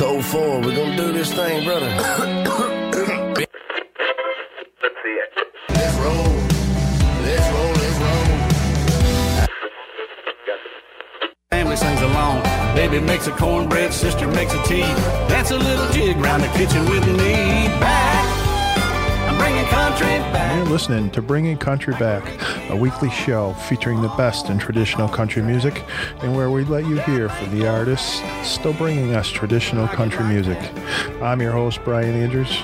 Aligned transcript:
Code 0.00 0.24
4, 0.24 0.60
we're 0.62 0.74
gonna 0.74 0.96
do 0.96 1.12
this 1.12 1.30
thing, 1.30 1.62
brother. 1.62 1.84
Let's 1.86 1.98
see 5.02 5.16
it. 5.20 5.30
Let's 5.68 5.96
roll. 5.98 6.32
Let's 7.20 7.46
roll, 7.52 7.72
let's 7.82 7.98
roll. 8.00 8.24
Family 11.50 11.76
sings 11.76 12.00
along. 12.00 12.42
Baby 12.74 13.00
makes 13.00 13.26
a 13.26 13.32
cornbread, 13.32 13.92
sister 13.92 14.26
makes 14.28 14.54
a 14.54 14.62
tea. 14.62 14.88
Dance 15.28 15.50
a 15.50 15.58
little 15.58 15.92
jig 15.92 16.16
round 16.16 16.44
the 16.44 16.48
kitchen 16.56 16.88
with 16.88 17.06
me. 17.06 17.68
Back. 17.78 18.09
You're 19.40 20.68
listening 20.68 21.10
to 21.12 21.22
Bringing 21.22 21.56
Country 21.56 21.94
Back, 21.94 22.22
a 22.70 22.76
weekly 22.76 23.10
show 23.10 23.54
featuring 23.54 24.02
the 24.02 24.08
best 24.10 24.50
in 24.50 24.58
traditional 24.58 25.08
country 25.08 25.42
music 25.42 25.84
and 26.22 26.36
where 26.36 26.50
we 26.50 26.64
let 26.64 26.86
you 26.86 26.98
hear 27.00 27.28
from 27.28 27.58
the 27.58 27.66
artists 27.66 28.22
still 28.42 28.74
bringing 28.74 29.14
us 29.14 29.28
traditional 29.28 29.88
country 29.88 30.24
music. 30.24 30.58
I'm 31.22 31.40
your 31.40 31.52
host, 31.52 31.80
Brian 31.84 32.14
Andrews. 32.14 32.62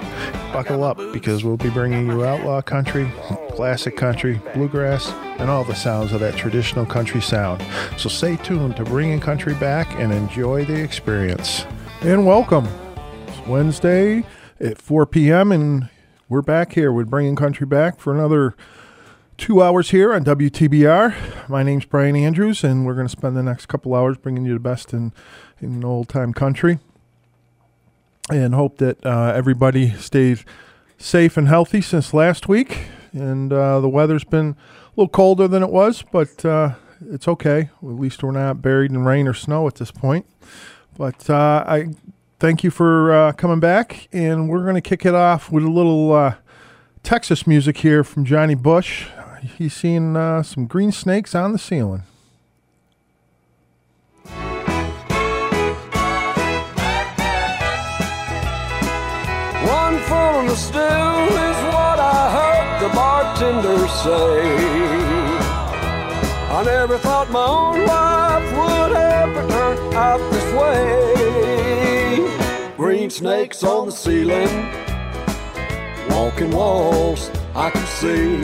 Buckle 0.52 0.84
up 0.84 0.98
because 1.12 1.44
we'll 1.44 1.56
be 1.56 1.70
bringing 1.70 2.06
you 2.06 2.24
outlaw 2.24 2.60
country, 2.62 3.10
classic 3.50 3.96
country, 3.96 4.40
bluegrass, 4.54 5.10
and 5.38 5.50
all 5.50 5.64
the 5.64 5.74
sounds 5.74 6.12
of 6.12 6.20
that 6.20 6.36
traditional 6.36 6.86
country 6.86 7.20
sound. 7.20 7.64
So 7.96 8.08
stay 8.08 8.36
tuned 8.36 8.76
to 8.76 8.84
Bringing 8.84 9.20
Country 9.20 9.54
Back 9.54 9.88
and 9.98 10.12
enjoy 10.12 10.64
the 10.64 10.80
experience. 10.80 11.64
And 12.02 12.26
welcome. 12.26 12.68
It's 13.26 13.46
Wednesday 13.46 14.24
at 14.60 14.80
4 14.80 15.06
p.m. 15.06 15.52
and 15.52 15.88
we're 16.28 16.42
back 16.42 16.72
here 16.72 16.92
with 16.92 17.08
Bringing 17.08 17.36
Country 17.36 17.66
Back 17.66 18.00
for 18.00 18.12
another 18.12 18.56
two 19.36 19.62
hours 19.62 19.90
here 19.90 20.12
on 20.12 20.24
WTBR. 20.24 21.48
My 21.48 21.62
name's 21.62 21.84
Brian 21.84 22.16
Andrews, 22.16 22.64
and 22.64 22.84
we're 22.84 22.94
going 22.94 23.06
to 23.06 23.12
spend 23.12 23.36
the 23.36 23.44
next 23.44 23.66
couple 23.66 23.94
hours 23.94 24.16
bringing 24.16 24.44
you 24.44 24.54
the 24.54 24.60
best 24.60 24.92
in, 24.92 25.12
in 25.60 25.84
old 25.84 26.08
time 26.08 26.32
country. 26.32 26.80
And 28.28 28.54
hope 28.54 28.78
that 28.78 29.06
uh, 29.06 29.32
everybody 29.36 29.90
stays 29.90 30.44
safe 30.98 31.36
and 31.36 31.46
healthy 31.46 31.80
since 31.80 32.12
last 32.12 32.48
week. 32.48 32.88
And 33.12 33.52
uh, 33.52 33.78
the 33.78 33.88
weather's 33.88 34.24
been 34.24 34.48
a 34.48 34.90
little 34.96 35.08
colder 35.08 35.46
than 35.46 35.62
it 35.62 35.70
was, 35.70 36.02
but 36.02 36.44
uh, 36.44 36.74
it's 37.08 37.28
okay. 37.28 37.70
At 37.80 37.88
least 37.88 38.24
we're 38.24 38.32
not 38.32 38.62
buried 38.62 38.90
in 38.90 39.04
rain 39.04 39.28
or 39.28 39.34
snow 39.34 39.68
at 39.68 39.76
this 39.76 39.92
point. 39.92 40.26
But 40.98 41.30
uh, 41.30 41.64
I 41.68 41.94
thank 42.38 42.62
you 42.64 42.70
for 42.70 43.12
uh, 43.12 43.32
coming 43.32 43.60
back, 43.60 44.08
and 44.12 44.48
we're 44.48 44.62
going 44.62 44.74
to 44.74 44.80
kick 44.80 45.06
it 45.06 45.14
off 45.14 45.50
with 45.50 45.64
a 45.64 45.70
little 45.70 46.12
uh, 46.12 46.34
Texas 47.02 47.46
music 47.46 47.78
here 47.78 48.02
from 48.04 48.24
Johnny 48.24 48.54
Bush. 48.54 49.06
He's 49.58 49.74
seen 49.74 50.16
uh, 50.16 50.42
some 50.42 50.66
green 50.66 50.92
snakes 50.92 51.34
on 51.34 51.52
the 51.52 51.58
ceiling. 51.58 52.02
One 59.66 59.98
full 60.00 60.50
of 60.50 60.58
stew 60.58 60.78
is 60.78 61.58
what 61.74 61.98
I 61.98 62.30
heard 62.36 62.80
the 62.82 62.88
bartender 62.94 63.88
say. 63.88 64.42
I 66.50 66.62
never 66.64 66.98
thought 66.98 67.30
my 67.30 67.44
own 67.44 67.86
life 67.86 68.52
would 68.56 68.96
ever 68.96 69.48
turn 69.48 69.94
out 69.94 70.18
this 70.32 70.52
way. 70.54 72.05
Green 72.76 73.10
snakes 73.10 73.64
on 73.64 73.86
the 73.86 73.92
ceiling, 73.92 74.72
walking 76.10 76.50
walls 76.50 77.30
I 77.54 77.70
can 77.70 77.86
see. 77.86 78.36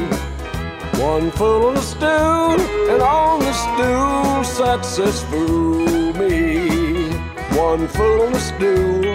One 1.02 1.30
full 1.32 1.70
of 1.70 1.82
stew, 1.82 2.06
and 2.06 3.02
on 3.02 3.40
the 3.40 3.52
stew 3.52 4.44
sat 4.56 4.82
this 4.96 5.22
fool 5.24 6.12
me. 6.14 7.10
One 7.56 7.86
full 7.88 8.22
of 8.22 8.36
stew 8.40 9.14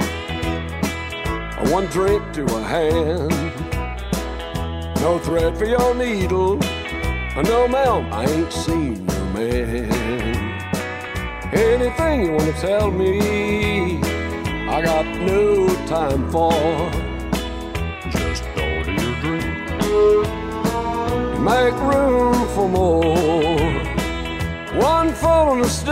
one 1.72 1.86
drink 1.88 2.24
to 2.34 2.44
a 2.44 2.64
hand. 2.64 3.32
No 5.02 5.20
thread 5.20 5.58
for 5.58 5.66
your 5.66 5.94
needle. 5.96 6.58
No, 7.44 7.68
ma'am, 7.68 8.12
I 8.12 8.26
ain't 8.26 8.52
seen 8.52 9.08
your 9.08 9.26
man. 9.34 9.92
Anything 11.54 12.26
you 12.26 12.32
want 12.32 12.56
to 12.56 12.62
tell 12.62 12.90
me, 12.90 13.77
I 14.78 14.82
got 14.84 15.08
no 15.08 15.68
time 15.88 16.30
for. 16.32 16.52
Just 18.12 18.44
order 18.44 18.94
your 18.94 19.16
drink. 19.22 19.48
Make 21.42 21.74
room 21.82 22.48
for 22.54 22.70
more. 22.70 23.58
One 24.80 25.16
full 25.16 25.64
of 25.64 25.72
stew 25.72 25.90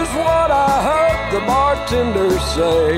is 0.00 0.10
what 0.16 0.50
I 0.50 0.72
heard 0.88 1.20
the 1.34 1.40
bartender 1.44 2.30
say. 2.54 2.96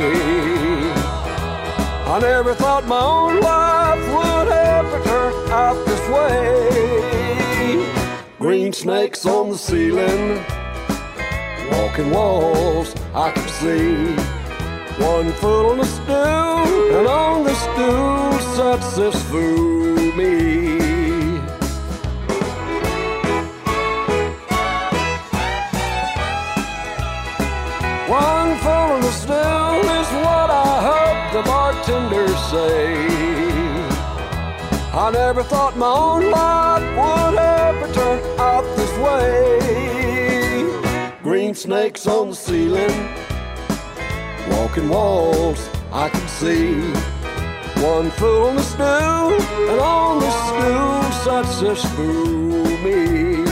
I 2.07 2.21
never 2.21 2.55
thought 2.55 2.87
my 2.87 3.01
own 3.01 3.41
life 3.41 4.05
would 4.15 4.53
ever 4.53 5.03
turn 5.03 5.51
out 5.51 5.85
this 5.85 6.05
way. 6.15 6.55
Green 8.39 8.73
snakes 8.73 9.27
on 9.27 9.51
the 9.51 9.59
ceiling, 9.59 10.45
walking 11.73 12.11
walls 12.13 12.95
I 13.13 13.33
can 13.33 13.49
see. 13.49 14.38
One 15.01 15.33
foot 15.33 15.65
on 15.71 15.79
the 15.79 15.85
stool, 15.85 16.99
and 16.99 17.07
on 17.07 17.45
the 17.45 17.55
stool 17.55 18.39
sits 18.55 18.97
this 18.97 19.23
fool 19.31 19.95
me. 20.17 21.39
One 28.09 28.57
full 28.59 28.91
of 28.97 29.03
the 29.03 29.13
stew 29.13 29.33
is 30.01 30.09
what 30.25 30.51
I 30.51 30.53
heard 30.89 31.19
the 31.35 31.43
bartender 31.47 32.29
say. 32.51 33.07
I 34.95 35.11
never 35.13 35.43
thought 35.45 35.77
my 35.77 35.87
own 35.87 36.31
life 36.31 36.83
would 36.99 37.39
ever 37.39 37.93
turn 37.93 38.19
out 38.41 38.65
this 38.77 38.93
way. 38.99 39.29
Green 41.23 41.55
snakes 41.55 42.07
on 42.07 42.31
the 42.31 42.35
ceiling, 42.35 43.09
walking 44.59 44.89
walls 44.89 45.69
I 45.93 46.09
can 46.09 46.29
see. 46.29 46.75
One 47.83 48.11
fool 48.11 48.49
on 48.49 48.57
the 48.57 48.63
stool, 48.63 49.33
and 49.71 49.81
on 49.81 50.19
the 50.19 50.31
stool 50.47 51.03
sits 51.23 51.85
a 51.85 51.89
fool 51.95 52.65
me. 52.85 53.45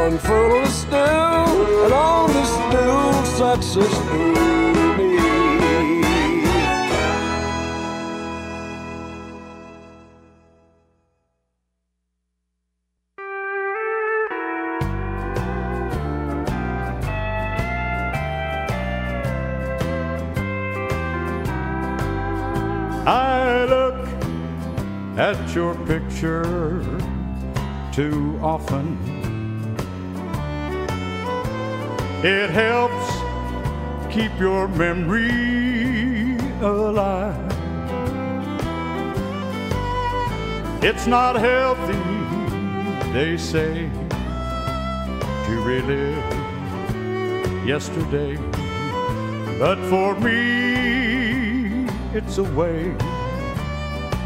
One 0.00 0.18
foot 0.18 0.52
on 0.56 0.62
the 0.64 0.70
stool, 0.82 1.84
and 1.84 1.92
on 1.92 2.28
the 2.36 2.44
stool 2.54 3.24
sits 3.36 3.76
a 3.76 3.84
fool 4.06 4.71
at 25.22 25.54
your 25.54 25.76
picture 25.86 26.82
too 27.92 28.36
often. 28.42 28.98
It 32.24 32.50
helps 32.50 33.06
keep 34.12 34.36
your 34.40 34.66
memory 34.66 36.36
alive. 36.60 37.52
It's 40.82 41.06
not 41.06 41.36
healthy, 41.36 42.02
they 43.12 43.36
say, 43.36 43.88
to 45.46 45.52
relive 45.62 46.24
yesterday. 47.64 48.36
But 49.60 49.78
for 49.88 50.18
me, 50.18 51.86
it's 52.12 52.38
a 52.38 52.44
way 52.58 52.96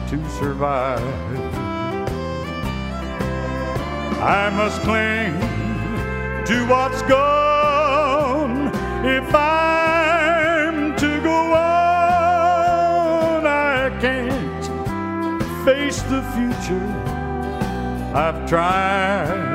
to 0.09 0.31
survive. 0.31 1.01
I 4.23 4.51
must 4.51 4.81
cling 4.83 5.35
to 6.45 6.67
what's 6.69 7.03
gone. 7.03 8.69
If 9.05 9.35
I'm 9.35 10.95
to 10.97 11.21
go 11.23 11.55
on, 11.55 13.47
I 13.47 13.91
can't 14.01 14.65
face 15.65 16.03
the 16.03 16.23
future. 16.35 16.87
I've 18.15 18.49
tried. 18.49 19.55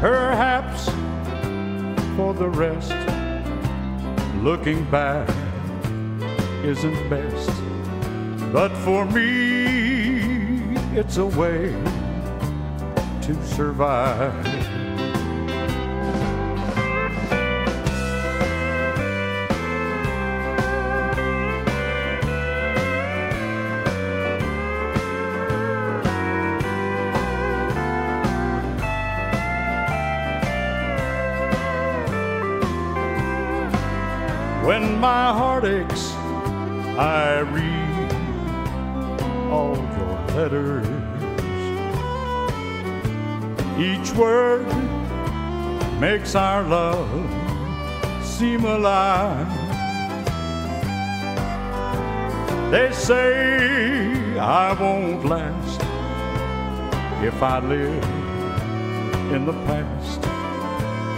Perhaps 0.00 0.88
for 2.16 2.32
the 2.32 2.48
rest, 2.48 2.94
looking 4.42 4.84
back 4.90 5.28
isn't 6.64 7.10
best. 7.10 7.33
But 8.54 8.70
for 8.84 9.04
me, 9.04 10.76
it's 10.96 11.16
a 11.16 11.26
way 11.26 11.72
to 13.22 13.34
survive. 13.44 14.53
Makes 46.04 46.34
our 46.34 46.62
love 46.64 47.08
seem 48.22 48.62
alive. 48.66 49.48
They 52.70 52.92
say 52.92 54.38
I 54.38 54.66
won't 54.82 55.24
last 55.24 55.80
if 57.28 57.42
I 57.42 57.56
live 57.74 58.04
in 59.34 59.46
the 59.46 59.56
past. 59.68 60.20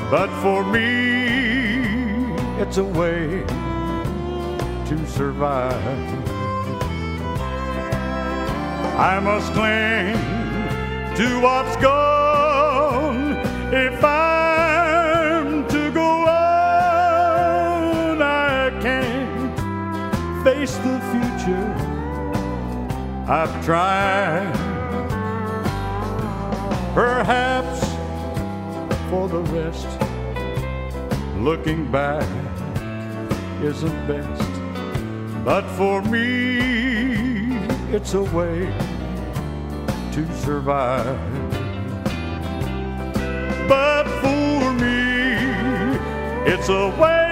But 0.08 0.30
for 0.42 0.60
me, 0.76 0.86
it's 2.62 2.76
a 2.76 2.88
way 3.00 3.44
to 4.88 4.96
survive. 5.18 6.08
I 9.12 9.18
must 9.28 9.48
cling 9.52 10.16
to 11.20 11.26
what's 11.44 11.76
gone 11.82 13.32
if 13.74 14.04
I'm 14.04 14.25
I've 23.28 23.64
tried. 23.64 24.52
Perhaps 26.94 27.81
for 29.11 29.28
the 29.28 29.40
rest, 29.50 29.88
looking 31.40 31.90
back 31.90 32.23
isn't 33.61 34.06
best. 34.06 35.44
But 35.44 35.67
for 35.70 36.02
me, 36.02 37.58
it's 37.93 38.14
a 38.14 38.23
way 38.23 38.73
to 40.12 40.37
survive. 40.37 41.19
But 43.69 44.05
for 44.22 44.72
me, 44.75 45.34
it's 46.46 46.69
a 46.69 46.90
way 47.00 47.25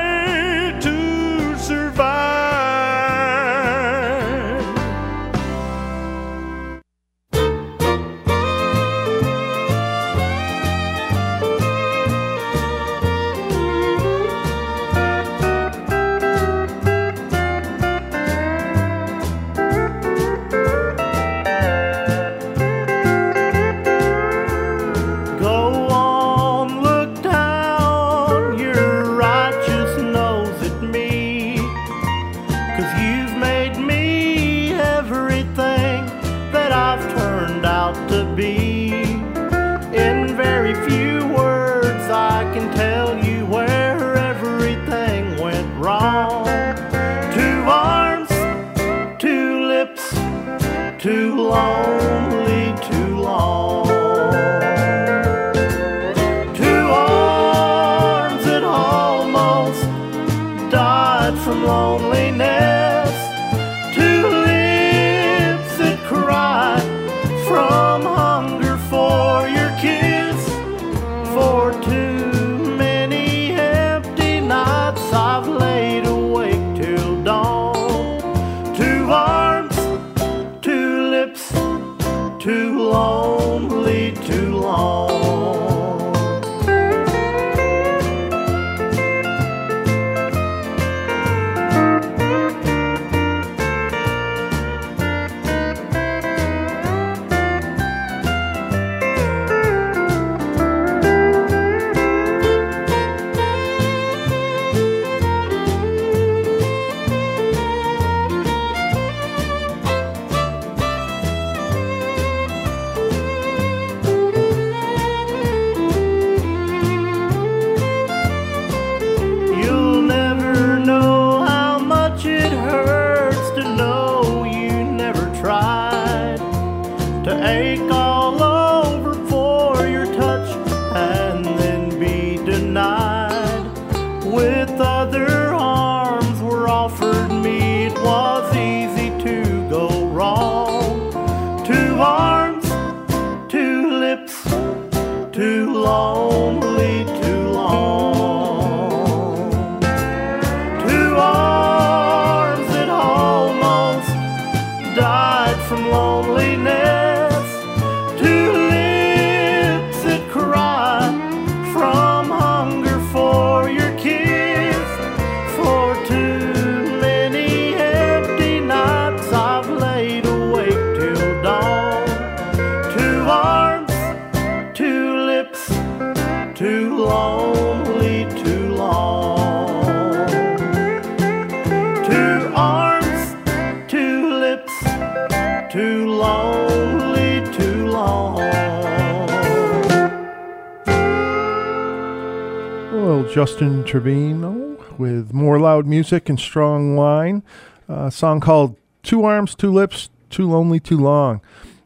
music 196.04 196.28
and 196.28 196.38
strong 196.38 196.98
line. 196.98 197.42
A 197.88 198.10
song 198.10 198.38
called 198.38 198.76
Two 199.02 199.24
Arms, 199.24 199.54
Two 199.54 199.72
Lips, 199.72 200.10
Too 200.28 200.46
Lonely, 200.46 200.78
Too 200.78 200.98
Long. 200.98 201.40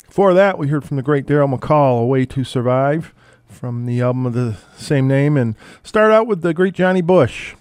Before 0.09 0.35
that, 0.35 0.59
we 0.59 0.67
heard 0.67 0.85
from 0.85 0.97
the 0.97 1.05
great 1.05 1.25
Darrell 1.25 1.47
McCall, 1.47 2.03
A 2.03 2.05
Way 2.05 2.27
to 2.27 2.43
Survive, 2.43 3.15
from 3.47 3.87
the 3.87 4.01
album 4.01 4.27
of 4.27 4.33
the 4.33 4.57
same 4.77 5.07
name. 5.07 5.37
And 5.37 5.55
start 5.85 6.11
out 6.11 6.27
with 6.27 6.43
the 6.43 6.53
great 6.53 6.75
Johnny 6.75 7.01
Bush 7.01 7.55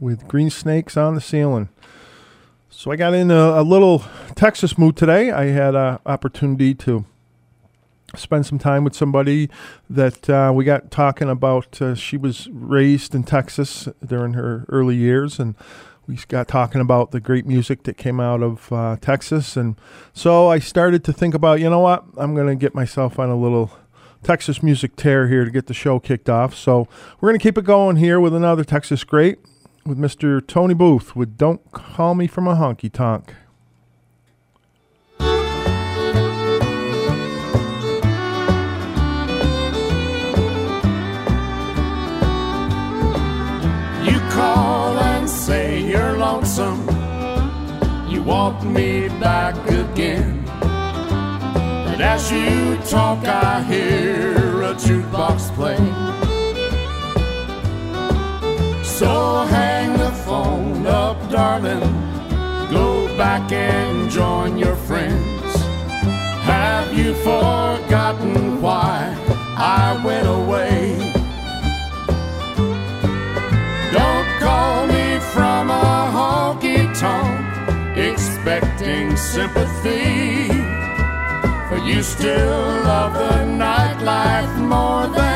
with 0.00 0.26
Green 0.28 0.48
Snakes 0.48 0.96
on 0.96 1.14
the 1.14 1.20
Ceiling. 1.20 1.68
So 2.70 2.90
I 2.90 2.96
got 2.96 3.12
in 3.12 3.30
a, 3.30 3.60
a 3.60 3.62
little 3.62 4.02
Texas 4.34 4.78
mood 4.78 4.96
today. 4.96 5.30
I 5.30 5.48
had 5.48 5.74
an 5.74 5.98
opportunity 6.06 6.72
to 6.76 7.04
spend 8.16 8.46
some 8.46 8.58
time 8.58 8.84
with 8.84 8.94
somebody 8.94 9.48
that 9.88 10.28
uh, 10.28 10.52
we 10.54 10.64
got 10.64 10.90
talking 10.90 11.28
about. 11.28 11.80
Uh, 11.80 11.94
she 11.94 12.16
was 12.16 12.48
raised 12.50 13.14
in 13.14 13.24
Texas 13.24 13.88
during 14.04 14.34
her 14.34 14.66
early 14.68 14.96
years 14.96 15.38
and 15.38 15.54
we 16.06 16.16
got 16.28 16.48
talking 16.48 16.80
about 16.80 17.12
the 17.12 17.20
great 17.20 17.46
music 17.46 17.84
that 17.84 17.96
came 17.96 18.20
out 18.20 18.42
of 18.42 18.72
uh, 18.72 18.96
Texas, 19.00 19.56
and 19.56 19.76
so 20.12 20.48
I 20.48 20.58
started 20.58 21.04
to 21.04 21.12
think 21.12 21.34
about, 21.34 21.60
you 21.60 21.70
know 21.70 21.78
what, 21.78 22.04
I'm 22.16 22.34
going 22.34 22.48
to 22.48 22.56
get 22.56 22.74
myself 22.74 23.18
on 23.18 23.30
a 23.30 23.36
little 23.36 23.70
Texas 24.22 24.62
music 24.62 24.96
tear 24.96 25.28
here 25.28 25.44
to 25.44 25.50
get 25.50 25.66
the 25.66 25.74
show 25.74 25.98
kicked 25.98 26.28
off. 26.28 26.54
So 26.54 26.88
we're 27.20 27.30
going 27.30 27.38
to 27.38 27.42
keep 27.42 27.58
it 27.58 27.64
going 27.64 27.96
here 27.96 28.20
with 28.20 28.34
another 28.34 28.64
Texas 28.64 29.04
great 29.04 29.38
with 29.84 29.98
Mr. 29.98 30.44
Tony 30.46 30.74
Booth 30.74 31.16
with 31.16 31.36
"Don't 31.36 31.70
Call 31.72 32.14
Me 32.14 32.26
from 32.26 32.46
a 32.46 32.54
Honky 32.54 32.92
Tonk." 32.92 33.34
Call 44.42 44.98
and 45.12 45.28
say 45.28 45.66
you're 45.90 46.16
lonesome. 46.26 46.82
You 48.12 48.20
want 48.34 48.58
me 48.76 48.88
back 49.26 49.54
again. 49.82 50.28
But 51.86 51.98
as 52.14 52.22
you 52.36 52.52
talk, 52.96 53.20
I 53.48 53.62
hear 53.72 54.34
a 54.70 54.72
jukebox 54.84 55.38
play. 55.58 55.82
So 58.98 59.12
hang 59.56 59.90
the 60.04 60.12
phone 60.26 60.86
up, 61.04 61.18
darling. 61.30 61.88
Go 62.78 62.88
back 63.22 63.46
and 63.52 64.10
join 64.18 64.50
your 64.64 64.78
friends. 64.88 65.50
Have 66.50 66.88
you 66.98 67.10
forgotten 67.26 67.61
sympathy. 79.42 80.48
For 81.68 81.78
you 81.78 82.02
still 82.02 82.60
love 82.90 83.14
the 83.14 83.38
nightlife 83.64 84.54
more 84.72 85.06
than 85.16 85.31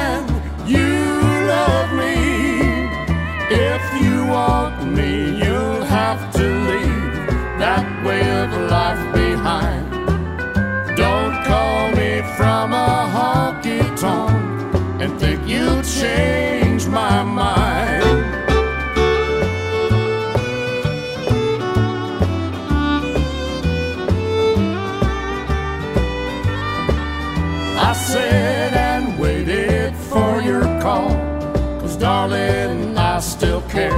care. 33.77 33.93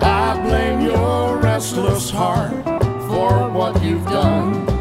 I 0.00 0.40
blame 0.42 0.80
your 0.80 1.36
restless 1.36 2.08
heart 2.08 2.64
for 3.06 3.50
what 3.50 3.82
you've 3.82 4.06
done. 4.06 4.77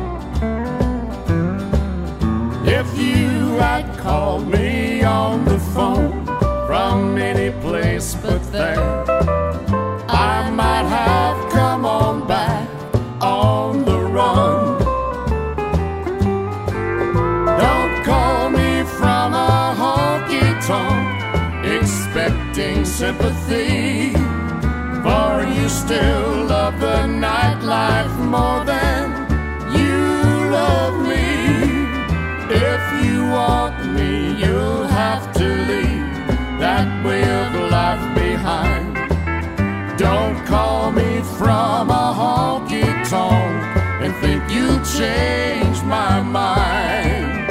Change 44.98 45.84
my 45.84 46.22
mind. 46.22 47.48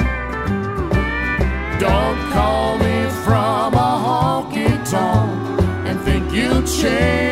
Don't 1.79 2.19
call 2.33 2.77
me 2.77 3.09
from 3.23 3.73
a 3.73 3.91
honky 4.05 4.71
tonk 4.89 5.61
and 5.87 5.97
think 6.01 6.33
you'll 6.33 6.63
change 6.63 7.26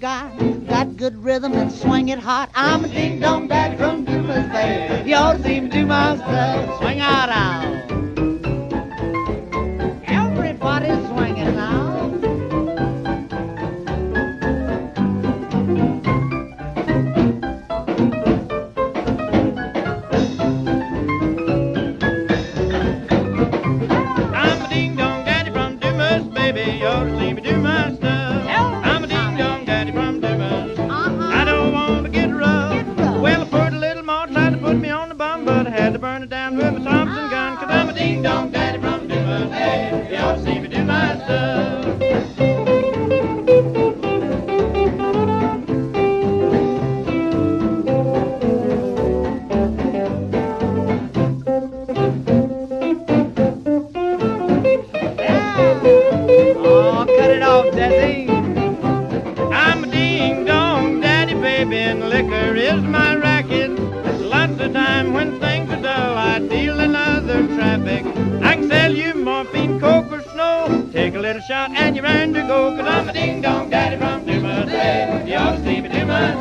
got? 0.00 0.36
Good 0.96 1.22
rhythm 1.22 1.52
and 1.52 1.70
swing 1.70 2.08
it 2.08 2.18
hot. 2.18 2.50
I'm 2.54 2.84
a 2.84 2.88
ding 2.88 3.20
dong 3.20 3.48
daddy 3.48 3.76
from 3.76 4.06
Dumas 4.06 4.50
Bay. 4.50 5.04
You 5.06 5.14
ought 5.16 5.36
to 5.36 5.42
see 5.42 5.55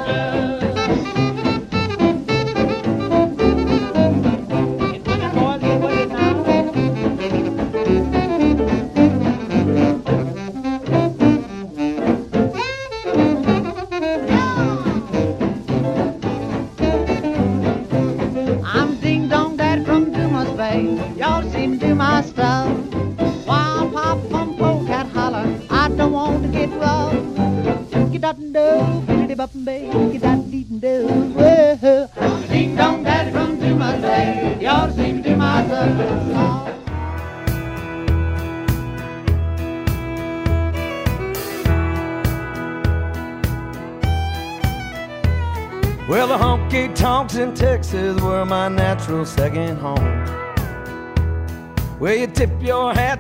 do 0.06 0.35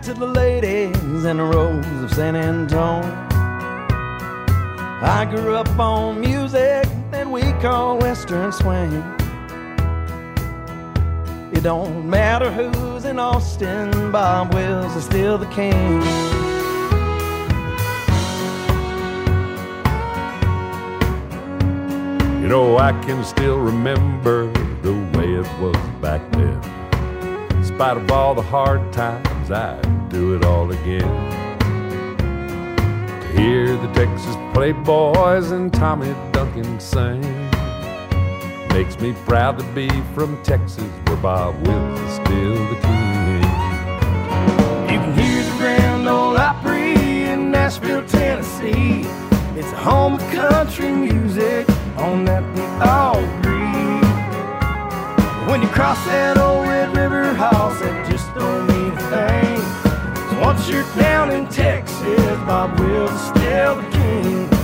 to 0.05 0.13
the 0.13 0.27
ladies 0.27 1.25
in 1.25 1.38
the 1.38 1.43
rose 1.43 2.03
of 2.03 2.13
San 2.13 2.35
Antone. 2.35 3.03
I 5.01 5.25
grew 5.27 5.55
up 5.55 5.79
on 5.79 6.21
music 6.21 6.88
that 7.09 7.27
we 7.27 7.41
call 7.53 7.97
Western 7.97 8.51
swing. 8.51 8.93
It 11.51 11.63
don't 11.63 12.07
matter 12.07 12.51
who's 12.51 13.05
in 13.05 13.17
Austin, 13.17 14.12
Bob 14.12 14.53
Wills 14.53 14.95
is 14.95 15.05
still 15.05 15.39
the 15.39 15.47
king. 15.47 15.74
You 22.43 22.47
know, 22.47 22.77
I 22.77 22.91
can 23.03 23.24
still 23.24 23.57
remember 23.57 24.53
the 24.83 24.93
way 25.17 25.33
it 25.33 25.59
was 25.59 25.75
back 26.00 26.21
then. 26.33 26.62
In 27.57 27.65
spite 27.65 27.97
of 27.97 28.12
all 28.12 28.35
the 28.35 28.43
hard 28.43 28.93
times, 28.93 29.35
I'd 29.51 30.09
do 30.09 30.35
it 30.35 30.43
all 30.43 30.71
again. 30.71 31.07
To 33.21 33.27
hear 33.39 33.75
the 33.77 33.87
Texas 33.93 34.35
Playboys 34.53 35.51
and 35.51 35.71
Tommy 35.73 36.15
Duncan 36.31 36.79
sing 36.79 37.21
makes 38.69 38.99
me 38.99 39.13
proud 39.25 39.57
to 39.59 39.63
be 39.73 39.89
from 40.13 40.41
Texas, 40.43 40.83
where 41.05 41.17
Bob 41.17 41.55
Wills 41.67 41.99
is 41.99 42.13
still 42.15 42.55
the 42.69 42.75
king. 42.81 43.43
You 44.91 44.99
can 44.99 45.13
hear 45.13 45.43
the 45.43 45.57
Grand 45.57 46.07
Ole 46.07 46.37
Opry 46.37 46.93
in 47.25 47.51
Nashville, 47.51 48.05
Tennessee. 48.07 49.05
It's 49.57 49.71
a 49.71 49.77
home 49.77 50.15
of 50.15 50.21
country 50.31 50.91
music, 50.91 51.67
on 51.97 52.25
that 52.25 52.43
we 52.55 52.61
all 52.83 53.17
agree. 53.17 53.55
When 55.49 55.61
you 55.61 55.67
cross 55.69 56.03
that 56.05 56.37
old 56.37 56.67
Red 56.67 56.95
River 56.97 57.33
house, 57.33 57.79
You're 60.67 60.84
down 60.95 61.29
in 61.29 61.48
Texas, 61.48 62.17
Bob 62.48 62.79
Wills 62.79 63.12
is 63.12 63.22
still 63.27 63.75
the 63.75 63.89
king. 63.91 64.54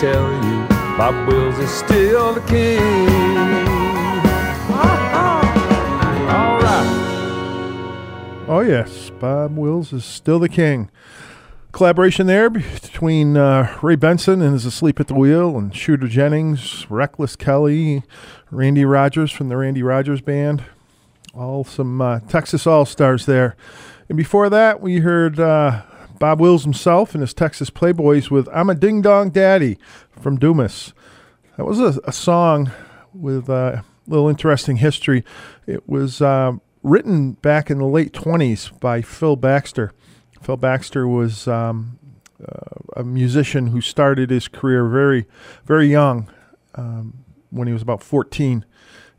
Tell 0.00 0.32
you 0.32 0.66
Bob 0.96 1.28
Wills 1.28 1.58
is 1.58 1.70
still 1.70 2.32
the 2.32 2.40
king. 2.42 2.78
All 6.26 6.56
right. 6.58 6.96
Oh, 8.48 8.60
yes. 8.66 9.10
Bob 9.20 9.58
Wills 9.58 9.92
is 9.92 10.02
still 10.02 10.38
the 10.38 10.48
king. 10.48 10.90
Collaboration 11.72 12.26
there 12.26 12.48
between 12.48 13.36
uh, 13.36 13.76
Ray 13.82 13.96
Benson 13.96 14.40
and 14.40 14.56
Is 14.56 14.64
Asleep 14.64 15.00
at 15.00 15.06
the 15.06 15.14
Wheel 15.14 15.58
and 15.58 15.76
Shooter 15.76 16.08
Jennings, 16.08 16.90
Reckless 16.90 17.36
Kelly, 17.36 18.02
Randy 18.50 18.86
Rogers 18.86 19.30
from 19.30 19.50
the 19.50 19.58
Randy 19.58 19.82
Rogers 19.82 20.22
Band. 20.22 20.64
All 21.34 21.62
some 21.62 22.00
uh, 22.00 22.20
Texas 22.20 22.66
All 22.66 22.86
Stars 22.86 23.26
there. 23.26 23.54
And 24.08 24.16
before 24.16 24.48
that, 24.48 24.80
we 24.80 25.00
heard 25.00 25.38
uh, 25.38 25.82
Bob 26.20 26.38
Wills 26.38 26.64
himself 26.64 27.14
and 27.14 27.22
his 27.22 27.32
Texas 27.32 27.70
Playboys 27.70 28.30
with 28.30 28.46
I'm 28.52 28.68
a 28.68 28.74
Ding 28.74 29.00
Dong 29.00 29.30
Daddy 29.30 29.78
from 30.10 30.36
Dumas. 30.38 30.92
That 31.56 31.64
was 31.64 31.80
a, 31.80 31.98
a 32.04 32.12
song 32.12 32.70
with 33.14 33.48
uh, 33.48 33.52
a 33.52 33.84
little 34.06 34.28
interesting 34.28 34.76
history. 34.76 35.24
It 35.66 35.88
was 35.88 36.20
uh, 36.20 36.52
written 36.82 37.32
back 37.32 37.70
in 37.70 37.78
the 37.78 37.86
late 37.86 38.12
20s 38.12 38.78
by 38.78 39.00
Phil 39.00 39.34
Baxter. 39.34 39.92
Phil 40.42 40.58
Baxter 40.58 41.08
was 41.08 41.48
um, 41.48 41.98
uh, 42.46 42.98
a 42.98 43.02
musician 43.02 43.68
who 43.68 43.80
started 43.80 44.28
his 44.28 44.46
career 44.46 44.86
very, 44.86 45.26
very 45.64 45.88
young, 45.88 46.30
um, 46.74 47.24
when 47.48 47.66
he 47.66 47.72
was 47.72 47.82
about 47.82 48.02
14. 48.02 48.66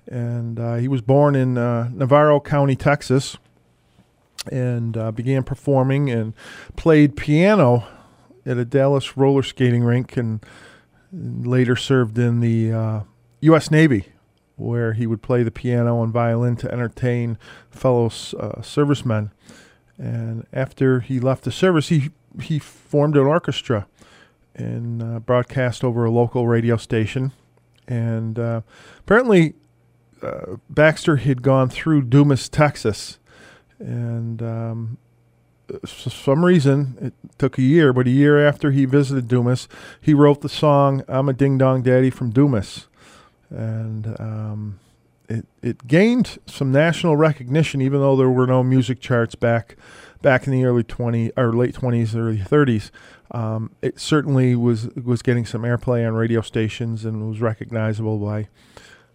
And 0.06 0.60
uh, 0.60 0.76
he 0.76 0.88
was 0.88 1.02
born 1.02 1.36
in 1.36 1.58
uh, 1.58 1.90
Navarro 1.92 2.40
County, 2.40 2.76
Texas, 2.76 3.38
and 4.50 4.98
uh, 4.98 5.12
began 5.12 5.44
performing 5.44 6.10
and 6.10 6.34
played 6.76 7.16
piano 7.16 7.86
at 8.46 8.58
a 8.58 8.66
Dallas 8.66 9.16
roller 9.18 9.44
skating 9.44 9.84
rink 9.84 10.18
and 10.18 10.44
later 11.12 11.76
served 11.76 12.18
in 12.18 12.40
the 12.40 12.72
uh, 12.72 13.02
U.S. 13.42 13.70
Navy, 13.70 14.08
where 14.56 14.94
he 14.94 15.06
would 15.06 15.22
play 15.22 15.44
the 15.44 15.52
piano 15.52 16.02
and 16.02 16.12
violin 16.12 16.56
to 16.58 16.72
entertain 16.72 17.38
fellow 17.70 18.06
uh, 18.40 18.62
servicemen. 18.62 19.32
And 19.98 20.48
after 20.52 21.02
he 21.02 21.20
left 21.20 21.44
the 21.44 21.52
service, 21.52 21.90
he 21.90 22.10
he 22.42 22.60
formed 22.60 23.18
an 23.18 23.26
orchestra 23.26 23.88
and 24.56 25.04
uh, 25.04 25.20
broadcast 25.20 25.84
over 25.84 26.06
a 26.06 26.12
local 26.12 26.48
radio 26.48 26.78
station. 26.78 27.32
And 27.88 28.40
uh, 28.40 28.62
apparently, 29.00 29.54
uh, 30.22 30.58
Baxter 30.70 31.18
had 31.18 31.42
gone 31.42 31.70
through 31.70 32.04
Dumas, 32.04 32.48
Texas, 32.48 33.20
and 33.82 34.42
um, 34.42 34.98
for 35.82 36.10
some 36.10 36.46
reason 36.46 36.98
it 37.02 37.14
took 37.38 37.58
a 37.58 37.62
year, 37.62 37.94
but 37.94 38.08
a 38.08 38.12
year 38.12 38.46
after 38.46 38.72
he 38.72 38.86
visited 38.86 39.28
Dumas, 39.28 39.68
he 40.00 40.14
wrote 40.14 40.42
the 40.42 40.50
song 40.50 41.04
"I'm 41.08 41.30
a 41.30 41.34
Ding 41.34 41.58
Dong 41.58 41.82
Daddy 41.82 42.10
from 42.10 42.32
Dumas," 42.32 42.88
and 43.50 44.20
um, 44.20 44.80
it 45.30 45.46
it 45.62 45.88
gained 45.88 46.40
some 46.46 46.72
national 46.72 47.16
recognition, 47.16 47.82
even 47.82 48.00
though 48.00 48.16
there 48.16 48.30
were 48.30 48.48
no 48.48 48.64
music 48.64 49.00
charts 49.00 49.36
back 49.36 49.76
back 50.22 50.46
in 50.46 50.54
the 50.54 50.66
early 50.66 50.84
20 50.84 51.32
or 51.36 51.54
late 51.54 51.76
20s, 51.76 52.16
early 52.16 52.38
30s. 52.38 52.92
Um, 53.32 53.72
it 53.82 54.00
certainly 54.00 54.56
was 54.56 54.90
was 54.90 55.22
getting 55.22 55.46
some 55.46 55.62
airplay 55.64 56.06
on 56.06 56.14
radio 56.14 56.42
stations 56.42 57.06
and 57.06 57.28
was 57.30 57.40
recognizable 57.40 58.18
by 58.18 58.50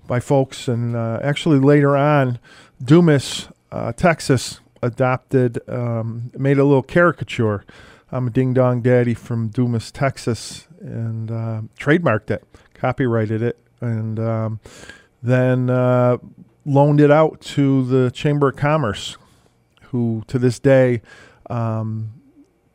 by 0.06 0.20
folks. 0.20 0.68
And 0.68 0.96
uh, 0.96 1.20
actually, 1.22 1.58
later 1.58 1.96
on, 1.96 2.38
Dumas, 2.82 3.48
uh, 3.72 3.92
Texas, 3.92 4.60
adopted, 4.82 5.58
um, 5.68 6.30
made 6.36 6.58
a 6.58 6.64
little 6.64 6.82
caricature. 6.82 7.64
I'm 8.12 8.28
a 8.28 8.30
ding 8.30 8.54
dong 8.54 8.82
daddy 8.82 9.14
from 9.14 9.48
Dumas, 9.48 9.90
Texas, 9.90 10.68
and 10.80 11.30
uh, 11.30 11.62
trademarked 11.78 12.30
it, 12.30 12.44
copyrighted 12.74 13.42
it, 13.42 13.58
and 13.80 14.18
um, 14.20 14.60
then 15.22 15.68
uh, 15.70 16.18
loaned 16.64 17.00
it 17.00 17.10
out 17.10 17.40
to 17.40 17.84
the 17.84 18.10
Chamber 18.10 18.48
of 18.48 18.56
Commerce, 18.56 19.16
who 19.90 20.22
to 20.28 20.38
this 20.38 20.58
day 20.58 21.02
um, 21.50 22.12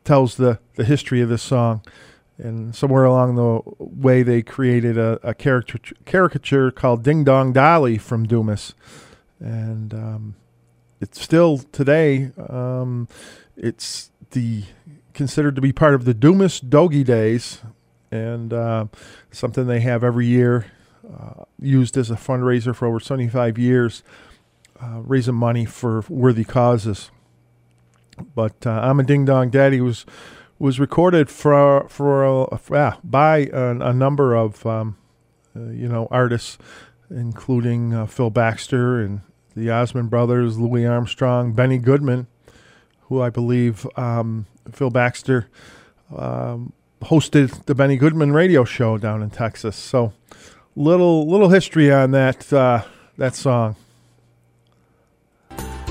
tells 0.04 0.36
the, 0.36 0.58
the 0.76 0.84
history 0.84 1.20
of 1.20 1.28
this 1.28 1.42
song. 1.42 1.82
And 2.38 2.74
somewhere 2.74 3.04
along 3.04 3.36
the 3.36 3.60
way, 3.78 4.22
they 4.22 4.42
created 4.42 4.98
a, 4.98 5.20
a 5.22 5.34
caricature, 5.34 5.94
caricature 6.04 6.70
called 6.70 7.04
Ding 7.04 7.24
Dong 7.24 7.52
Dolly 7.52 7.98
from 7.98 8.26
Dumas. 8.26 8.74
And 9.38 9.94
um, 9.94 10.34
it's 11.02 11.20
still 11.20 11.58
today, 11.58 12.30
um, 12.48 13.08
it's 13.56 14.12
the 14.30 14.62
considered 15.12 15.56
to 15.56 15.60
be 15.60 15.72
part 15.72 15.94
of 15.94 16.04
the 16.04 16.14
Dumas 16.14 16.60
Dogie 16.60 17.04
Days 17.04 17.60
and 18.12 18.52
uh, 18.52 18.86
something 19.32 19.66
they 19.66 19.80
have 19.80 20.04
every 20.04 20.26
year, 20.26 20.66
uh, 21.12 21.44
used 21.58 21.96
as 21.96 22.10
a 22.10 22.14
fundraiser 22.14 22.74
for 22.74 22.86
over 22.86 23.00
75 23.00 23.58
years, 23.58 24.04
uh, 24.80 25.00
raising 25.00 25.34
money 25.34 25.64
for 25.64 26.04
worthy 26.08 26.44
causes. 26.44 27.10
But 28.34 28.64
uh, 28.64 28.70
I'm 28.70 29.00
a 29.00 29.02
Ding 29.02 29.24
Dong 29.24 29.50
Daddy 29.50 29.80
was 29.80 30.06
was 30.60 30.78
recorded 30.78 31.28
for 31.28 31.88
for, 31.88 32.58
by 33.02 33.38
a, 33.52 33.70
a 33.80 33.92
number 33.92 34.36
of 34.36 34.64
um, 34.64 34.96
uh, 35.56 35.70
you 35.70 35.88
know 35.88 36.06
artists, 36.12 36.58
including 37.10 37.92
uh, 37.92 38.06
Phil 38.06 38.30
Baxter 38.30 39.00
and 39.00 39.22
the 39.54 39.70
Osmond 39.70 40.10
Brothers, 40.10 40.58
Louis 40.58 40.86
Armstrong, 40.86 41.52
Benny 41.52 41.78
Goodman, 41.78 42.26
who 43.02 43.20
I 43.20 43.30
believe 43.30 43.86
um, 43.96 44.46
Phil 44.70 44.90
Baxter 44.90 45.48
um, 46.16 46.72
hosted 47.02 47.64
the 47.66 47.74
Benny 47.74 47.96
Goodman 47.96 48.32
radio 48.32 48.64
show 48.64 48.98
down 48.98 49.22
in 49.22 49.30
Texas. 49.30 49.76
So 49.76 50.12
little 50.76 51.28
little 51.28 51.48
history 51.48 51.92
on 51.92 52.12
that 52.12 52.52
uh, 52.52 52.82
that 53.18 53.34
song. 53.34 53.76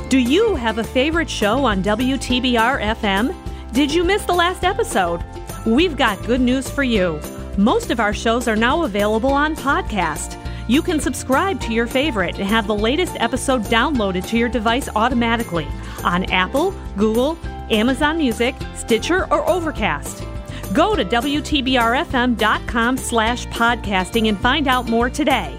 Do 0.09 0.17
you 0.17 0.55
have 0.55 0.77
a 0.77 0.83
favorite 0.83 1.29
show 1.29 1.63
on 1.63 1.81
WTBR 1.83 2.81
FM? 2.95 3.33
Did 3.73 3.93
you 3.93 4.03
miss 4.03 4.25
the 4.25 4.33
last 4.33 4.65
episode? 4.65 5.23
We've 5.65 5.95
got 5.95 6.21
good 6.25 6.41
news 6.41 6.69
for 6.69 6.83
you. 6.83 7.21
Most 7.57 7.91
of 7.91 7.99
our 7.99 8.13
shows 8.13 8.47
are 8.47 8.55
now 8.55 8.83
available 8.83 9.31
on 9.31 9.55
podcast. 9.55 10.40
You 10.71 10.81
can 10.81 11.01
subscribe 11.01 11.59
to 11.63 11.73
your 11.73 11.85
favorite 11.85 12.39
and 12.39 12.47
have 12.47 12.65
the 12.65 12.73
latest 12.73 13.17
episode 13.19 13.63
downloaded 13.63 14.25
to 14.27 14.37
your 14.37 14.47
device 14.47 14.87
automatically 14.95 15.67
on 16.05 16.23
Apple, 16.31 16.73
Google, 16.95 17.37
Amazon 17.69 18.17
Music, 18.17 18.55
Stitcher, 18.77 19.27
or 19.33 19.45
Overcast. 19.49 20.23
Go 20.71 20.95
to 20.95 21.03
WTBRFM.com 21.03 22.95
slash 22.95 23.47
podcasting 23.47 24.29
and 24.29 24.39
find 24.39 24.69
out 24.69 24.87
more 24.87 25.09
today. 25.09 25.53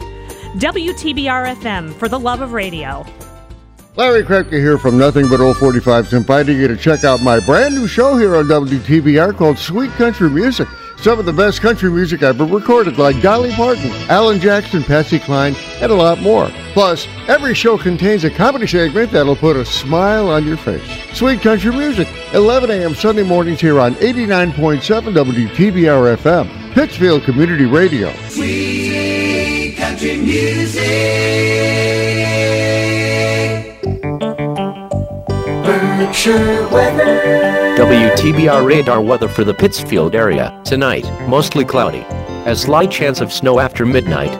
WTBR 0.56 1.56
FM 1.56 1.92
for 1.92 2.08
the 2.08 2.18
love 2.18 2.40
of 2.40 2.54
radio. 2.54 3.04
Larry 3.96 4.22
Krepke 4.22 4.52
here 4.52 4.78
from 4.78 4.96
Nothing 4.96 5.28
But 5.28 5.40
Old 5.40 5.58
45s, 5.58 6.14
inviting 6.14 6.56
you 6.56 6.68
to 6.68 6.76
check 6.78 7.04
out 7.04 7.20
my 7.20 7.38
brand 7.40 7.74
new 7.74 7.86
show 7.86 8.16
here 8.16 8.34
on 8.34 8.46
WTBR 8.46 9.36
called 9.36 9.58
Sweet 9.58 9.90
Country 9.90 10.30
Music. 10.30 10.68
Some 11.02 11.18
of 11.18 11.24
the 11.26 11.32
best 11.32 11.60
country 11.60 11.90
music 11.90 12.22
ever 12.22 12.44
recorded, 12.44 12.96
like 12.96 13.20
Dolly 13.20 13.50
Parton, 13.50 13.90
Alan 14.08 14.38
Jackson, 14.38 14.84
Patsy 14.84 15.18
Cline, 15.18 15.56
and 15.80 15.90
a 15.90 15.94
lot 15.96 16.20
more. 16.20 16.48
Plus, 16.74 17.08
every 17.26 17.54
show 17.54 17.76
contains 17.76 18.22
a 18.22 18.30
comedy 18.30 18.68
segment 18.68 19.10
that'll 19.10 19.34
put 19.34 19.56
a 19.56 19.64
smile 19.64 20.28
on 20.28 20.46
your 20.46 20.56
face. 20.56 20.80
Sweet 21.12 21.40
Country 21.40 21.72
Music, 21.72 22.06
11 22.34 22.70
a.m. 22.70 22.94
Sunday 22.94 23.24
mornings 23.24 23.60
here 23.60 23.80
on 23.80 23.96
89.7 23.96 24.80
WTBR 25.12 26.16
FM, 26.18 26.72
Pittsfield 26.72 27.24
Community 27.24 27.64
Radio. 27.64 28.14
Sweet 28.28 29.74
country 29.76 30.18
music. 30.18 31.62
Weather. 36.12 37.74
WTBR 37.78 38.66
radar 38.66 39.00
weather 39.00 39.28
for 39.28 39.44
the 39.44 39.54
Pittsfield 39.54 40.14
area. 40.14 40.60
Tonight, 40.62 41.04
mostly 41.26 41.64
cloudy. 41.64 42.04
A 42.44 42.54
slight 42.54 42.90
chance 42.90 43.22
of 43.22 43.32
snow 43.32 43.58
after 43.58 43.86
midnight. 43.86 44.30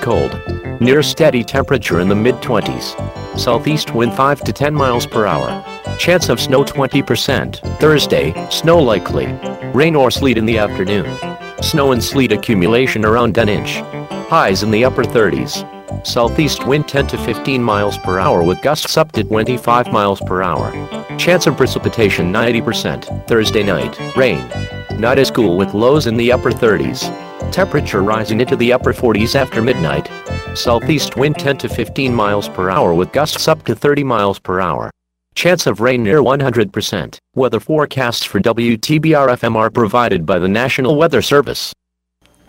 Cold. 0.00 0.40
Near 0.80 1.02
steady 1.02 1.42
temperature 1.42 1.98
in 1.98 2.08
the 2.08 2.14
mid 2.14 2.36
20s. 2.36 2.94
Southeast 3.36 3.92
wind 3.92 4.14
5 4.14 4.42
to 4.42 4.52
10 4.52 4.72
miles 4.72 5.04
per 5.04 5.26
hour. 5.26 5.64
Chance 5.98 6.28
of 6.28 6.40
snow 6.40 6.62
20%. 6.62 7.78
Thursday, 7.80 8.48
snow 8.48 8.78
likely. 8.78 9.26
Rain 9.74 9.96
or 9.96 10.12
sleet 10.12 10.38
in 10.38 10.46
the 10.46 10.58
afternoon. 10.58 11.12
Snow 11.60 11.90
and 11.90 12.02
sleet 12.02 12.30
accumulation 12.30 13.04
around 13.04 13.36
an 13.36 13.48
inch. 13.48 13.80
Highs 14.28 14.62
in 14.62 14.70
the 14.70 14.84
upper 14.84 15.02
30s. 15.02 15.75
Southeast 16.04 16.66
wind 16.66 16.88
10 16.88 17.06
to 17.08 17.18
15 17.18 17.62
miles 17.62 17.98
per 17.98 18.18
hour 18.18 18.42
with 18.42 18.62
gusts 18.62 18.96
up 18.96 19.12
to 19.12 19.24
25 19.24 19.92
miles 19.92 20.20
per 20.20 20.42
hour. 20.42 20.70
Chance 21.18 21.46
of 21.46 21.56
precipitation 21.56 22.32
90%. 22.32 23.26
Thursday 23.26 23.62
night, 23.62 23.98
rain. 24.16 24.38
Night 24.98 25.18
is 25.18 25.30
cool 25.30 25.56
with 25.56 25.74
lows 25.74 26.06
in 26.06 26.16
the 26.16 26.32
upper 26.32 26.50
30s. 26.50 27.10
Temperature 27.52 28.02
rising 28.02 28.40
into 28.40 28.56
the 28.56 28.72
upper 28.72 28.92
40s 28.92 29.34
after 29.34 29.62
midnight. 29.62 30.08
Southeast 30.56 31.16
wind 31.16 31.38
10 31.38 31.58
to 31.58 31.68
15 31.68 32.14
miles 32.14 32.48
per 32.48 32.70
hour 32.70 32.94
with 32.94 33.12
gusts 33.12 33.48
up 33.48 33.64
to 33.64 33.74
30 33.74 34.04
miles 34.04 34.38
per 34.38 34.60
hour. 34.60 34.90
Chance 35.34 35.66
of 35.66 35.80
rain 35.80 36.02
near 36.02 36.20
100%. 36.20 37.18
Weather 37.34 37.60
forecasts 37.60 38.24
for 38.24 38.40
WTBR 38.40 39.28
FM 39.28 39.54
are 39.54 39.70
provided 39.70 40.24
by 40.24 40.38
the 40.38 40.48
National 40.48 40.96
Weather 40.96 41.20
Service. 41.20 41.74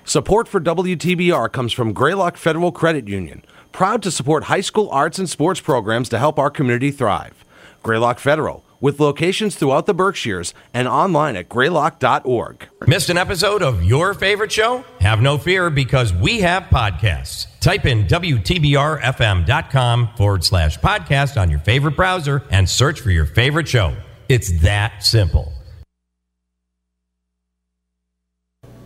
Support 0.08 0.48
for 0.48 0.60
WTBR 0.62 1.52
comes 1.52 1.74
from 1.74 1.92
Greylock 1.92 2.38
Federal 2.38 2.72
Credit 2.72 3.10
Union, 3.10 3.44
proud 3.74 4.02
to 4.04 4.10
support 4.10 4.46
high 4.46 4.62
school 4.62 4.90
arts 4.90 5.20
and 5.20 5.30
sports 5.30 5.60
programs 5.60 6.08
to 6.08 6.18
help 6.18 6.40
our 6.40 6.50
community 6.50 6.92
thrive. 6.92 7.44
Greylock 7.84 8.18
Federal, 8.18 8.64
with 8.80 9.02
locations 9.02 9.58
throughout 9.58 9.86
the 9.86 9.94
Berkshires 9.94 10.54
and 10.74 10.88
online 10.88 11.36
at 11.36 11.50
greylock.org. 11.50 12.70
Missed 12.88 13.10
an 13.10 13.18
episode 13.18 13.62
of 13.62 13.84
your 13.84 14.14
favorite 14.14 14.54
show? 14.54 14.86
Have 15.02 15.22
no 15.22 15.38
fear 15.38 15.70
because 15.70 16.14
we 16.14 16.40
have 16.40 16.64
podcasts. 16.64 17.48
Type 17.60 17.86
in 17.86 18.08
WTBRFM.com 18.08 20.10
forward 20.16 20.46
slash 20.46 20.80
podcast 20.80 21.36
on 21.36 21.50
your 21.50 21.60
favorite 21.60 21.98
browser 21.98 22.44
and 22.50 22.70
search 22.70 23.02
for 23.02 23.12
your 23.12 23.26
favorite 23.26 23.68
show. 23.68 23.94
It's 24.30 24.62
that 24.62 25.04
simple. 25.04 25.52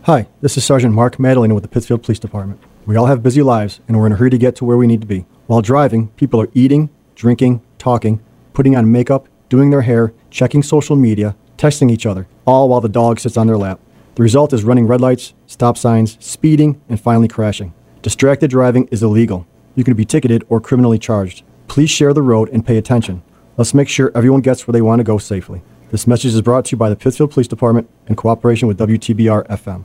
Hi, 0.06 0.26
this 0.40 0.56
is 0.56 0.64
Sergeant 0.64 0.92
Mark 0.92 1.20
Madalena 1.20 1.54
with 1.54 1.62
the 1.62 1.68
Pittsfield 1.68 2.02
Police 2.02 2.18
Department. 2.18 2.60
We 2.86 2.96
all 2.96 3.06
have 3.06 3.22
busy 3.22 3.40
lives, 3.40 3.78
and 3.86 3.96
we're 3.96 4.06
in 4.06 4.12
a 4.14 4.16
hurry 4.16 4.30
to 4.30 4.36
get 4.36 4.56
to 4.56 4.64
where 4.64 4.76
we 4.76 4.88
need 4.88 5.00
to 5.00 5.06
be. 5.06 5.26
While 5.46 5.62
driving, 5.62 6.08
people 6.16 6.40
are 6.40 6.50
eating, 6.54 6.90
drinking, 7.14 7.62
talking, 7.78 8.20
putting 8.52 8.74
on 8.74 8.90
makeup, 8.90 9.28
doing 9.48 9.70
their 9.70 9.82
hair, 9.82 10.12
checking 10.28 10.64
social 10.64 10.96
media, 10.96 11.36
texting 11.56 11.88
each 11.88 12.04
other, 12.04 12.26
all 12.44 12.68
while 12.68 12.80
the 12.80 12.88
dog 12.88 13.20
sits 13.20 13.36
on 13.36 13.46
their 13.46 13.56
lap. 13.56 13.78
The 14.16 14.24
result 14.24 14.52
is 14.52 14.64
running 14.64 14.88
red 14.88 15.00
lights, 15.00 15.34
stop 15.46 15.78
signs, 15.78 16.16
speeding, 16.18 16.82
and 16.88 17.00
finally 17.00 17.28
crashing. 17.28 17.72
Distracted 18.02 18.50
driving 18.50 18.88
is 18.90 19.04
illegal. 19.04 19.46
You 19.76 19.84
can 19.84 19.94
be 19.94 20.04
ticketed 20.04 20.42
or 20.48 20.60
criminally 20.60 20.98
charged. 20.98 21.44
Please 21.68 21.90
share 21.90 22.12
the 22.12 22.22
road 22.22 22.48
and 22.48 22.66
pay 22.66 22.76
attention. 22.76 23.22
Let's 23.56 23.72
make 23.72 23.88
sure 23.88 24.10
everyone 24.16 24.40
gets 24.40 24.66
where 24.66 24.72
they 24.72 24.82
want 24.82 24.98
to 24.98 25.04
go 25.04 25.18
safely. 25.18 25.62
This 25.92 26.08
message 26.08 26.34
is 26.34 26.42
brought 26.42 26.64
to 26.64 26.70
you 26.72 26.76
by 26.76 26.88
the 26.88 26.96
Pittsfield 26.96 27.30
Police 27.30 27.46
Department 27.46 27.88
in 28.08 28.16
cooperation 28.16 28.66
with 28.66 28.80
WTBR 28.80 29.46
FM. 29.46 29.84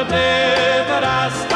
Win. 0.00 0.08
But 0.08 0.08
the 0.08 0.14
day 0.14 0.84
that 0.88 1.04
I 1.04 1.49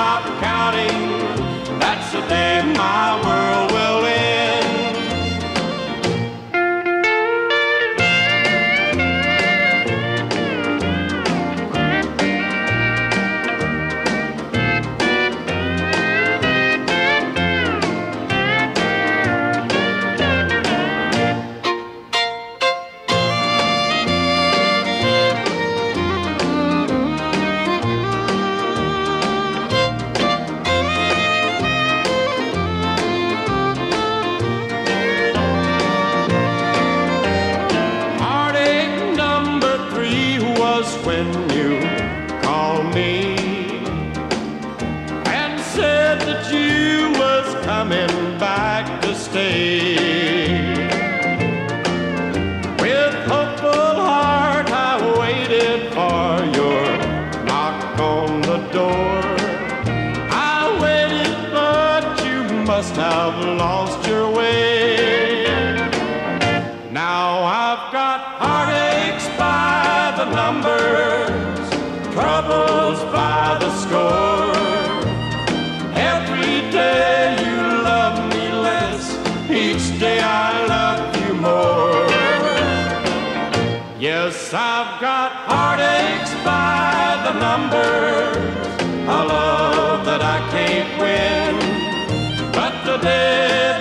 me 42.94 43.34
and 45.26 45.60
said 45.60 46.20
that 46.20 46.48
you 46.52 47.10
was 47.18 47.64
coming 47.64 48.38
back 48.38 49.02
to 49.02 49.12
stay. 49.16 50.13
Numbers, 87.54 88.36
a 89.06 89.20
love 89.32 90.04
that 90.04 90.22
I 90.36 90.38
can't 90.54 90.90
win. 91.02 91.52
But 92.52 92.74
the 92.84 92.96
day 92.98 93.73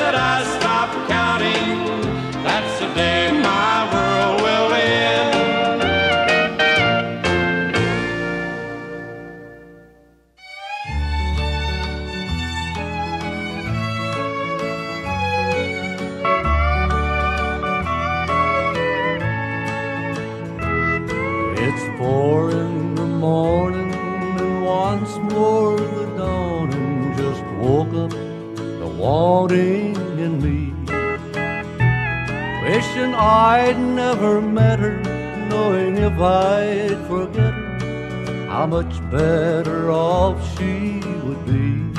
I'd 33.24 33.80
never 33.80 34.42
met 34.42 34.80
her, 34.80 34.98
knowing 35.48 35.96
if 35.96 36.20
I'd 36.20 36.98
forget 37.08 37.54
her, 37.54 38.48
how 38.50 38.66
much 38.66 38.94
better 39.10 39.92
off 39.92 40.38
she 40.58 41.00
would 41.24 41.46
be. 41.46 41.94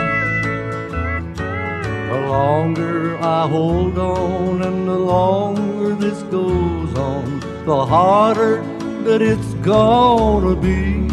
The 2.10 2.20
longer 2.28 3.16
I 3.16 3.48
hold 3.48 3.98
on 3.98 4.60
and 4.60 4.86
the 4.86 4.98
longer 4.98 5.94
this 5.94 6.22
goes 6.24 6.94
on, 6.98 7.40
the 7.64 7.86
harder 7.86 8.62
that 9.04 9.22
it's 9.22 9.54
gonna 9.72 10.54
be. 10.54 11.08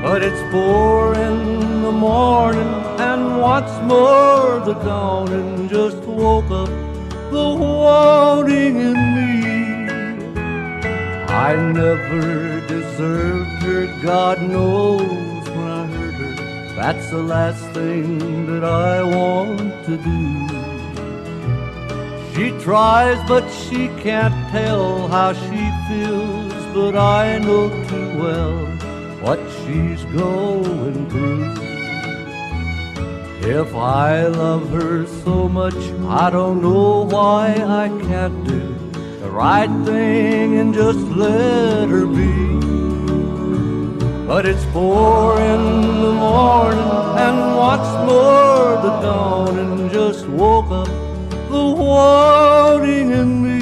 But 0.00 0.22
it's 0.22 0.42
four 0.52 1.16
in 1.16 1.82
the 1.82 1.90
morning, 1.90 2.72
and 3.00 3.40
once 3.40 3.72
more 3.82 4.60
the 4.60 4.74
dawning 4.74 5.68
just 5.68 5.96
woke 6.04 6.52
up 6.52 6.83
the 7.34 7.50
wanting 7.64 8.76
in 8.90 8.98
me. 9.16 9.32
I 11.46 11.56
never 11.80 12.60
deserved 12.68 13.62
her, 13.66 13.86
God 14.02 14.40
knows 14.40 15.44
when 15.56 15.70
I 15.82 15.86
heard 15.86 16.14
her. 16.14 16.34
That's 16.76 17.10
the 17.10 17.24
last 17.34 17.64
thing 17.70 18.46
that 18.46 18.64
I 18.64 19.02
want 19.02 19.72
to 19.88 19.94
do. 20.10 20.24
She 22.34 22.46
tries, 22.62 23.18
but 23.28 23.44
she 23.62 23.88
can't 24.06 24.38
tell 24.50 25.08
how 25.08 25.32
she 25.32 25.62
feels. 25.88 26.54
But 26.72 26.94
I 26.96 27.38
know 27.38 27.64
too 27.90 28.10
well 28.22 28.58
what 29.24 29.40
she's 29.58 30.04
going 30.22 31.10
through. 31.10 31.63
If 33.46 33.74
I 33.74 34.26
love 34.26 34.70
her 34.70 35.06
so 35.06 35.50
much, 35.50 35.74
I 36.08 36.30
don't 36.30 36.62
know 36.62 37.04
why 37.04 37.52
I 37.52 37.88
can't 38.08 38.42
do 38.48 38.74
the 39.20 39.30
right 39.30 39.68
thing 39.84 40.56
and 40.56 40.72
just 40.72 40.98
let 40.98 41.90
her 41.90 42.06
be. 42.06 42.32
But 44.26 44.46
it's 44.46 44.64
four 44.72 45.38
in 45.38 45.62
the 46.00 46.12
morning, 46.14 46.80
and 47.24 47.54
once 47.54 47.90
more 48.08 48.80
the 48.80 49.00
dawning 49.02 49.90
just 49.90 50.26
woke 50.26 50.70
up 50.70 50.88
the 51.50 51.64
wanting 51.82 53.10
in 53.10 53.42
me. 53.44 53.53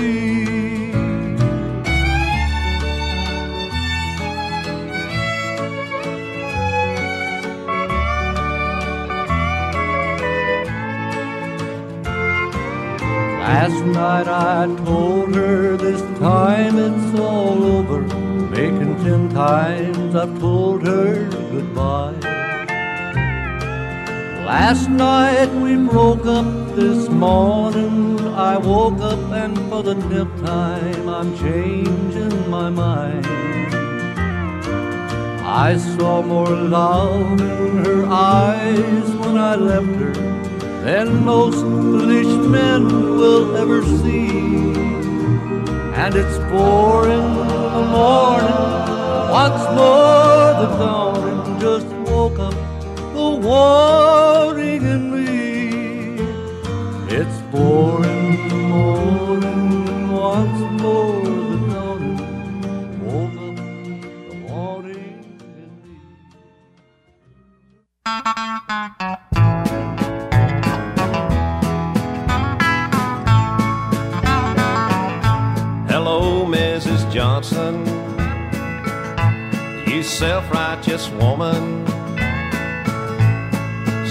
Last 13.52 13.84
night 13.84 14.28
I 14.28 14.64
told 14.86 15.34
her 15.34 15.76
this 15.76 16.00
time 16.18 16.78
it's 16.78 17.20
all 17.20 17.62
over. 17.62 18.00
Making 18.48 18.94
ten 19.04 19.28
times 19.28 20.14
I've 20.14 20.40
told 20.40 20.86
her 20.86 21.28
goodbye. 21.52 22.16
Last 24.46 24.88
night 24.88 25.50
we 25.64 25.76
broke 25.76 26.24
up 26.24 26.50
this 26.76 27.10
morning. 27.10 28.18
I 28.50 28.56
woke 28.56 29.00
up 29.00 29.22
and 29.42 29.54
for 29.68 29.82
the 29.82 29.96
tenth 30.08 30.34
time 30.46 31.06
I'm 31.10 31.36
changing 31.36 32.48
my 32.48 32.70
mind. 32.70 33.26
I 35.44 35.76
saw 35.76 36.22
more 36.22 36.56
love 36.78 37.38
in 37.38 37.84
her 37.84 38.06
eyes 38.06 39.08
when 39.20 39.36
I 39.36 39.56
left 39.56 39.94
her 40.04 40.31
than 40.84 41.24
most 41.24 41.60
foolish 41.60 42.26
men 42.48 42.84
will 43.16 43.56
ever 43.56 43.84
see. 43.84 44.30
And 45.94 46.14
it's 46.16 46.36
four 46.50 47.08
in 47.08 47.26
the 47.76 47.84
morning, 47.98 48.62
once 49.30 49.62
more 49.78 50.48
the 50.60 50.68
dawning 50.80 51.60
just 51.60 51.86
woke 52.10 52.40
up 52.40 52.54
the 53.14 53.28
wanting 53.46 54.82
in 54.94 55.02
me. 55.14 55.30
It's 57.16 57.36
four 57.52 58.04
in 58.04 58.48
the 58.48 58.56
morning, 58.74 60.10
once 60.10 60.60
more 60.82 61.22
the 61.22 61.58
dawning 61.70 62.18
woke 63.06 63.38
up 63.46 63.56
the 64.28 64.34
in 64.90 65.70
me. 65.84 65.94
You 80.02 80.08
self 80.08 80.50
righteous 80.50 81.08
woman. 81.10 81.86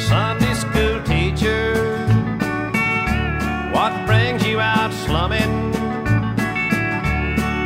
Sunday 0.07 0.53
school 0.53 1.03
teacher. 1.03 1.97
What 3.73 4.05
brings 4.05 4.41
you 4.47 4.61
out 4.61 4.93
slumming? 4.93 5.73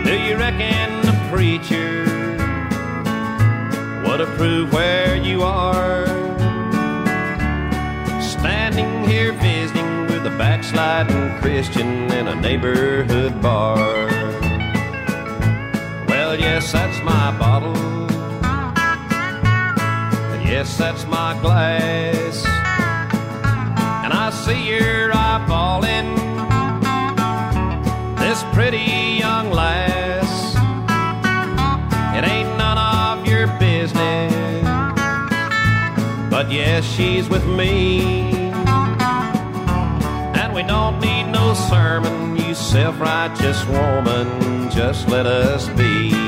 Do 0.05 0.17
you 0.17 0.37
reckon 0.37 1.01
the 1.05 1.15
preacher 1.31 2.01
would 4.09 4.21
approve 4.21 4.73
where 4.73 5.15
you 5.15 5.43
are? 5.43 6.07
Standing 8.19 9.07
here 9.07 9.33
visiting 9.33 10.07
with 10.07 10.25
a 10.25 10.35
backsliding 10.35 11.39
Christian 11.41 12.11
in 12.11 12.27
a 12.27 12.33
neighborhood 12.33 13.39
bar. 13.39 14.07
Well, 16.07 16.35
yes, 16.39 16.71
that's 16.71 16.99
my 17.03 17.29
bottle. 17.37 18.04
Yes, 20.57 20.77
that's 20.77 21.05
my 21.07 21.37
glass. 21.41 22.45
And 24.05 24.13
I 24.13 24.29
see 24.29 24.69
you're 24.69 25.11
eyeballing 25.11 26.15
this 28.17 28.41
pretty 28.53 29.17
young 29.19 29.51
lass. 29.51 30.55
It 32.17 32.23
ain't 32.23 32.57
none 32.57 32.77
of 32.77 33.27
your 33.27 33.47
business. 33.59 34.63
But 36.31 36.49
yes, 36.49 36.85
she's 36.85 37.27
with 37.27 37.45
me. 37.45 38.31
And 40.39 40.55
we 40.55 40.63
don't 40.63 41.01
need 41.01 41.25
no 41.33 41.53
sermon, 41.53 42.37
you 42.37 42.55
self 42.55 42.97
righteous 43.01 43.61
woman. 43.65 44.71
Just 44.71 45.09
let 45.09 45.25
us 45.25 45.67
be. 45.77 46.24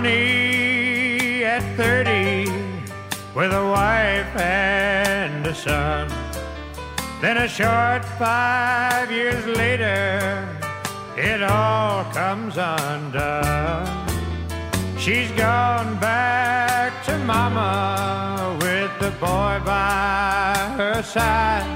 Money 0.00 1.42
at 1.42 1.62
30 1.76 2.48
with 3.34 3.52
a 3.52 3.64
wife 3.76 4.32
and 4.36 5.44
a 5.44 5.52
son. 5.52 6.06
Then 7.20 7.36
a 7.38 7.48
short 7.48 8.04
five 8.04 9.10
years 9.10 9.44
later, 9.44 10.46
it 11.16 11.42
all 11.42 12.04
comes 12.12 12.56
undone. 12.56 13.88
She's 14.98 15.32
gone 15.32 15.98
back 15.98 17.04
to 17.06 17.18
mama 17.18 18.56
with 18.60 18.92
the 19.00 19.10
boy 19.18 19.54
by 19.64 20.54
her 20.76 21.02
side. 21.02 21.66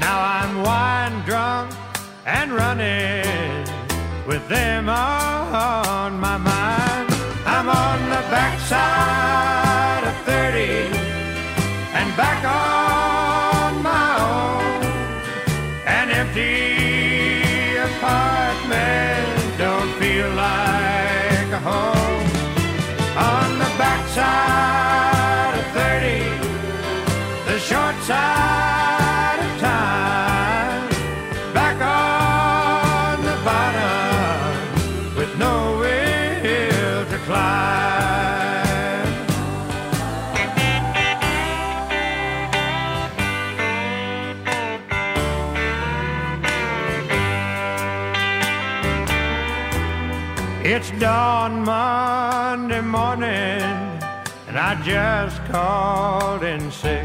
Now 0.00 0.18
I'm 0.38 0.62
wine 0.62 1.20
drunk 1.26 1.70
and 2.24 2.50
running 2.52 3.66
with 4.26 4.48
them 4.48 4.88
on 4.88 6.18
my 6.18 6.38
mind. 6.38 6.91
I'm 7.64 7.70
on 7.70 8.00
the 8.10 8.22
backside 8.28 10.02
of 10.02 10.16
30 10.26 10.58
and 11.94 12.16
back 12.16 12.42
on 12.44 13.80
my 13.84 14.18
own. 14.18 14.82
An 15.86 16.10
empty 16.10 17.76
apartment 17.76 19.58
don't 19.58 19.92
feel 20.00 20.28
like 20.30 21.52
a 21.52 21.60
home. 21.60 22.26
On 23.30 23.58
the 23.60 23.70
backside 23.78 25.54
of 25.60 25.66
30, 25.70 26.18
the 27.46 27.58
short 27.60 27.94
side 28.02 29.01
dawn 51.02 51.64
Monday 51.64 52.80
morning, 52.80 53.60
and 54.46 54.56
I 54.56 54.80
just 54.84 55.36
called 55.46 56.44
in 56.44 56.70
sick. 56.70 57.04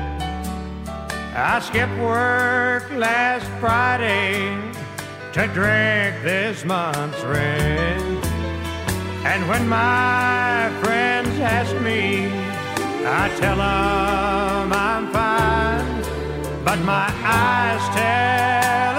I 1.33 1.59
skipped 1.59 1.97
work 1.97 2.91
last 2.91 3.47
Friday 3.59 4.37
to 5.33 5.47
drink 5.47 6.13
this 6.21 6.63
month's 6.63 7.23
rent. 7.23 8.23
And 9.25 9.49
when 9.49 9.67
my 9.67 10.71
friends 10.83 11.39
ask 11.39 11.73
me, 11.81 12.27
I 13.03 13.29
tell 13.39 13.57
them 13.57 14.73
I'm 14.73 15.11
fine. 15.11 16.63
But 16.63 16.77
my 16.85 17.09
eyes 17.23 17.81
tell 17.95 18.96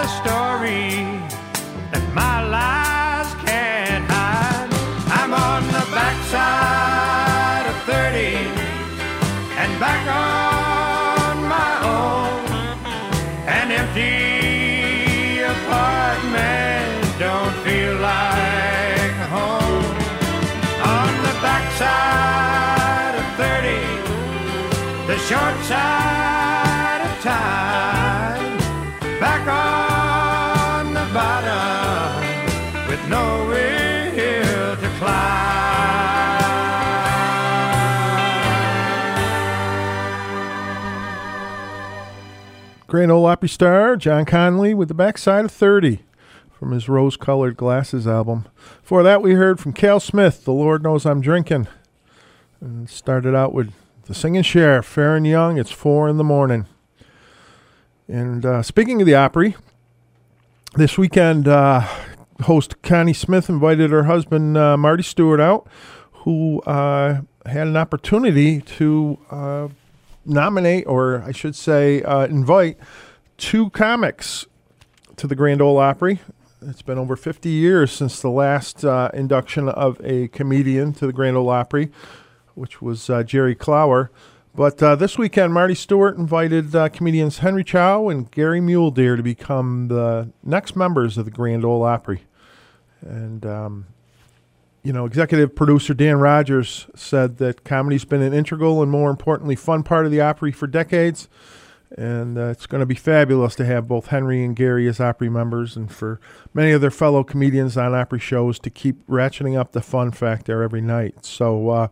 short 25.28 25.62
side 25.64 27.02
of 27.04 27.22
time. 27.22 28.58
Back 29.20 29.46
on 29.46 30.94
the 30.94 31.06
bottom 31.12 32.88
with 32.88 33.08
no 33.10 33.44
will 33.46 34.76
to 34.76 34.88
Grand 42.86 43.12
Ole 43.12 43.26
Opry 43.26 43.50
star 43.50 43.96
John 43.96 44.24
Conlee 44.24 44.74
with 44.74 44.88
the 44.88 44.94
backside 44.94 45.44
of 45.44 45.50
30 45.50 46.00
from 46.50 46.72
his 46.72 46.88
Rose 46.88 47.18
Colored 47.18 47.58
Glasses 47.58 48.06
album. 48.06 48.46
Before 48.80 49.02
that, 49.02 49.20
we 49.20 49.34
heard 49.34 49.60
from 49.60 49.74
Cal 49.74 50.00
Smith, 50.00 50.46
The 50.46 50.54
Lord 50.54 50.82
Knows 50.82 51.04
I'm 51.04 51.20
Drinking. 51.20 51.68
And 52.62 52.88
started 52.88 53.34
out 53.34 53.52
with 53.52 53.74
the 54.08 54.14
singing 54.14 54.42
sheriff, 54.42 54.92
Faron 54.92 55.28
Young. 55.28 55.58
It's 55.58 55.70
four 55.70 56.08
in 56.08 56.16
the 56.16 56.24
morning. 56.24 56.64
And 58.08 58.44
uh, 58.44 58.62
speaking 58.62 59.02
of 59.02 59.06
the 59.06 59.14
Opry, 59.14 59.54
this 60.74 60.96
weekend, 60.96 61.46
uh, 61.46 61.86
host 62.44 62.80
Connie 62.80 63.12
Smith 63.12 63.50
invited 63.50 63.90
her 63.90 64.04
husband, 64.04 64.56
uh, 64.56 64.78
Marty 64.78 65.02
Stuart, 65.02 65.40
out, 65.40 65.68
who 66.12 66.62
uh, 66.62 67.20
had 67.44 67.66
an 67.66 67.76
opportunity 67.76 68.62
to 68.62 69.18
uh, 69.30 69.68
nominate, 70.24 70.86
or 70.86 71.22
I 71.22 71.32
should 71.32 71.54
say, 71.54 72.02
uh, 72.02 72.24
invite 72.28 72.78
two 73.36 73.68
comics 73.70 74.46
to 75.16 75.26
the 75.26 75.36
Grand 75.36 75.60
Ole 75.60 75.76
Opry. 75.76 76.20
It's 76.62 76.80
been 76.80 76.96
over 76.96 77.14
50 77.14 77.50
years 77.50 77.92
since 77.92 78.22
the 78.22 78.30
last 78.30 78.84
induction 79.12 79.68
of 79.68 80.00
a 80.02 80.28
comedian 80.28 80.94
to 80.94 81.06
the 81.06 81.12
Grand 81.12 81.36
Ole 81.36 81.50
Opry, 81.50 81.90
which 82.58 82.82
was 82.82 83.08
uh, 83.08 83.22
Jerry 83.22 83.54
Clower. 83.54 84.10
But 84.54 84.82
uh, 84.82 84.96
this 84.96 85.16
weekend, 85.16 85.54
Marty 85.54 85.74
Stuart 85.74 86.16
invited 86.16 86.74
uh, 86.74 86.88
comedians 86.88 87.38
Henry 87.38 87.62
Cho 87.62 88.08
and 88.08 88.28
Gary 88.30 88.60
Mule 88.60 88.90
Deer 88.90 89.14
to 89.14 89.22
become 89.22 89.86
the 89.86 90.32
next 90.42 90.74
members 90.74 91.16
of 91.16 91.24
the 91.24 91.30
Grand 91.30 91.64
Ole 91.64 91.84
Opry. 91.84 92.22
And, 93.00 93.46
um, 93.46 93.86
you 94.82 94.92
know, 94.92 95.06
executive 95.06 95.54
producer 95.54 95.94
Dan 95.94 96.16
Rogers 96.16 96.88
said 96.96 97.38
that 97.38 97.62
comedy's 97.62 98.04
been 98.04 98.22
an 98.22 98.32
integral 98.32 98.82
and, 98.82 98.90
more 98.90 99.10
importantly, 99.10 99.54
fun 99.54 99.84
part 99.84 100.06
of 100.06 100.10
the 100.10 100.20
Opry 100.20 100.50
for 100.50 100.66
decades. 100.66 101.28
And 101.96 102.36
uh, 102.36 102.48
it's 102.48 102.66
going 102.66 102.80
to 102.80 102.86
be 102.86 102.94
fabulous 102.94 103.54
to 103.54 103.64
have 103.64 103.88
both 103.88 104.08
Henry 104.08 104.44
and 104.44 104.54
Gary 104.54 104.86
as 104.88 105.00
Opry 105.00 105.30
members, 105.30 105.74
and 105.74 105.90
for 105.90 106.20
many 106.52 106.72
of 106.72 106.82
their 106.82 106.90
fellow 106.90 107.24
comedians 107.24 107.78
on 107.78 107.94
Opry 107.94 108.18
shows 108.18 108.58
to 108.58 108.70
keep 108.70 109.06
ratcheting 109.06 109.58
up 109.58 109.72
the 109.72 109.80
fun 109.80 110.10
factor 110.10 110.62
every 110.62 110.82
night. 110.82 111.24
So, 111.24 111.70
uh, 111.70 111.88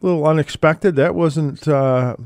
little 0.00 0.26
unexpected. 0.26 0.96
That 0.96 1.14
wasn't 1.14 1.66
uh, 1.66 2.16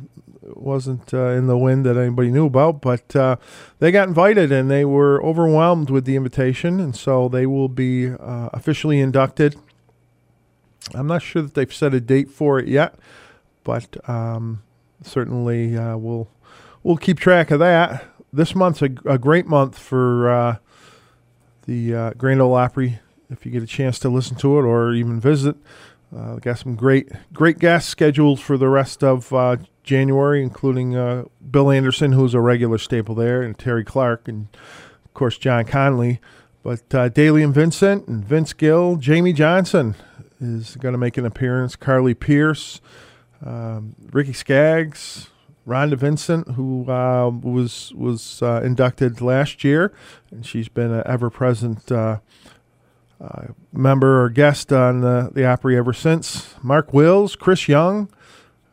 wasn't 0.42 1.12
uh, 1.14 1.30
in 1.30 1.46
the 1.46 1.56
wind 1.56 1.86
that 1.86 1.96
anybody 1.96 2.30
knew 2.30 2.46
about, 2.46 2.80
but 2.80 3.14
uh, 3.14 3.36
they 3.78 3.92
got 3.92 4.08
invited 4.08 4.52
and 4.52 4.70
they 4.70 4.84
were 4.84 5.22
overwhelmed 5.22 5.90
with 5.90 6.04
the 6.04 6.16
invitation, 6.16 6.80
and 6.80 6.94
so 6.96 7.28
they 7.28 7.46
will 7.46 7.68
be 7.68 8.10
uh, 8.10 8.48
officially 8.52 9.00
inducted. 9.00 9.56
I'm 10.94 11.06
not 11.06 11.22
sure 11.22 11.42
that 11.42 11.54
they've 11.54 11.72
set 11.72 11.94
a 11.94 12.00
date 12.00 12.30
for 12.30 12.58
it 12.58 12.66
yet, 12.66 12.94
but 13.64 13.96
um, 14.08 14.62
certainly 15.02 15.76
uh, 15.76 15.96
we'll 15.96 16.28
we'll 16.82 16.96
keep 16.96 17.18
track 17.18 17.50
of 17.50 17.58
that. 17.60 18.06
This 18.32 18.54
month's 18.54 18.82
a, 18.82 18.90
a 19.04 19.18
great 19.18 19.46
month 19.46 19.78
for 19.78 20.30
uh, 20.30 20.56
the 21.66 22.14
Grand 22.16 22.40
Ole 22.40 22.54
Opry. 22.54 23.00
If 23.28 23.46
you 23.46 23.52
get 23.52 23.62
a 23.62 23.66
chance 23.66 24.00
to 24.00 24.08
listen 24.08 24.36
to 24.38 24.58
it 24.58 24.62
or 24.62 24.92
even 24.92 25.20
visit, 25.20 25.54
uh, 26.16 26.36
got 26.36 26.58
some 26.58 26.74
great 26.74 27.08
great 27.32 27.58
guests 27.58 27.88
scheduled 27.88 28.40
for 28.40 28.56
the 28.56 28.68
rest 28.68 29.04
of 29.04 29.32
uh, 29.32 29.56
January, 29.82 30.42
including 30.42 30.96
uh, 30.96 31.24
Bill 31.50 31.70
Anderson, 31.70 32.12
who's 32.12 32.34
a 32.34 32.40
regular 32.40 32.78
staple 32.78 33.14
there, 33.14 33.42
and 33.42 33.56
Terri 33.56 33.84
Clark, 33.86 34.28
and 34.28 34.48
of 35.04 35.14
course 35.14 35.38
John 35.38 35.64
Conlee. 35.64 36.18
But 36.62 36.94
uh, 36.94 37.08
Dailey 37.08 37.42
and 37.42 37.54
Vincent 37.54 38.06
and 38.06 38.24
Vince 38.24 38.52
Gill, 38.52 38.96
Jamey 38.96 39.34
Johnson 39.34 39.94
is 40.40 40.76
going 40.76 40.92
to 40.92 40.98
make 40.98 41.16
an 41.16 41.24
appearance. 41.24 41.76
Carly 41.76 42.14
Pearce, 42.14 42.80
um, 43.44 43.94
Ricky 44.12 44.32
Skaggs, 44.32 45.30
Rhonda 45.66 45.96
Vincent, 45.96 46.48
who 46.52 46.90
uh, 46.90 47.30
was 47.30 47.92
was 47.94 48.42
uh, 48.42 48.60
inducted 48.64 49.20
last 49.20 49.62
year, 49.64 49.92
and 50.30 50.44
she's 50.44 50.68
been 50.68 50.90
an 50.90 51.02
ever 51.06 51.30
present 51.30 51.90
uh, 51.92 52.18
uh, 53.20 53.48
member 53.72 54.24
or 54.24 54.30
guest 54.30 54.72
on 54.72 55.00
the, 55.00 55.30
the 55.32 55.44
Opry 55.44 55.76
ever 55.76 55.92
since. 55.92 56.54
Mark 56.62 56.92
Wills, 56.92 57.36
Chris 57.36 57.68
Young, 57.68 58.08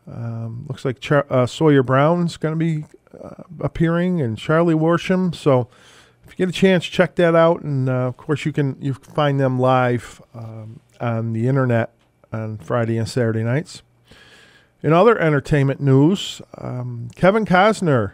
um, 0.07 0.65
looks 0.67 0.85
like 0.85 0.99
Char- 0.99 1.27
uh, 1.29 1.45
Sawyer 1.45 1.83
Brown's 1.83 2.37
going 2.37 2.53
to 2.53 2.57
be 2.57 2.85
uh, 3.21 3.43
appearing, 3.59 4.21
and 4.21 4.37
Charlie 4.37 4.73
Worsham. 4.73 5.35
So 5.35 5.67
if 6.25 6.31
you 6.31 6.37
get 6.45 6.49
a 6.49 6.57
chance, 6.57 6.85
check 6.85 7.15
that 7.15 7.35
out, 7.35 7.61
and 7.61 7.89
uh, 7.89 8.07
of 8.07 8.17
course 8.17 8.45
you 8.45 8.53
can 8.53 8.77
you 8.81 8.93
can 8.93 9.13
find 9.13 9.39
them 9.39 9.59
live 9.59 10.21
um, 10.33 10.79
on 10.99 11.33
the 11.33 11.47
internet 11.47 11.91
on 12.31 12.57
Friday 12.57 12.97
and 12.97 13.07
Saturday 13.07 13.43
nights. 13.43 13.81
In 14.83 14.93
other 14.93 15.17
entertainment 15.17 15.81
news, 15.81 16.41
um, 16.57 17.09
Kevin 17.15 17.45
Costner 17.45 18.13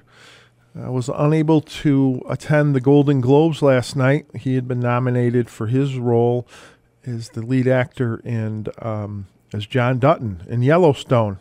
uh, 0.78 0.91
was 0.91 1.09
unable 1.09 1.61
to 1.61 2.21
attend 2.30 2.76
the 2.76 2.82
Golden 2.82 3.21
Globes 3.21 3.61
last 3.61 3.95
night. 3.95 4.26
He 4.36 4.55
had 4.55 4.67
been 4.67 4.80
nominated 4.80 5.49
for 5.49 5.67
his 5.67 5.97
role 5.97 6.47
as 7.05 7.30
the 7.30 7.41
lead 7.41 7.67
actor 7.67 8.21
and 8.24 8.69
um, 8.82 9.28
as 9.53 9.65
John 9.65 9.99
Dutton 9.99 10.43
in 10.47 10.63
Yellowstone. 10.63 11.39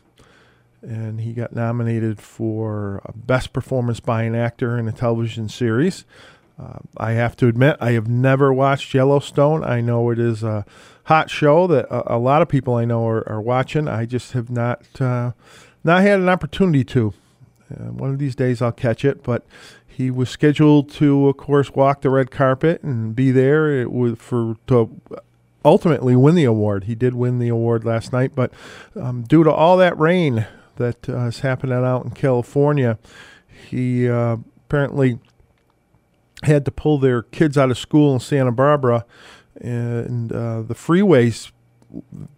And 0.82 1.20
he 1.20 1.32
got 1.32 1.54
nominated 1.54 2.20
for 2.20 3.00
Best 3.14 3.52
Performance 3.52 4.00
by 4.00 4.24
an 4.24 4.34
Actor 4.34 4.78
in 4.78 4.88
a 4.88 4.92
Television 4.92 5.48
Series. 5.48 6.04
Uh, 6.60 6.80
I 6.96 7.12
have 7.12 7.36
to 7.36 7.46
admit, 7.46 7.76
I 7.80 7.92
have 7.92 8.08
never 8.08 8.52
watched 8.52 8.92
Yellowstone. 8.92 9.64
I 9.64 9.80
know 9.80 10.10
it 10.10 10.18
is 10.18 10.42
a 10.42 10.66
hot 11.04 11.30
show 11.30 11.66
that 11.68 11.86
a, 11.86 12.16
a 12.16 12.18
lot 12.18 12.42
of 12.42 12.48
people 12.48 12.74
I 12.74 12.84
know 12.84 13.06
are, 13.06 13.26
are 13.28 13.40
watching. 13.40 13.88
I 13.88 14.06
just 14.06 14.32
have 14.32 14.50
not 14.50 14.82
uh, 15.00 15.32
not 15.84 16.02
had 16.02 16.20
an 16.20 16.28
opportunity 16.28 16.84
to. 16.84 17.14
Uh, 17.72 17.92
one 17.92 18.10
of 18.10 18.18
these 18.18 18.34
days 18.34 18.60
I'll 18.60 18.72
catch 18.72 19.04
it, 19.04 19.22
but 19.22 19.44
he 19.86 20.10
was 20.10 20.30
scheduled 20.30 20.90
to, 20.92 21.28
of 21.28 21.36
course, 21.36 21.70
walk 21.72 22.00
the 22.00 22.10
red 22.10 22.30
carpet 22.30 22.82
and 22.82 23.14
be 23.14 23.30
there. 23.30 23.86
For 24.16 24.56
to 24.68 25.00
ultimately 25.64 26.16
win 26.16 26.34
the 26.34 26.44
award. 26.44 26.84
He 26.84 26.94
did 26.94 27.14
win 27.14 27.38
the 27.38 27.48
award 27.48 27.84
last 27.84 28.12
night, 28.12 28.32
but 28.34 28.52
um, 28.96 29.22
due 29.22 29.44
to 29.44 29.52
all 29.52 29.76
that 29.76 29.98
rain 29.98 30.46
that 30.76 31.08
uh, 31.08 31.26
is 31.26 31.40
happening 31.40 31.84
out 31.84 32.04
in 32.04 32.10
California, 32.12 32.98
he 33.68 34.08
uh, 34.08 34.38
apparently 34.66 35.18
had 36.42 36.64
to 36.64 36.70
pull 36.70 36.98
their 36.98 37.22
kids 37.22 37.56
out 37.56 37.70
of 37.70 37.78
school 37.78 38.14
in 38.14 38.20
Santa 38.20 38.52
Barbara, 38.52 39.04
and 39.60 40.32
uh, 40.32 40.62
the 40.62 40.74
freeways 40.74 41.52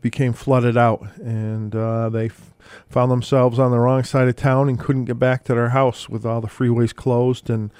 became 0.02 0.32
flooded 0.32 0.76
out, 0.76 1.06
and 1.18 1.74
uh, 1.74 2.08
they 2.08 2.30
found 2.94 3.10
themselves 3.10 3.58
on 3.58 3.72
the 3.72 3.78
wrong 3.78 4.04
side 4.04 4.28
of 4.28 4.36
town 4.36 4.68
and 4.68 4.78
couldn't 4.78 5.06
get 5.06 5.18
back 5.18 5.42
to 5.42 5.52
their 5.52 5.70
house 5.70 6.08
with 6.08 6.24
all 6.24 6.40
the 6.40 6.46
freeways 6.46 6.94
closed, 6.94 7.50
and 7.50 7.72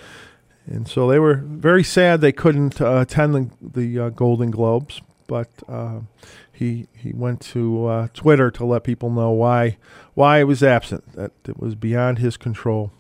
and 0.66 0.88
so 0.88 1.08
they 1.08 1.20
were 1.20 1.36
very 1.36 1.84
sad 1.84 2.20
they 2.20 2.32
couldn't 2.32 2.80
uh, 2.80 2.96
attend 2.96 3.32
the, 3.32 3.50
the 3.62 4.06
uh, 4.06 4.08
Golden 4.08 4.50
Globes, 4.50 5.00
but 5.28 5.48
uh, 5.68 6.00
he 6.52 6.88
he 6.96 7.12
went 7.12 7.40
to 7.52 7.86
uh, 7.86 8.08
Twitter 8.12 8.50
to 8.50 8.64
let 8.64 8.82
people 8.82 9.08
know 9.08 9.30
why 9.30 9.76
why 10.14 10.40
it 10.40 10.48
was 10.48 10.64
absent, 10.64 11.12
that 11.12 11.30
it 11.46 11.60
was 11.60 11.76
beyond 11.76 12.18
his 12.18 12.36
control. 12.36 12.90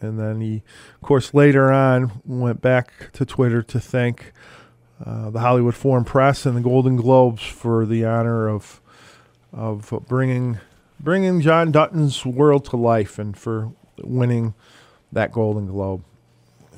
And 0.00 0.16
then 0.16 0.40
he, 0.40 0.62
of 0.94 1.00
course, 1.02 1.34
later 1.34 1.72
on 1.72 2.22
went 2.24 2.60
back 2.60 3.10
to 3.14 3.24
Twitter 3.24 3.62
to 3.62 3.80
thank 3.80 4.32
uh, 5.04 5.30
the 5.30 5.40
Hollywood 5.40 5.74
Foreign 5.74 6.04
Press 6.04 6.46
and 6.46 6.56
the 6.56 6.60
Golden 6.60 6.94
Globes 6.94 7.42
for 7.42 7.84
the 7.84 8.04
honor 8.04 8.48
of 8.48 8.80
of 9.52 9.92
bringing 10.06 10.60
bringing 11.04 11.42
John 11.42 11.70
Dutton's 11.70 12.24
world 12.24 12.64
to 12.66 12.76
life 12.76 13.18
and 13.18 13.36
for 13.36 13.72
winning 13.98 14.54
that 15.12 15.30
Golden 15.30 15.66
Globe. 15.66 16.02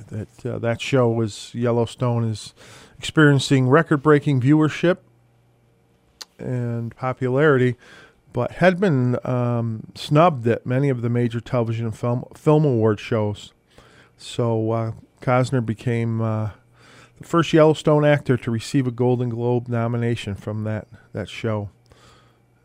That 0.08 0.46
uh, 0.46 0.58
that 0.58 0.80
show 0.80 1.08
was 1.08 1.54
Yellowstone 1.54 2.24
is 2.24 2.54
experiencing 2.98 3.68
record-breaking 3.68 4.40
viewership 4.40 4.98
and 6.38 6.94
popularity, 6.94 7.76
but 8.32 8.52
had 8.52 8.78
been 8.78 9.18
um, 9.24 9.88
snubbed 9.94 10.46
at 10.46 10.66
many 10.66 10.90
of 10.90 11.02
the 11.02 11.08
major 11.08 11.40
television 11.40 11.86
and 11.86 11.96
film 11.96 12.24
film 12.34 12.64
award 12.64 13.00
shows. 13.00 13.52
So 14.16 14.70
uh, 14.70 14.92
Costner 15.20 15.64
became 15.64 16.20
uh, 16.20 16.50
the 17.18 17.26
first 17.26 17.52
Yellowstone 17.52 18.04
actor 18.04 18.36
to 18.36 18.50
receive 18.50 18.86
a 18.86 18.92
Golden 18.92 19.30
Globe 19.30 19.68
nomination 19.68 20.34
from 20.34 20.64
that 20.64 20.86
that 21.12 21.28
show. 21.28 21.70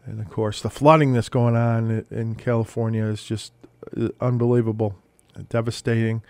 And 0.05 0.19
of 0.19 0.29
course, 0.29 0.61
the 0.61 0.69
flooding 0.69 1.13
that's 1.13 1.29
going 1.29 1.55
on 1.55 2.05
in 2.09 2.35
California 2.35 3.05
is 3.05 3.23
just 3.23 3.53
uh, 3.95 4.09
unbelievable, 4.19 4.95
devastating. 5.49 6.23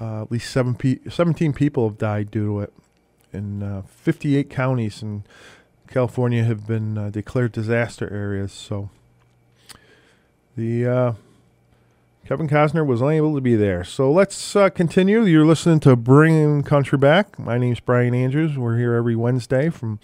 Uh, 0.00 0.22
at 0.22 0.30
least 0.30 0.50
seven 0.50 0.74
pe- 0.74 1.00
17 1.08 1.52
people 1.52 1.88
have 1.88 1.98
died 1.98 2.30
due 2.30 2.46
to 2.46 2.60
it. 2.60 2.72
In 3.32 3.62
uh, 3.62 3.82
58 3.82 4.48
counties 4.48 5.02
in 5.02 5.24
California 5.88 6.44
have 6.44 6.66
been 6.66 6.96
uh, 6.96 7.10
declared 7.10 7.52
disaster 7.52 8.08
areas. 8.12 8.52
So 8.52 8.90
the 10.56 10.86
uh, 10.86 11.12
Kevin 12.26 12.48
Costner 12.48 12.86
was 12.86 13.00
unable 13.00 13.34
to 13.34 13.40
be 13.40 13.56
there. 13.56 13.84
So 13.84 14.10
let's 14.12 14.54
uh, 14.54 14.70
continue. 14.70 15.24
You're 15.24 15.46
listening 15.46 15.80
to 15.80 15.96
Bringing 15.96 16.62
Country 16.62 16.98
Back. 16.98 17.38
My 17.38 17.58
name's 17.58 17.80
Brian 17.80 18.14
Andrews. 18.14 18.56
We're 18.56 18.78
here 18.78 18.94
every 18.94 19.16
Wednesday 19.16 19.68
from 19.68 19.98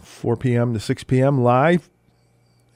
4 0.00 0.36
p.m. 0.36 0.72
to 0.72 0.80
6 0.80 1.04
p.m. 1.04 1.42
live. 1.42 1.90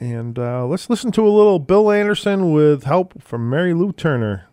And 0.03 0.37
uh, 0.37 0.67
let's 0.67 0.91
listen 0.91 1.13
to 1.13 1.25
a 1.25 1.31
little 1.31 1.61
Bill 1.61 1.93
Anderson 1.93 2.51
with 2.51 2.83
help 2.83 3.23
from 3.23 3.49
Mary 3.49 3.73
Lou 3.73 3.93
Turner. 3.93 4.49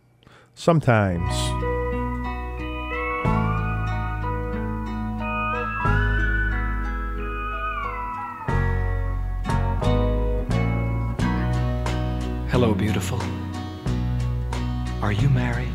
Sometimes. 0.54 1.34
Hello, 12.52 12.76
beautiful. 12.76 13.20
Are 15.02 15.12
you 15.12 15.30
married? 15.30 15.74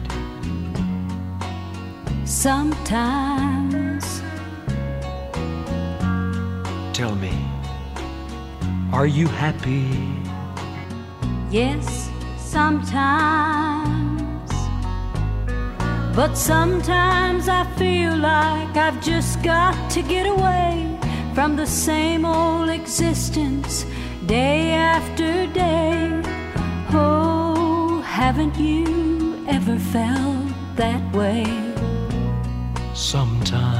Sometimes 2.25 4.23
Tell 6.95 7.17
me, 7.17 7.33
are 8.95 9.09
you 9.09 9.27
happy? 9.27 9.91
Yes, 11.51 12.09
sometimes. 12.39 13.91
But 16.15 16.35
sometimes 16.35 17.49
I 17.49 17.65
feel 17.77 18.17
like 18.17 18.77
I've 18.77 19.03
just 19.03 19.43
got 19.43 19.75
to 19.91 20.03
get 20.03 20.27
away 20.27 20.97
from 21.35 21.57
the 21.57 21.67
same 21.67 22.25
old 22.25 22.69
existence 22.71 23.85
day 24.27 24.71
after 24.71 25.49
day. 25.49 26.23
Oh, 26.93 28.01
haven't 28.07 28.57
you 28.57 29.45
ever 29.49 29.77
felt 29.77 30.47
that 30.77 31.03
way? 31.13 31.45
Sometime. 32.95 33.74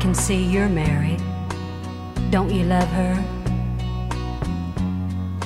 Can 0.00 0.14
see 0.14 0.42
you're 0.42 0.68
married. 0.68 1.22
Don't 2.30 2.50
you 2.50 2.64
love 2.64 2.88
her? 2.88 3.14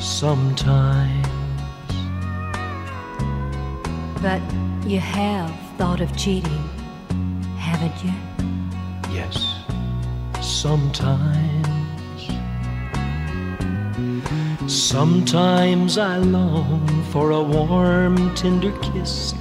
Sometimes. 0.01 1.27
But 4.23 4.43
you 4.87 5.01
have 5.01 5.55
thought 5.79 6.01
of 6.01 6.15
cheating, 6.17 6.69
haven't 7.59 7.97
you? 8.05 8.13
Yes, 9.15 9.37
sometimes. 10.41 11.67
Sometimes 14.67 15.99
I 15.99 16.19
long 16.19 17.05
for 17.13 17.31
a 17.31 17.43
warm, 17.43 18.35
tender 18.35 18.73
kiss 18.81 19.35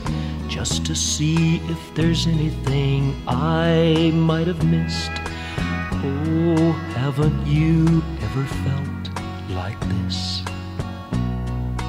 just 0.60 0.86
to 0.86 0.93
see 0.93 1.55
if 1.70 1.80
there's 1.95 2.28
anything 2.28 3.16
I 3.30 4.12
might 4.14 4.45
have 4.47 4.62
missed. 4.66 5.12
Oh, 5.57 6.74
haven't 6.97 7.47
you 7.47 8.03
ever 8.26 8.43
felt 8.66 9.05
like 9.51 9.80
this? 9.88 10.43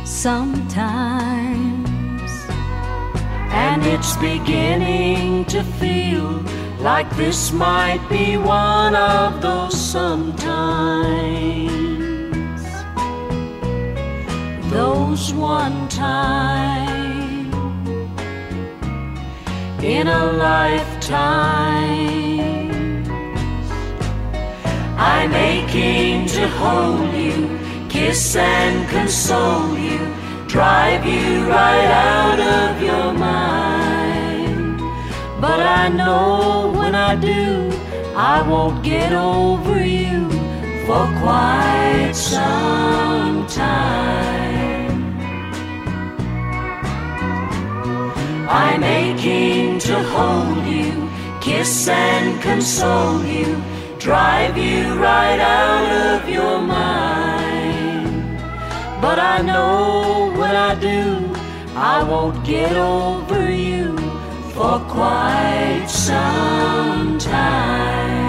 Sometimes. 0.05 1.51
And 3.51 3.85
it's 3.85 4.16
beginning 4.18 5.47
to 5.47 5.64
feel 5.64 6.41
like 6.79 7.11
this 7.16 7.51
might 7.51 8.07
be 8.09 8.37
one 8.37 8.95
of 8.95 9.43
those 9.43 9.75
sometimes. 9.75 11.51
Those 14.71 15.35
one 15.35 15.89
time 15.89 16.89
in 19.83 20.09
a 20.09 20.33
lifetime. 20.33 21.81
I'm 24.99 25.33
aching 25.33 26.26
to 26.26 26.49
hold 26.49 27.14
you, 27.14 27.59
kiss 27.89 28.37
and 28.37 28.89
console 28.91 29.78
you, 29.78 29.99
drive 30.47 31.07
you 31.07 31.49
right 31.49 31.87
out 31.87 32.41
of 32.41 32.83
your 32.83 33.12
mind. 33.14 34.78
But 35.41 35.61
I 35.61 35.89
know 35.89 36.72
when 36.76 36.95
I 36.95 37.16
do, 37.16 37.70
I 38.14 38.47
won't 38.47 38.85
get 38.85 39.12
over 39.14 39.83
you 39.83 40.28
for 40.85 41.07
quite 41.22 42.12
some 42.12 43.47
time. 43.47 44.39
I'm 48.53 48.83
aching 48.83 49.79
to 49.79 50.03
hold 50.03 50.67
you, 50.67 51.09
kiss 51.41 51.87
and 51.87 52.43
console 52.43 53.25
you, 53.25 53.63
drive 54.01 54.59
you 54.59 54.95
right 54.95 55.39
out 55.39 56.17
of 56.17 56.29
your 56.29 56.61
mind. 56.61 58.41
But 59.01 59.21
I 59.21 59.41
know 59.43 60.33
when 60.37 60.57
I 60.57 60.75
do, 60.75 61.33
I 61.77 62.03
won't 62.03 62.45
get 62.45 62.77
over 62.77 63.49
you 63.53 63.97
for 64.53 64.81
quite 64.81 65.87
some 65.87 67.19
time. 67.19 68.20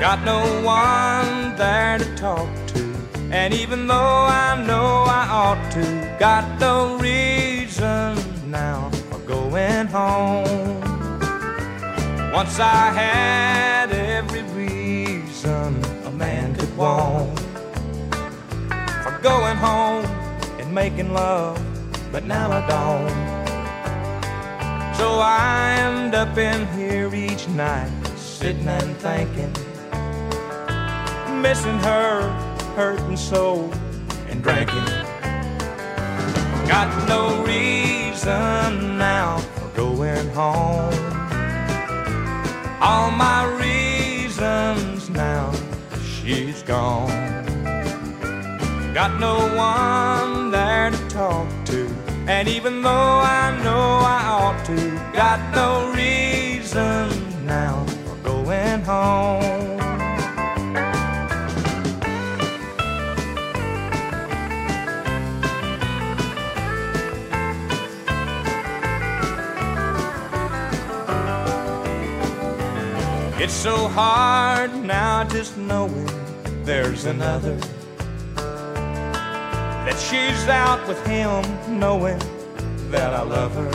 Got 0.00 0.24
no 0.24 0.40
one 0.62 1.54
there 1.56 1.98
to 1.98 2.16
talk 2.16 2.48
to, 2.68 2.96
and 3.30 3.52
even 3.52 3.86
though 3.86 3.94
I 3.94 4.64
know 4.66 5.04
I 5.06 5.28
ought 5.28 5.70
to, 5.72 6.16
got 6.18 6.58
no 6.58 6.96
reason 6.96 8.16
now 8.50 8.88
for 9.10 9.18
going 9.18 9.88
home. 9.88 10.80
Once 12.32 12.58
I 12.58 12.90
had 13.02 13.92
every 13.92 14.42
reason 14.54 15.84
a 16.06 16.10
man 16.10 16.54
could 16.54 16.74
want 16.78 17.38
for 19.04 19.18
going 19.20 19.58
home 19.58 20.06
and 20.58 20.74
making 20.74 21.12
love, 21.12 21.60
but 22.10 22.24
now 22.24 22.50
I 22.50 22.66
don't. 22.66 23.36
So 24.96 25.20
I 25.20 25.74
end 25.78 26.14
up 26.14 26.38
in 26.38 26.66
here 26.68 27.14
each 27.14 27.46
night, 27.48 27.90
sitting 28.16 28.66
and 28.66 28.96
thinking, 28.96 29.52
missing 31.40 31.78
her, 31.78 32.28
hurting 32.76 33.16
so, 33.16 33.70
and 34.28 34.42
drinking. 34.42 34.84
Got 36.68 37.08
no 37.08 37.42
reason 37.44 38.98
now 38.98 39.38
for 39.38 39.68
going 39.68 40.28
home. 40.30 40.94
All 42.80 43.10
my 43.10 43.44
reasons 43.58 45.08
now, 45.10 45.52
she's 46.04 46.62
gone. 46.62 47.08
Got 48.92 49.18
no 49.18 49.36
one 49.56 50.50
there 50.50 50.90
to 50.90 51.08
talk 51.08 51.48
to. 51.66 51.88
And 52.26 52.48
even 52.48 52.82
though 52.82 52.90
I 52.90 53.58
know 53.64 54.00
I 54.04 54.22
ought 54.28 54.64
to, 54.66 54.90
got 55.14 55.40
no 55.54 55.90
reason 55.92 57.46
now 57.46 57.86
for 58.04 58.16
going 58.16 58.82
home. 58.82 59.79
It's 73.50 73.58
so 73.58 73.88
hard 73.88 74.72
now 74.84 75.24
just 75.24 75.56
knowing 75.56 76.08
there's 76.62 77.04
another. 77.06 77.56
That 78.36 79.98
she's 79.98 80.46
out 80.46 80.86
with 80.86 81.04
him 81.04 81.42
knowing 81.68 82.20
that 82.92 83.12
I 83.12 83.22
love 83.22 83.52
her. 83.56 83.72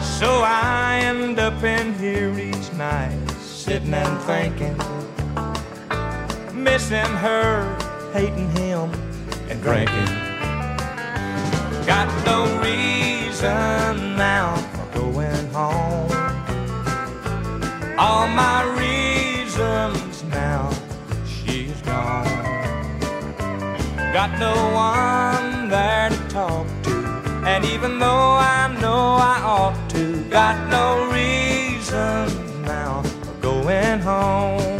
So 0.00 0.42
I 0.44 1.00
end 1.02 1.40
up 1.40 1.64
in 1.64 1.94
here 1.94 2.32
each 2.38 2.72
night, 2.74 3.28
sitting 3.40 3.92
and 3.92 4.20
thinking, 4.22 4.76
missing 6.54 7.12
her, 7.26 7.76
hating 8.12 8.50
him, 8.52 8.92
and 9.48 9.60
drinking. 9.60 10.14
Got 11.84 12.06
no 12.24 12.44
reason 12.62 14.16
now 14.16 14.54
for 14.74 15.00
going 15.00 15.48
home. 15.48 16.13
All 17.96 18.26
my 18.26 18.62
reasons 18.76 20.24
now, 20.24 20.68
she's 21.26 21.80
gone. 21.82 22.24
Got 24.12 24.36
no 24.40 24.54
one 24.74 25.68
there 25.68 26.10
to 26.10 26.28
talk 26.28 26.66
to. 26.84 26.90
And 27.46 27.64
even 27.64 28.00
though 28.00 28.06
I 28.06 28.76
know 28.80 29.14
I 29.14 29.40
ought 29.42 29.90
to, 29.90 30.24
got 30.24 30.68
no 30.68 31.08
reason 31.12 32.62
now 32.62 33.02
for 33.02 33.32
going 33.40 34.00
home. 34.00 34.73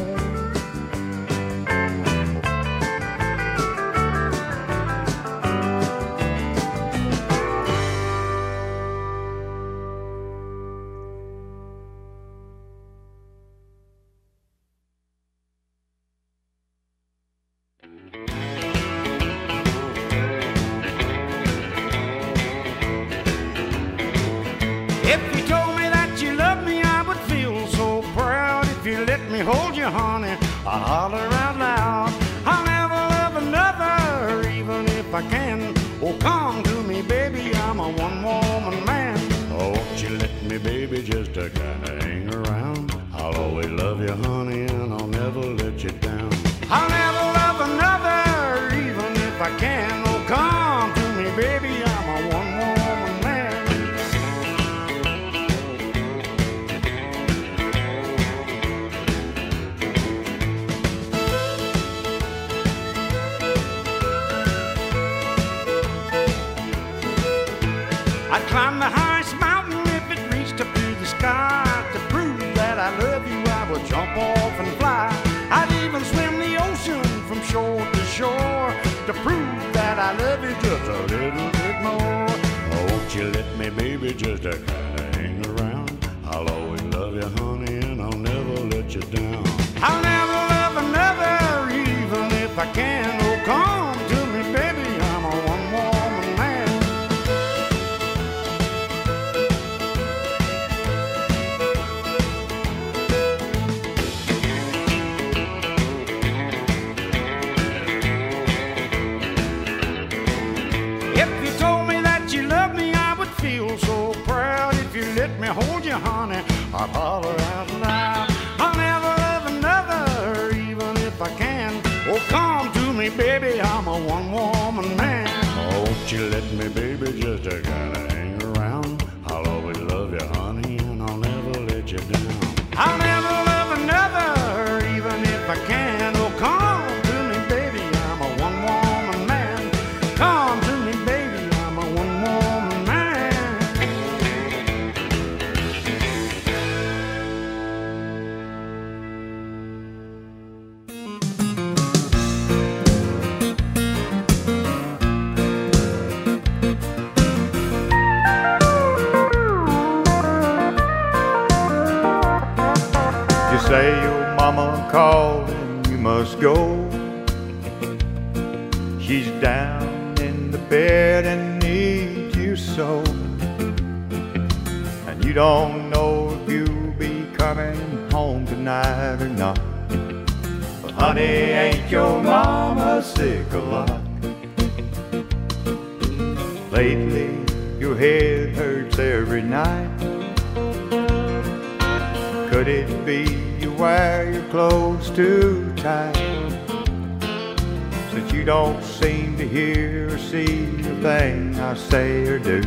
Say 201.76 202.26
or 202.26 202.38
do, 202.38 202.60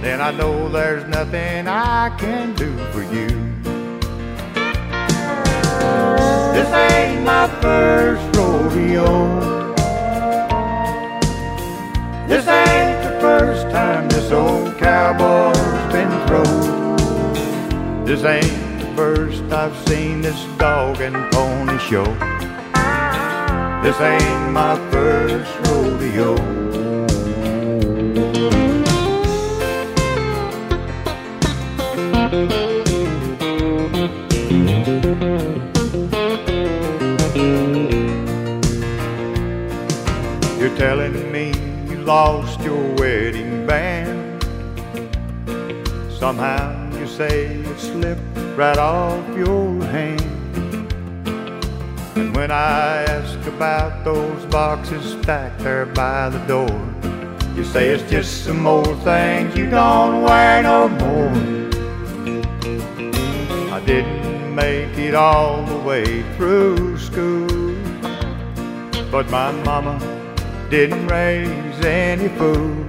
then 0.00 0.20
I 0.20 0.30
know 0.30 0.68
there's 0.68 1.04
nothing 1.08 1.66
I 1.66 2.10
can 2.18 2.54
do 2.54 2.76
for 2.92 3.02
you. 3.02 3.28
This 6.54 6.68
ain't 6.72 7.24
my 7.24 7.48
first 7.60 8.36
rodeo. 8.36 9.58
This 12.26 12.46
ain't 12.46 13.02
the 13.04 13.18
first 13.20 13.70
time 13.70 14.08
this 14.08 14.30
old 14.30 14.76
cowboy's 14.78 15.92
been 15.92 16.10
thrown. 16.26 18.04
This 18.04 18.24
ain't 18.24 18.80
the 18.80 18.92
first 18.96 19.42
I've 19.52 19.76
seen 19.88 20.20
this 20.22 20.42
dog 20.56 21.00
and 21.00 21.16
pony 21.32 21.78
show. 21.78 22.06
This 23.82 24.00
ain't 24.00 24.52
my 24.52 24.76
first 24.90 25.68
rodeo. 25.68 26.57
Lost 42.08 42.58
your 42.62 42.94
wedding 42.94 43.66
band. 43.66 44.42
Somehow 46.10 46.72
you 46.98 47.06
say 47.06 47.56
it 47.56 47.78
slipped 47.78 48.22
right 48.56 48.78
off 48.78 49.22
your 49.36 49.84
hand. 49.84 50.90
And 52.16 52.34
when 52.34 52.50
I 52.50 53.04
ask 53.16 53.38
about 53.46 54.06
those 54.06 54.42
boxes 54.46 55.20
stacked 55.20 55.58
there 55.58 55.84
by 55.84 56.30
the 56.30 56.38
door, 56.46 56.78
you 57.54 57.62
say 57.62 57.90
it's 57.90 58.10
just 58.10 58.42
some 58.42 58.66
old 58.66 58.98
things 59.02 59.54
you 59.54 59.68
don't 59.68 60.22
wear 60.22 60.62
no 60.62 60.88
more. 60.88 61.30
I 63.70 63.80
didn't 63.84 64.54
make 64.54 64.96
it 64.96 65.14
all 65.14 65.62
the 65.66 65.76
way 65.76 66.22
through 66.38 66.96
school, 66.96 67.76
but 69.10 69.28
my 69.28 69.52
mama 69.62 70.00
didn't 70.70 71.06
raise 71.06 71.67
any 71.84 72.28
fool. 72.28 72.86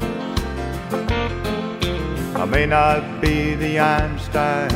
I 2.36 2.46
may 2.46 2.66
not 2.66 3.22
be 3.22 3.56
the 3.56 3.80
Einstein 3.80 4.70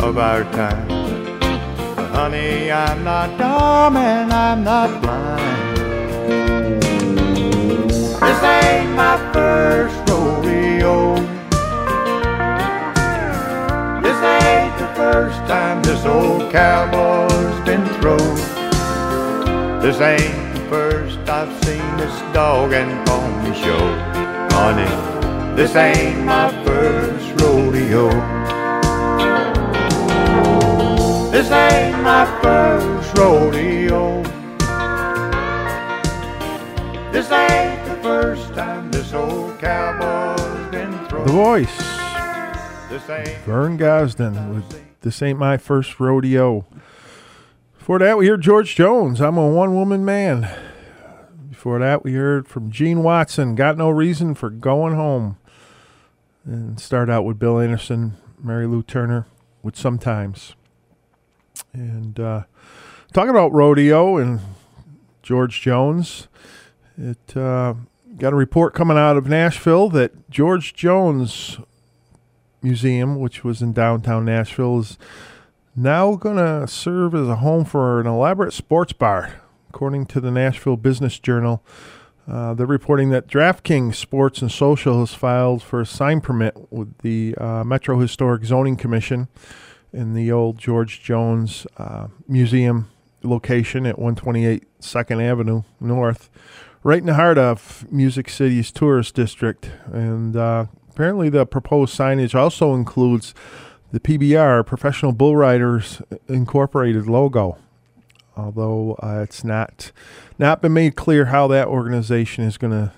of 0.00 0.18
our 0.18 0.44
time, 0.52 0.88
but 1.96 2.10
honey, 2.10 2.70
I'm 2.70 3.04
not 3.04 3.38
dumb 3.38 3.96
and 3.96 4.32
I'm 4.32 4.64
not 4.64 5.02
blind. 5.02 5.76
This 8.24 8.42
ain't 8.42 8.96
my 8.96 9.16
first 9.32 9.96
rodeo. 10.08 10.84
Oh. 10.86 11.16
This 14.02 14.18
ain't 14.22 14.78
the 14.78 14.88
first 14.94 15.38
time 15.46 15.82
this 15.82 16.04
old 16.04 16.50
cowboy's 16.50 17.60
been 17.66 17.86
thrown. 18.00 18.36
This 19.80 20.00
ain't 20.00 20.43
I've 21.26 21.64
seen 21.64 21.96
this 21.96 22.20
dog 22.34 22.72
and 22.72 23.06
pony 23.06 23.54
show. 23.54 23.78
Honey, 24.52 25.56
this 25.56 25.74
ain't 25.74 26.22
my 26.24 26.50
first 26.64 27.40
rodeo. 27.40 28.10
This 31.30 31.50
ain't 31.50 32.02
my 32.02 32.26
first 32.42 33.16
rodeo. 33.16 34.22
This 37.10 37.30
ain't 37.32 37.84
the 37.88 37.96
first 38.02 38.52
time 38.54 38.90
this 38.90 39.14
old 39.14 39.58
cowboy's 39.58 40.70
been 40.70 40.92
thrown. 41.08 41.26
The 41.26 41.32
voice. 41.32 41.78
This 42.90 43.08
ain't 43.08 43.38
Vern 43.44 43.78
Gosdin 43.78 44.54
with 44.54 45.00
This 45.00 45.22
Ain't 45.22 45.38
My 45.38 45.56
First 45.56 45.98
Rodeo. 45.98 46.66
Before 47.78 47.98
that, 47.98 48.18
we 48.18 48.26
hear 48.26 48.36
George 48.36 48.76
Jones, 48.76 49.20
I'm 49.20 49.38
a 49.38 49.48
One 49.48 49.74
Woman 49.74 50.04
Man. 50.04 50.48
Before 51.64 51.78
that, 51.78 52.04
we 52.04 52.12
heard 52.12 52.46
from 52.46 52.70
Gene 52.70 53.02
Watson, 53.02 53.54
Got 53.54 53.78
No 53.78 53.88
Reason 53.88 54.34
for 54.34 54.50
Going 54.50 54.94
Home. 54.96 55.38
And 56.44 56.78
start 56.78 57.08
out 57.08 57.24
with 57.24 57.38
Bill 57.38 57.58
Anderson, 57.58 58.18
Mary 58.38 58.66
Lou 58.66 58.82
Turner 58.82 59.26
with 59.62 59.74
Sometimes. 59.74 60.56
And 61.72 62.20
uh, 62.20 62.42
talking 63.14 63.30
about 63.30 63.54
rodeo 63.54 64.18
and 64.18 64.40
George 65.22 65.62
Jones, 65.62 66.28
it 66.98 67.34
uh, 67.34 67.72
got 68.18 68.34
a 68.34 68.36
report 68.36 68.74
coming 68.74 68.98
out 68.98 69.16
of 69.16 69.26
Nashville 69.26 69.88
that 69.88 70.28
George 70.28 70.74
Jones 70.74 71.56
Museum, 72.60 73.18
which 73.18 73.42
was 73.42 73.62
in 73.62 73.72
downtown 73.72 74.26
Nashville, 74.26 74.80
is 74.80 74.98
now 75.74 76.14
going 76.16 76.36
to 76.36 76.68
serve 76.68 77.14
as 77.14 77.26
a 77.26 77.36
home 77.36 77.64
for 77.64 78.02
an 78.02 78.06
elaborate 78.06 78.52
sports 78.52 78.92
bar, 78.92 79.40
according 79.74 80.06
to 80.06 80.20
the 80.20 80.30
Nashville 80.30 80.76
Business 80.76 81.18
Journal. 81.18 81.60
Uh, 82.28 82.54
they're 82.54 82.64
reporting 82.64 83.10
that 83.10 83.26
DraftKings 83.26 83.96
Sports 83.96 84.40
and 84.40 84.50
Social 84.50 85.00
has 85.00 85.14
filed 85.14 85.64
for 85.64 85.80
a 85.80 85.86
sign 85.86 86.20
permit 86.20 86.54
with 86.70 86.96
the 86.98 87.34
uh, 87.38 87.64
Metro 87.64 87.98
Historic 87.98 88.44
Zoning 88.44 88.76
Commission 88.76 89.26
in 89.92 90.14
the 90.14 90.30
old 90.30 90.58
George 90.58 91.02
Jones 91.02 91.66
uh, 91.76 92.06
Museum 92.28 92.88
location 93.24 93.84
at 93.84 93.98
128 93.98 94.62
Second 94.78 95.20
Avenue 95.20 95.64
North, 95.80 96.30
right 96.84 97.00
in 97.00 97.06
the 97.06 97.14
heart 97.14 97.36
of 97.36 97.84
Music 97.90 98.30
City's 98.30 98.70
tourist 98.70 99.16
district. 99.16 99.72
And 99.92 100.36
uh, 100.36 100.66
apparently, 100.88 101.30
the 101.30 101.46
proposed 101.46 101.98
signage 101.98 102.36
also 102.36 102.74
includes 102.74 103.34
the 103.90 103.98
PBR 103.98 104.64
Professional 104.64 105.10
Bull 105.10 105.36
Riders 105.36 106.00
Incorporated 106.28 107.08
logo, 107.08 107.58
although 108.36 108.96
uh, 109.02 109.20
it's 109.22 109.44
not 109.44 109.92
not 110.38 110.60
been 110.60 110.72
made 110.72 110.96
clear 110.96 111.26
how 111.26 111.46
that 111.48 111.68
organization 111.68 112.44
is 112.44 112.58
going 112.58 112.72
to 112.72 112.92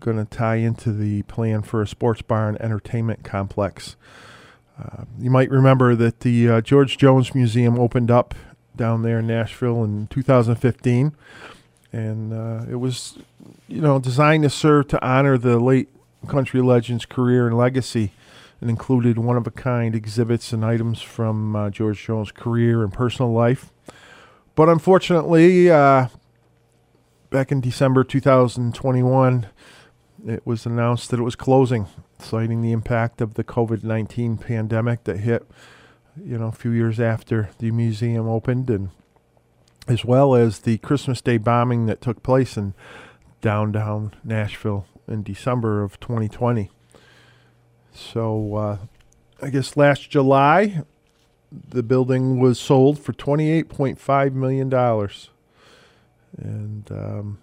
going 0.00 0.16
to 0.16 0.24
tie 0.24 0.56
into 0.56 0.92
the 0.92 1.22
plan 1.22 1.62
for 1.62 1.82
a 1.82 1.86
sports 1.86 2.22
bar 2.22 2.48
and 2.48 2.60
entertainment 2.60 3.22
complex. 3.22 3.96
Uh, 4.78 5.04
you 5.18 5.30
might 5.30 5.50
remember 5.50 5.94
that 5.94 6.20
the 6.20 6.48
uh, 6.48 6.60
George 6.62 6.96
Jones 6.96 7.34
Museum 7.34 7.78
opened 7.78 8.10
up 8.10 8.34
down 8.74 9.02
there 9.02 9.18
in 9.18 9.26
Nashville 9.26 9.84
in 9.84 10.06
2015, 10.06 11.14
and 11.92 12.32
uh, 12.32 12.64
it 12.70 12.76
was, 12.76 13.18
you 13.68 13.82
know, 13.82 13.98
designed 13.98 14.42
to 14.44 14.50
serve 14.50 14.88
to 14.88 15.04
honor 15.06 15.36
the 15.36 15.58
late 15.58 15.90
country 16.26 16.62
legend's 16.62 17.04
career 17.04 17.46
and 17.46 17.56
legacy. 17.56 18.12
and 18.60 18.70
included 18.70 19.18
one 19.18 19.36
of 19.36 19.46
a 19.46 19.50
kind 19.50 19.94
exhibits 19.94 20.52
and 20.52 20.64
items 20.64 21.02
from 21.02 21.54
uh, 21.56 21.70
George 21.70 22.02
Jones' 22.04 22.32
career 22.32 22.82
and 22.82 22.92
personal 22.92 23.32
life. 23.32 23.70
But 24.54 24.68
unfortunately, 24.68 25.70
uh, 25.70 26.08
back 27.30 27.52
in 27.52 27.60
December 27.60 28.04
2021, 28.04 29.46
it 30.26 30.46
was 30.46 30.66
announced 30.66 31.10
that 31.10 31.20
it 31.20 31.24
was 31.24 31.36
closing, 31.36 31.86
citing 32.18 32.60
the 32.60 32.72
impact 32.72 33.20
of 33.20 33.34
the 33.34 33.44
COVID 33.44 33.84
19 33.84 34.36
pandemic 34.38 35.04
that 35.04 35.18
hit, 35.18 35.48
you 36.22 36.36
know, 36.36 36.48
a 36.48 36.52
few 36.52 36.72
years 36.72 37.00
after 37.00 37.50
the 37.58 37.70
museum 37.70 38.28
opened, 38.28 38.68
and 38.68 38.90
as 39.88 40.04
well 40.04 40.34
as 40.34 40.60
the 40.60 40.78
Christmas 40.78 41.20
Day 41.20 41.38
bombing 41.38 41.86
that 41.86 42.00
took 42.00 42.22
place 42.22 42.56
in 42.56 42.74
downtown 43.40 44.14
Nashville 44.22 44.86
in 45.08 45.22
December 45.22 45.82
of 45.82 45.98
2020. 46.00 46.70
So, 47.92 48.54
uh, 48.54 48.78
I 49.42 49.50
guess 49.50 49.76
last 49.76 50.10
July, 50.10 50.82
the 51.52 51.82
building 51.82 52.38
was 52.38 52.58
sold 52.58 52.98
for 52.98 53.12
$28.5 53.12 54.32
million. 54.32 54.72
And 56.36 56.90
um, 56.92 57.38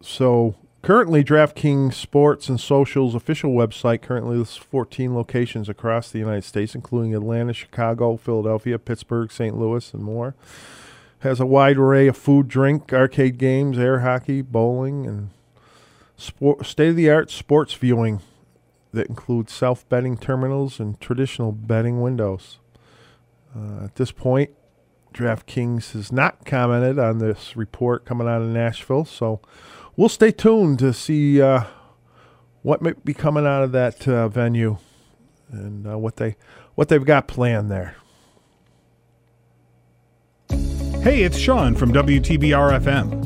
so 0.00 0.54
currently, 0.82 1.24
DraftKings 1.24 1.94
Sports 1.94 2.48
and 2.48 2.60
Social's 2.60 3.14
official 3.14 3.52
website 3.52 4.02
currently 4.02 4.36
lists 4.36 4.56
14 4.56 5.14
locations 5.14 5.68
across 5.68 6.10
the 6.10 6.18
United 6.18 6.44
States, 6.44 6.74
including 6.74 7.14
Atlanta, 7.14 7.52
Chicago, 7.52 8.16
Philadelphia, 8.16 8.78
Pittsburgh, 8.78 9.32
St. 9.32 9.58
Louis, 9.58 9.92
and 9.94 10.02
more. 10.02 10.34
Has 11.20 11.40
a 11.40 11.46
wide 11.46 11.78
array 11.78 12.08
of 12.08 12.16
food, 12.16 12.48
drink, 12.48 12.92
arcade 12.92 13.38
games, 13.38 13.78
air 13.78 14.00
hockey, 14.00 14.42
bowling, 14.42 15.06
and 15.06 15.30
sport, 16.16 16.66
state-of-the-art 16.66 17.30
sports 17.30 17.72
viewing 17.72 18.20
that 18.92 19.08
includes 19.08 19.52
self-betting 19.52 20.18
terminals 20.18 20.78
and 20.78 21.00
traditional 21.00 21.52
betting 21.52 22.00
windows. 22.00 22.58
Uh, 23.56 23.84
at 23.84 23.94
this 23.94 24.12
point, 24.12 24.50
DraftKings 25.14 25.92
has 25.92 26.12
not 26.12 26.44
commented 26.44 26.98
on 26.98 27.18
this 27.18 27.56
report 27.56 28.04
coming 28.04 28.28
out 28.28 28.42
of 28.42 28.48
Nashville, 28.48 29.04
so 29.04 29.40
we'll 29.96 30.10
stay 30.10 30.30
tuned 30.30 30.78
to 30.80 30.92
see 30.92 31.40
uh, 31.40 31.64
what 32.62 32.82
might 32.82 33.04
be 33.04 33.14
coming 33.14 33.46
out 33.46 33.62
of 33.62 33.72
that 33.72 34.06
uh, 34.06 34.28
venue 34.28 34.76
and 35.50 35.86
uh, 35.86 35.96
what 35.96 36.16
they 36.16 36.36
what 36.74 36.88
they've 36.88 37.04
got 37.04 37.28
planned 37.28 37.70
there. 37.70 37.96
Hey, 40.50 41.22
it's 41.22 41.38
Sean 41.38 41.74
from 41.76 41.92
WTBR 41.92 42.80
FM. 42.80 43.25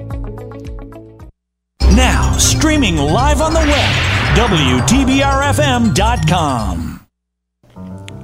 Now, 1.95 2.35
streaming 2.37 2.95
live 2.95 3.41
on 3.41 3.53
the 3.53 3.59
web, 3.59 4.37
WTBRFM.com. 4.37 7.05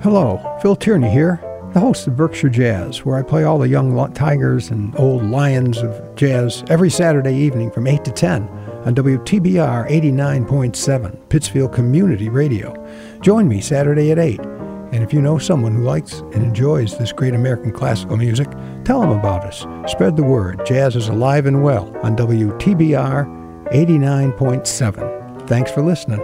Hello, 0.01 0.57
Phil 0.61 0.77
Tierney 0.77 1.09
here, 1.09 1.41
the 1.73 1.81
host 1.81 2.07
of 2.07 2.15
Berkshire 2.15 2.47
Jazz, 2.47 3.03
where 3.03 3.17
I 3.17 3.23
play 3.23 3.43
all 3.43 3.59
the 3.59 3.67
young 3.67 4.13
tigers 4.13 4.69
and 4.69 4.97
old 4.97 5.23
lions 5.23 5.79
of 5.79 6.15
jazz 6.15 6.63
every 6.69 6.89
Saturday 6.89 7.35
evening 7.35 7.69
from 7.69 7.87
8 7.87 8.05
to 8.05 8.11
10 8.11 8.47
on 8.85 8.95
WTBR 8.95 9.89
89.7, 9.89 11.27
Pittsfield 11.27 11.73
Community 11.73 12.29
Radio. 12.29 12.73
Join 13.21 13.49
me 13.49 13.59
Saturday 13.59 14.11
at 14.11 14.19
8. 14.19 14.39
And 14.39 15.03
if 15.03 15.11
you 15.11 15.21
know 15.21 15.37
someone 15.37 15.75
who 15.75 15.83
likes 15.83 16.19
and 16.19 16.35
enjoys 16.35 16.97
this 16.97 17.11
great 17.11 17.33
American 17.33 17.73
classical 17.73 18.15
music, 18.15 18.47
tell 18.85 19.01
them 19.01 19.11
about 19.11 19.43
us. 19.43 19.65
Spread 19.91 20.15
the 20.15 20.23
word. 20.23 20.65
Jazz 20.65 20.95
is 20.95 21.09
alive 21.09 21.45
and 21.45 21.63
well 21.63 21.93
on 22.01 22.15
WTBR 22.15 23.35
89.7. 23.71 25.47
Thanks 25.47 25.71
for 25.71 25.81
listening. 25.81 26.19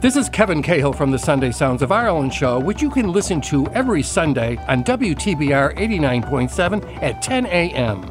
This 0.00 0.16
is 0.16 0.28
Kevin 0.28 0.62
Cahill 0.62 0.92
from 0.92 1.10
the 1.10 1.18
Sunday 1.18 1.50
Sounds 1.50 1.80
of 1.80 1.90
Ireland 1.90 2.34
show, 2.34 2.58
which 2.60 2.82
you 2.82 2.90
can 2.90 3.10
listen 3.10 3.40
to 3.40 3.66
every 3.68 4.02
Sunday 4.02 4.58
on 4.68 4.84
WTBR 4.84 5.74
89.7 5.78 7.02
at 7.02 7.22
10 7.22 7.46
a.m. 7.46 8.02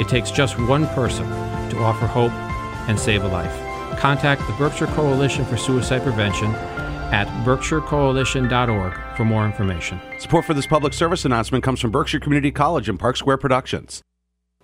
It 0.00 0.08
takes 0.08 0.30
just 0.30 0.58
one 0.58 0.86
person 0.88 1.28
to 1.70 1.78
offer 1.78 2.06
hope 2.06 2.32
and 2.88 2.98
save 2.98 3.24
a 3.24 3.28
life. 3.28 3.54
Contact 3.98 4.40
the 4.46 4.54
Berkshire 4.54 4.86
Coalition 4.88 5.44
for 5.44 5.58
Suicide 5.58 6.02
Prevention 6.02 6.54
at 7.12 7.26
berkshirecoalition.org 7.44 9.16
for 9.16 9.24
more 9.24 9.44
information. 9.44 10.00
Support 10.18 10.46
for 10.46 10.54
this 10.54 10.66
public 10.66 10.94
service 10.94 11.24
announcement 11.26 11.62
comes 11.62 11.80
from 11.80 11.90
Berkshire 11.90 12.20
Community 12.20 12.50
College 12.50 12.88
and 12.88 12.98
Park 12.98 13.16
Square 13.16 13.38
Productions. 13.38 14.00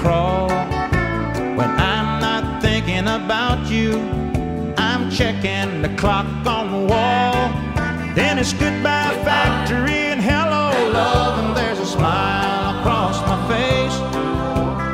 crawl. 0.00 0.48
When 1.58 1.70
I'm 1.92 2.20
not 2.20 2.62
thinking 2.62 3.06
about 3.06 3.70
you, 3.70 4.00
I'm 4.76 5.10
checking 5.10 5.82
the 5.82 5.92
clock 5.96 6.26
on 6.46 6.72
the 6.72 6.82
wall. 6.92 7.50
Then 8.14 8.38
it's 8.38 8.52
goodbye 8.54 9.14
factory 9.24 10.02
and 10.12 10.20
hello 10.20 10.70
love, 10.90 11.44
and 11.44 11.56
there's 11.56 11.78
a 11.78 11.86
smile 11.86 12.78
across 12.80 13.20
my 13.28 13.38
face. 13.52 13.96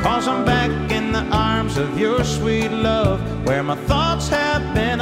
Cause 0.02 0.28
I'm 0.28 0.44
back 0.44 0.70
in 0.90 1.12
the 1.12 1.24
arms 1.30 1.76
of 1.78 1.98
your 1.98 2.24
sweet 2.24 2.70
love, 2.70 3.20
where 3.46 3.62
my 3.62 3.76
thoughts 3.76 4.28
have 4.28 4.74
been 4.74 4.95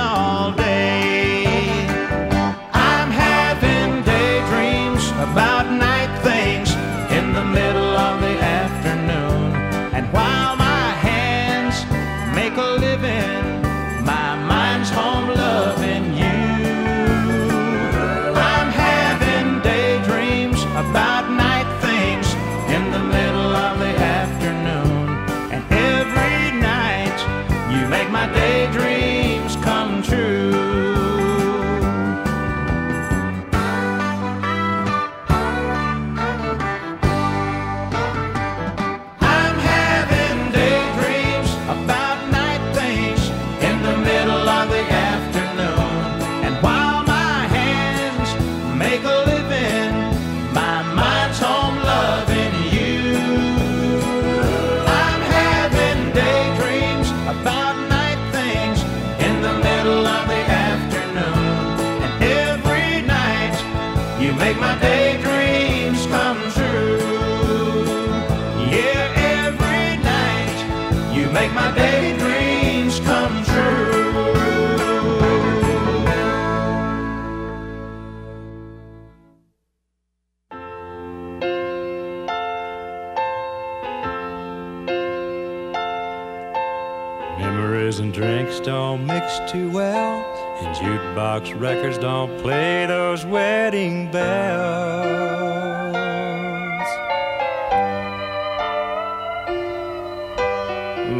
jukebox 91.40 91.60
records 91.60 91.98
don't 91.98 92.40
play 92.40 92.86
those 92.86 93.24
wedding 93.26 94.10
bells. 94.10 95.94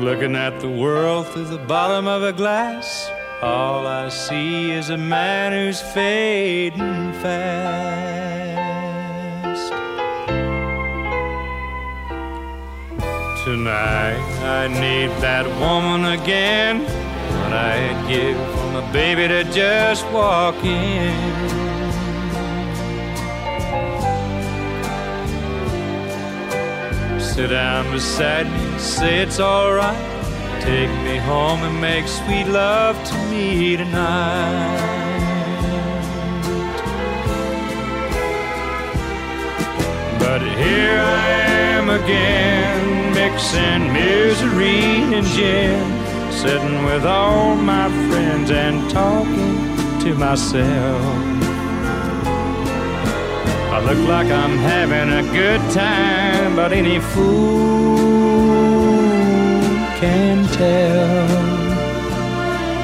Looking 0.02 0.36
at 0.36 0.60
the 0.60 0.68
world 0.68 1.26
through 1.28 1.46
the 1.46 1.58
bottom 1.58 2.06
of 2.06 2.22
a 2.22 2.32
glass, 2.32 3.10
all 3.42 3.86
I 3.86 4.08
see 4.08 4.70
is 4.70 4.90
a 4.90 4.98
man 4.98 5.52
who's 5.52 5.80
fading 5.80 7.12
fast. 7.14 7.94
Tonight 13.44 14.20
I 14.42 14.68
need 14.68 15.10
that 15.20 15.46
woman 15.60 16.18
again. 16.18 16.80
What 16.80 17.52
I'd 17.52 18.08
give 18.08 18.63
my 18.74 18.92
baby 18.92 19.28
to 19.28 19.44
just 19.52 20.04
walk 20.10 20.56
in. 20.64 21.14
Sit 27.20 27.50
down 27.50 27.92
beside 27.92 28.50
me, 28.50 28.78
say 28.80 29.20
it's 29.20 29.38
alright. 29.38 29.96
Take 30.60 30.90
me 31.04 31.18
home 31.18 31.60
and 31.62 31.80
make 31.80 32.08
sweet 32.08 32.48
love 32.48 32.96
to 33.10 33.14
me 33.30 33.76
tonight. 33.76 34.94
But 40.18 40.42
here 40.42 40.98
I 40.98 41.28
am 41.76 41.90
again, 41.90 43.14
mixing 43.14 43.92
misery 43.92 45.14
and 45.16 45.26
gin, 45.26 45.93
sitting 46.44 46.84
with 46.84 47.06
all 47.06 47.56
my 47.56 47.88
friends 48.10 48.50
and 48.50 48.90
talking 48.90 49.56
to 49.98 50.14
myself. 50.14 51.02
I 53.72 53.80
look 53.80 54.06
like 54.06 54.26
I'm 54.26 54.58
having 54.58 55.08
a 55.20 55.22
good 55.32 55.62
time, 55.72 56.54
but 56.54 56.70
any 56.74 57.00
fool 57.00 57.96
can 59.98 60.46
tell 60.48 61.26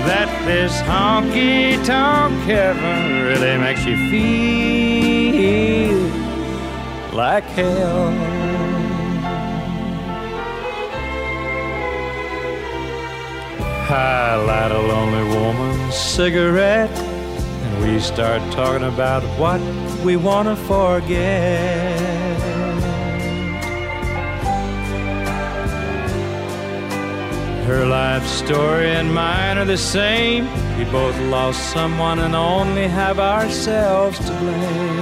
that 0.09 0.31
this 0.47 0.81
honky 0.81 1.77
tonk 1.85 2.33
heaven 2.45 3.27
really 3.27 3.59
makes 3.59 3.85
you 3.85 3.97
feel 4.11 6.01
like 7.15 7.45
hell. 7.45 8.40
I 13.93 14.37
light 14.37 14.71
a 14.71 14.79
lonely 14.79 15.25
woman's 15.37 15.97
cigarette, 15.97 16.97
and 16.97 17.83
we 17.83 17.99
start 17.99 18.41
talking 18.53 18.87
about 18.87 19.23
what 19.39 19.61
we 20.05 20.17
want 20.17 20.47
to 20.49 20.57
forget. 20.57 22.39
Her 27.67 27.85
life 27.87 28.27
story 28.27 28.91
and 28.91 29.13
mine 29.15 29.59
are 29.59 29.65
the 29.65 29.77
same. 29.77 30.49
We 30.79 30.85
both 30.85 31.19
lost 31.23 31.73
someone 31.73 32.19
and 32.21 32.35
only 32.35 32.89
have 32.89 33.19
ourselves 33.19 34.19
to 34.19 34.33
blame. 34.39 35.01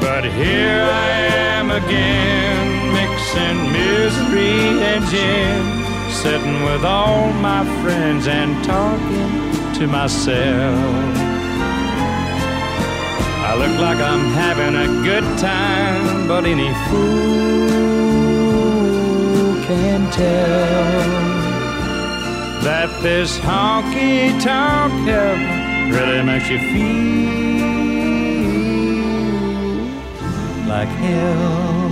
But 0.00 0.24
here 0.24 0.82
I 0.82 1.10
am 1.56 1.70
again, 1.70 2.93
mixing 3.34 3.72
misery 3.72 4.82
and 4.82 5.04
gin, 5.06 5.84
sitting 6.10 6.62
with 6.64 6.84
all 6.84 7.32
my 7.34 7.64
friends 7.82 8.26
and 8.28 8.64
talking 8.64 9.52
to 9.74 9.86
myself. 9.86 11.16
I 13.46 13.54
look 13.56 13.78
like 13.80 13.98
I'm 13.98 14.32
having 14.32 14.76
a 14.76 14.86
good 15.02 15.24
time, 15.38 16.28
but 16.28 16.44
any 16.44 16.72
fool 16.88 17.74
can 19.66 20.10
tell 20.10 21.02
that 22.62 23.02
this 23.02 23.38
honky 23.38 24.40
tonk 24.42 25.06
really 25.92 26.22
makes 26.22 26.48
you 26.48 26.58
feel 26.58 27.14
like 30.68 30.88
hell. 30.88 31.83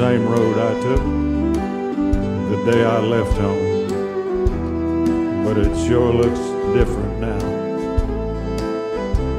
Same 0.00 0.26
road 0.26 0.56
I 0.56 0.72
took 0.80 1.02
the 2.50 2.72
day 2.72 2.82
I 2.86 3.00
left 3.00 3.36
home, 3.36 3.86
but 5.44 5.58
it 5.58 5.76
sure 5.86 6.10
looks 6.10 6.40
different 6.72 7.20
now. 7.20 7.44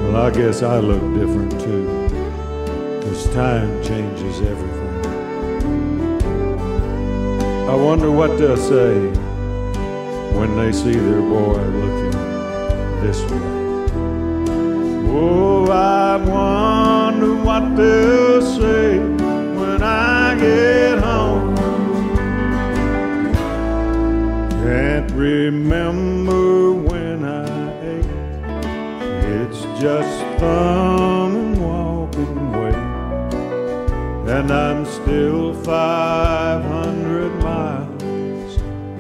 Well, 0.04 0.18
I 0.18 0.30
guess 0.30 0.62
I 0.62 0.78
look 0.78 1.02
different 1.20 1.60
too, 1.60 1.88
because 3.00 3.28
time 3.34 3.82
changes 3.84 4.40
everything. 4.42 4.94
I 7.68 7.74
wonder 7.74 8.12
what 8.12 8.38
they'll 8.38 8.56
say 8.56 9.10
when 10.38 10.56
they 10.58 10.72
see 10.72 10.94
their 10.94 11.22
boy 11.22 11.58
looking 11.84 12.18
this 13.02 13.20
way. 13.32 13.50
Oh, 15.10 15.72
I 15.72 16.18
wonder 16.18 17.34
what 17.48 17.76
they'll 17.76 18.44
say 18.60 19.21
get 20.42 20.98
home. 20.98 21.56
Can't 24.64 25.12
remember 25.12 26.74
when 26.74 27.24
I 27.24 27.46
ate. 27.94 28.06
It's 29.38 29.62
just 29.80 30.20
thumb 30.40 31.36
and 31.36 31.62
walking 31.62 32.38
away. 32.50 32.78
And 34.36 34.50
I'm 34.52 34.86
still 34.86 35.54
500 35.54 37.32
miles 37.44 38.54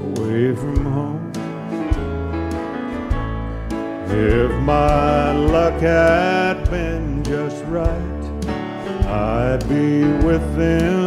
away 0.09 0.55
from 0.55 0.85
home. 0.85 1.31
If 4.11 4.51
my 4.61 5.31
luck 5.31 5.81
had 5.81 6.69
been 6.69 7.23
just 7.23 7.63
right, 7.65 8.23
I'd 9.07 9.67
be 9.67 10.03
with 10.25 10.45
them 10.55 11.00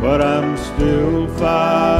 But 0.00 0.22
I'm 0.22 0.56
still 0.56 1.26
500 1.26 1.97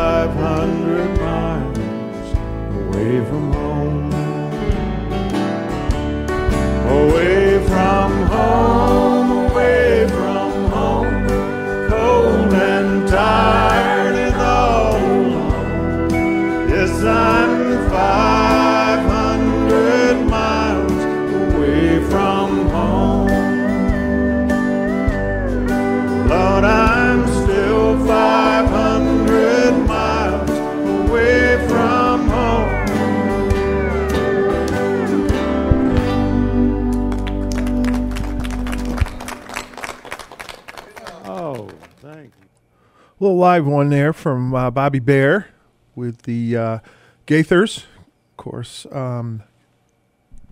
little 43.29 43.41
live 43.43 43.67
one 43.67 43.91
there 43.91 44.15
from 44.15 44.55
uh, 44.55 44.71
Bobby 44.71 45.01
Bare 45.01 45.49
with 45.95 46.23
the 46.23 46.57
uh, 46.57 46.79
Gaithers. 47.27 47.85
Of 48.31 48.37
course, 48.39 48.87
um, 48.91 49.43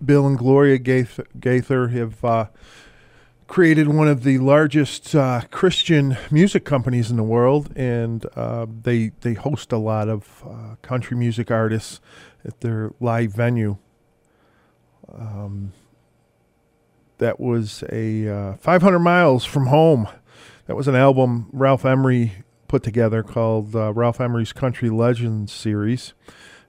Bill 0.03 0.27
and 0.27 0.37
Gloria 0.37 0.77
Gaith- 0.77 1.19
Gaither 1.39 1.87
have 1.87 2.23
uh, 2.23 2.45
created 3.47 3.87
one 3.87 4.07
of 4.07 4.21
the 4.21 4.37
largest 4.37 5.15
uh, 5.15 5.41
Christian 5.49 6.19
music 6.29 6.65
companies 6.65 7.09
in 7.09 7.17
the 7.17 7.23
world, 7.23 7.75
and 7.75 8.27
uh, 8.35 8.67
they 8.83 9.09
they 9.21 9.33
host 9.33 9.71
a 9.71 9.79
lot 9.79 10.07
of 10.07 10.43
uh, 10.47 10.75
country 10.83 11.17
music 11.17 11.49
artists 11.49 11.99
at 12.45 12.61
their 12.61 12.91
live 12.99 13.33
venue. 13.33 13.77
Um, 15.11 15.73
that 17.17 17.39
was 17.39 17.83
a 17.91 18.27
uh, 18.27 18.53
500 18.57 18.99
miles 18.99 19.45
from 19.45 19.65
home. 19.65 20.07
That 20.67 20.75
was 20.75 20.87
an 20.87 20.95
album 20.95 21.49
Ralph 21.51 21.83
Emery 21.83 22.43
put 22.67 22.83
together 22.83 23.23
called 23.23 23.75
uh, 23.75 23.93
Ralph 23.93 24.19
Emery's 24.19 24.53
Country 24.53 24.89
Legends 24.89 25.51
series, 25.51 26.13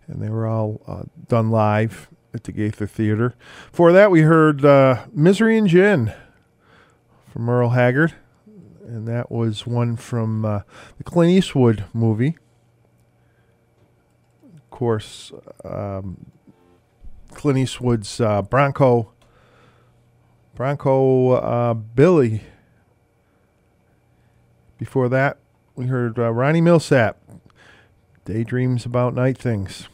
and 0.07 0.23
they 0.23 0.29
were 0.29 0.47
all 0.47 0.81
uh, 0.87 1.03
done 1.29 1.51
live 1.51 2.09
at 2.33 2.45
the 2.45 2.53
Gaither 2.53 2.87
Theater. 2.87 3.35
For 3.73 3.93
that, 3.93 4.11
we 4.11 4.23
heard 4.23 4.65
uh, 4.65 5.07
Misery 5.13 5.59
and 5.59 5.69
Gin 5.69 6.13
from 7.33 7.43
Merle 7.43 7.71
Haggard, 7.71 8.15
and 8.85 9.07
that 9.09 9.31
was 9.31 9.67
one 9.67 9.97
from 9.97 10.45
uh, 10.45 10.61
the 10.97 11.05
Clint 11.05 11.33
Eastwood 11.33 11.85
movie. 11.93 12.37
Of 14.57 14.71
course, 14.71 15.33
um, 15.65 16.31
Clint 17.35 17.59
Eastwood's 17.59 18.21
uh, 18.21 18.43
Bronco, 18.43 19.13
Bronco 20.55 21.31
uh, 21.33 21.75
Billy. 21.75 22.43
Before 24.79 25.09
that, 25.09 25.39
we 25.79 25.87
heard 25.87 26.19
uh, 26.19 26.33
Ronnie 26.33 26.61
Milsap, 26.61 27.15
Daydreams 28.25 28.85
About 28.85 29.15
Night 29.15 29.39
Things. 29.39 29.89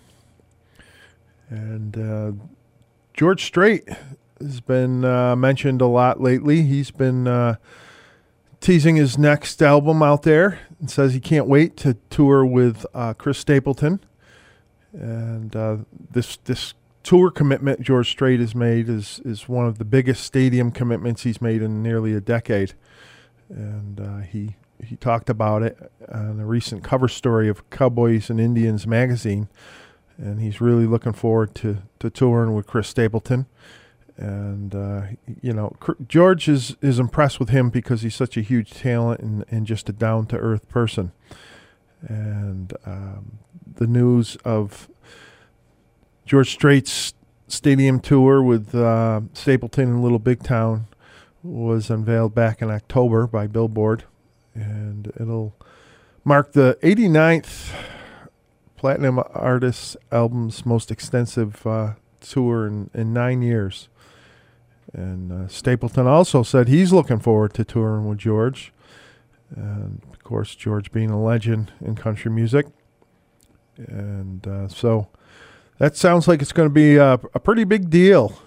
And 1.50 1.98
uh, 1.98 2.32
George 3.12 3.44
Strait 3.44 3.86
has 4.40 4.62
been 4.62 5.04
uh, 5.04 5.36
mentioned 5.36 5.82
a 5.82 5.86
lot 5.86 6.22
lately. 6.22 6.62
He's 6.62 6.90
been 6.90 7.28
uh, 7.28 7.56
teasing 8.62 8.96
his 8.96 9.18
next 9.18 9.60
album 9.60 10.02
out 10.02 10.22
there 10.22 10.58
and 10.80 10.90
says 10.90 11.12
he 11.12 11.20
can't 11.20 11.46
wait 11.46 11.76
to 11.78 11.98
tour 12.08 12.46
with 12.46 12.86
uh, 12.94 13.12
Chris 13.12 13.36
Stapleton. 13.36 14.00
And 14.94 15.54
uh, 15.54 15.76
this 16.10 16.38
this 16.44 16.72
tour 17.02 17.30
commitment 17.30 17.82
George 17.82 18.08
Strait 18.08 18.40
has 18.40 18.54
made 18.54 18.88
is 18.88 19.20
is 19.22 19.50
one 19.50 19.66
of 19.66 19.76
the 19.76 19.84
biggest 19.84 20.24
stadium 20.24 20.70
commitments 20.70 21.24
he's 21.24 21.42
made 21.42 21.60
in 21.60 21.82
nearly 21.82 22.14
a 22.14 22.22
decade. 22.22 22.72
And 23.50 24.00
uh, 24.00 24.18
he 24.20 24.56
he 24.84 24.96
talked 24.96 25.28
about 25.28 25.62
it 25.62 25.76
on 26.12 26.40
a 26.40 26.46
recent 26.46 26.84
cover 26.84 27.08
story 27.08 27.48
of 27.48 27.68
Cowboys 27.70 28.30
and 28.30 28.40
Indians 28.40 28.86
magazine, 28.86 29.48
and 30.16 30.40
he's 30.40 30.60
really 30.60 30.86
looking 30.86 31.12
forward 31.12 31.54
to, 31.56 31.78
to 31.98 32.10
touring 32.10 32.54
with 32.54 32.66
Chris 32.66 32.88
Stapleton. 32.88 33.46
And 34.16 34.74
uh, 34.74 35.02
you 35.42 35.52
know, 35.52 35.74
George 36.06 36.48
is 36.48 36.76
is 36.80 37.00
impressed 37.00 37.40
with 37.40 37.48
him 37.48 37.68
because 37.68 38.02
he's 38.02 38.14
such 38.14 38.36
a 38.36 38.42
huge 38.42 38.70
talent 38.70 39.20
and, 39.20 39.44
and 39.50 39.66
just 39.66 39.88
a 39.88 39.92
down 39.92 40.26
to 40.26 40.36
earth 40.36 40.68
person. 40.68 41.10
And 42.00 42.72
um, 42.86 43.38
the 43.74 43.88
news 43.88 44.36
of 44.44 44.88
George 46.24 46.52
Strait's 46.52 47.14
stadium 47.48 47.98
tour 47.98 48.40
with 48.40 48.72
uh, 48.74 49.22
Stapleton 49.32 49.88
in 49.88 50.02
Little 50.02 50.20
Big 50.20 50.44
Town 50.44 50.86
was 51.42 51.90
unveiled 51.90 52.34
back 52.34 52.62
in 52.62 52.70
October 52.70 53.26
by 53.26 53.46
Billboard 53.46 54.04
and 54.54 55.12
it'll 55.20 55.54
mark 56.24 56.52
the 56.52 56.78
89th 56.82 57.72
Platinum 58.76 59.18
Artists 59.32 59.96
album's 60.12 60.66
most 60.66 60.90
extensive 60.90 61.66
uh, 61.66 61.94
tour 62.20 62.66
in, 62.66 62.90
in 62.92 63.12
nine 63.12 63.42
years. 63.42 63.88
And 64.92 65.32
uh, 65.32 65.48
Stapleton 65.48 66.06
also 66.06 66.42
said 66.42 66.68
he's 66.68 66.92
looking 66.92 67.18
forward 67.18 67.54
to 67.54 67.64
touring 67.64 68.06
with 68.06 68.18
George. 68.18 68.72
And 69.56 70.02
of 70.12 70.22
course, 70.22 70.54
George 70.54 70.92
being 70.92 71.10
a 71.10 71.22
legend 71.22 71.72
in 71.80 71.94
country 71.94 72.30
music. 72.30 72.66
And 73.76 74.46
uh, 74.46 74.68
so 74.68 75.08
that 75.78 75.96
sounds 75.96 76.28
like 76.28 76.42
it's 76.42 76.52
going 76.52 76.68
to 76.68 76.72
be 76.72 76.96
a, 76.96 77.14
a, 77.14 77.40
pretty 77.40 77.64
big 77.64 77.90
deal. 77.90 78.38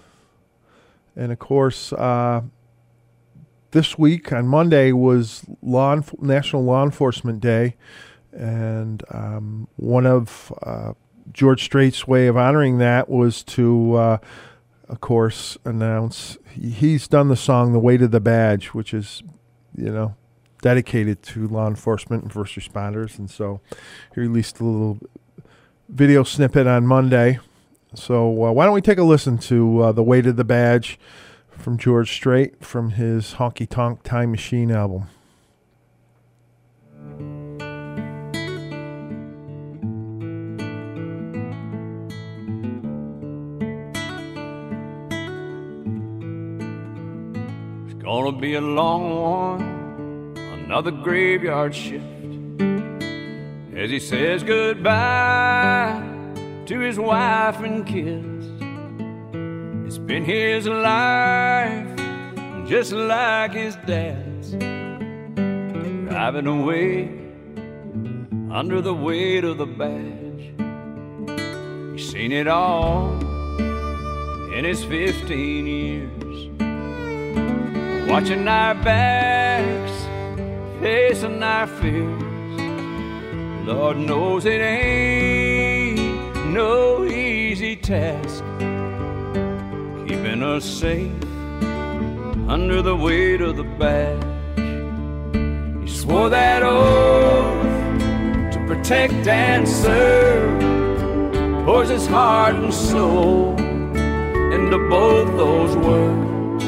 And 1.14 1.32
of 1.32 1.38
course, 1.38 1.92
uh, 1.92 2.42
this 3.70 3.98
week 3.98 4.32
on 4.32 4.46
Monday 4.46 4.92
was 4.92 5.44
law 5.62 6.00
National 6.20 6.64
Law 6.64 6.84
Enforcement 6.84 7.40
Day. 7.40 7.76
And 8.32 9.02
um, 9.10 9.68
one 9.76 10.06
of 10.06 10.52
uh, 10.62 10.92
George 11.32 11.64
Strait's 11.64 12.06
way 12.06 12.26
of 12.26 12.36
honoring 12.36 12.78
that 12.78 13.08
was 13.08 13.42
to, 13.44 13.94
uh, 13.94 14.18
of 14.88 15.00
course, 15.00 15.58
announce 15.64 16.38
he's 16.52 17.08
done 17.08 17.28
the 17.28 17.36
song 17.36 17.72
"The 17.72 17.78
Weight 17.78 18.02
of 18.02 18.10
the 18.10 18.20
Badge," 18.20 18.68
which 18.68 18.94
is, 18.94 19.22
you 19.76 19.90
know, 19.90 20.14
dedicated 20.62 21.22
to 21.22 21.48
law 21.48 21.66
enforcement 21.66 22.22
and 22.22 22.32
first 22.32 22.54
responders. 22.54 23.18
And 23.18 23.30
so 23.30 23.60
he 24.14 24.20
released 24.20 24.60
a 24.60 24.64
little 24.64 24.98
video 25.88 26.22
snippet 26.22 26.66
on 26.66 26.86
Monday. 26.86 27.38
So 27.94 28.44
uh, 28.44 28.52
why 28.52 28.66
don't 28.66 28.74
we 28.74 28.82
take 28.82 28.98
a 28.98 29.04
listen 29.04 29.38
to 29.38 29.82
uh, 29.82 29.92
"The 29.92 30.02
Weight 30.02 30.26
of 30.26 30.36
the 30.36 30.44
Badge" 30.44 30.98
from 31.58 31.76
George 31.76 32.12
Strait 32.12 32.64
from 32.64 32.90
his 32.90 33.34
Honky 33.34 33.68
Tonk 33.68 34.02
Time 34.02 34.30
Machine 34.30 34.70
album. 34.70 35.08
It's 47.86 48.02
gonna 48.02 48.32
be 48.32 48.54
a 48.54 48.60
long 48.60 49.20
one, 49.20 50.34
another 50.64 50.90
graveyard 50.92 51.74
shift. 51.74 52.04
As 53.76 53.90
he 53.90 53.98
says 53.98 54.42
goodbye 54.42 56.02
to 56.66 56.78
his 56.78 56.98
wife 56.98 57.60
and 57.60 57.86
kids. 57.86 58.37
Been 60.08 60.24
his 60.24 60.66
life, 60.66 61.86
just 62.66 62.92
like 62.92 63.52
his 63.52 63.76
dad's. 63.84 64.52
Driving 66.08 66.46
away 66.46 67.10
under 68.50 68.80
the 68.80 68.94
weight 68.94 69.44
of 69.44 69.58
the 69.58 69.66
badge. 69.66 70.54
He's 71.92 72.10
seen 72.10 72.32
it 72.32 72.48
all 72.48 73.20
in 74.54 74.64
his 74.64 74.82
15 74.82 75.66
years 75.66 76.48
watching 78.08 78.48
our 78.48 78.76
backs, 78.76 79.92
facing 80.80 81.42
our 81.42 81.66
fears. 81.66 82.22
Lord 83.66 83.98
knows 83.98 84.46
it 84.46 84.62
ain't 84.62 85.98
no 86.54 87.04
easy 87.04 87.76
task 87.76 88.42
keeping 90.38 90.56
us 90.56 90.64
safe 90.64 91.24
under 92.48 92.80
the 92.80 92.94
weight 92.94 93.40
of 93.40 93.56
the 93.56 93.64
badge. 93.64 94.22
He 95.82 95.88
swore 95.88 96.30
that 96.30 96.62
oath 96.62 97.62
to 98.52 98.58
protect 98.66 99.26
and 99.26 99.66
serve, 99.68 100.60
pours 101.64 101.88
his 101.88 102.06
heart 102.06 102.54
and 102.54 102.72
soul 102.72 103.56
into 103.58 104.78
both 104.88 105.28
those 105.36 105.76
words 105.76 106.64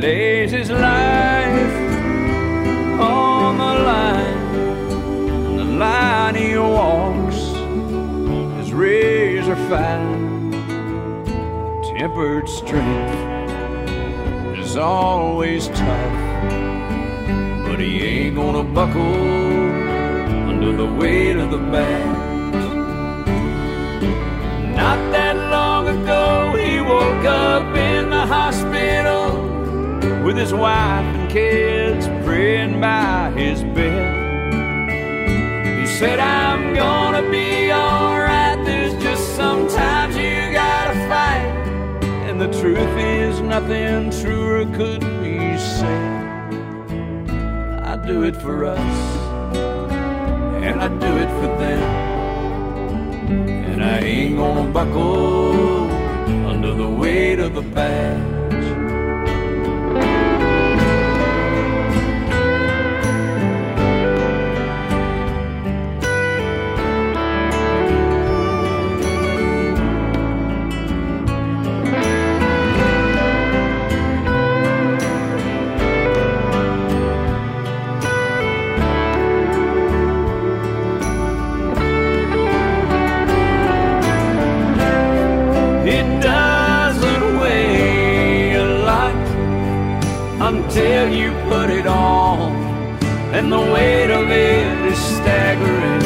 lays 0.00 0.50
his 0.52 0.70
life 0.70 1.76
on 3.00 3.58
the 3.58 3.74
line, 3.90 4.54
and 5.48 5.58
the 5.58 5.64
line 5.64 6.34
he 6.36 6.56
walks 6.56 7.36
is 8.62 8.72
razor 8.72 9.56
fine. 9.68 10.19
Tempered 12.00 12.48
strength 12.48 13.12
is 14.58 14.74
always 14.78 15.68
tough, 15.68 16.48
but 17.66 17.78
he 17.78 18.02
ain't 18.02 18.36
gonna 18.36 18.64
buckle 18.64 19.02
under 20.48 20.72
the 20.74 20.86
weight 20.94 21.36
of 21.36 21.50
the 21.50 21.58
badge. 21.58 22.56
Not 24.74 25.12
that 25.12 25.36
long 25.50 25.88
ago, 25.88 26.56
he 26.56 26.80
woke 26.80 27.26
up 27.26 27.76
in 27.76 28.08
the 28.08 28.24
hospital 28.24 29.34
with 30.24 30.38
his 30.38 30.54
wife 30.54 31.04
and 31.04 31.30
kids 31.30 32.06
praying 32.24 32.80
by 32.80 33.30
his 33.36 33.62
bed. 33.62 34.88
He 35.78 35.86
said, 35.86 36.18
I'm 36.18 36.72
gonna 36.74 37.28
be 37.30 37.70
alright. 37.70 38.64
There's 38.64 38.94
just 39.02 39.36
sometimes 39.36 40.16
you. 40.16 40.29
The 42.40 42.46
truth 42.58 42.96
is, 42.96 43.42
nothing 43.42 44.10
truer 44.10 44.64
could 44.74 45.00
be 45.22 45.58
said. 45.58 46.54
I 47.84 47.96
do 48.06 48.22
it 48.22 48.34
for 48.34 48.64
us, 48.64 48.96
and 50.64 50.80
I 50.80 50.88
do 50.88 51.18
it 51.18 51.28
for 51.38 51.48
them. 51.60 51.82
And 53.44 53.84
I 53.84 53.98
ain't 53.98 54.36
gonna 54.38 54.72
buckle 54.72 55.90
under 56.48 56.72
the 56.72 56.88
weight 56.88 57.40
of 57.40 57.54
the 57.54 57.62
past. 57.74 58.39
Until 90.40 91.12
you 91.12 91.32
put 91.50 91.68
it 91.68 91.86
on, 91.86 92.52
and 93.34 93.52
the 93.52 93.58
weight 93.58 94.10
of 94.10 94.30
it 94.30 94.86
is 94.90 94.98
staggering. 94.98 96.00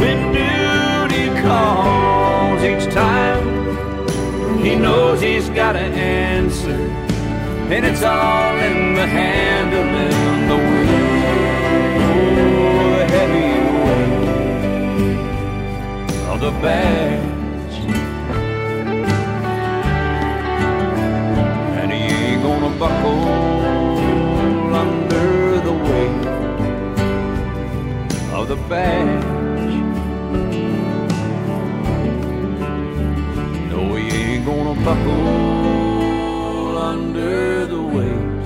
When 0.00 0.32
duty 0.32 1.28
calls 1.42 2.62
each 2.62 2.88
time, 2.92 3.68
he 4.64 4.76
knows 4.76 5.20
he's 5.20 5.50
got 5.50 5.76
an 5.76 5.92
answer, 5.92 6.88
and 7.70 7.84
it's 7.84 8.02
all 8.02 8.56
in 8.56 8.94
the 8.94 9.06
handling, 9.06 10.14
of 10.24 10.48
the 10.48 10.56
weight, 10.56 12.00
oh, 12.00 13.04
heavy 13.14 13.52
weight 13.84 14.24
of 16.32 16.40
the 16.40 16.50
bag. 16.62 17.27
Buckle 22.78 23.24
under 24.72 25.60
the 25.60 25.72
weight 25.72 26.26
of 28.32 28.46
the 28.46 28.56
badge. 28.68 29.24
No, 33.70 33.96
he 33.96 34.06
ain't 34.08 34.46
gonna 34.46 34.76
buckle 34.84 36.78
under 36.78 37.66
the 37.66 37.82
weight 37.82 38.42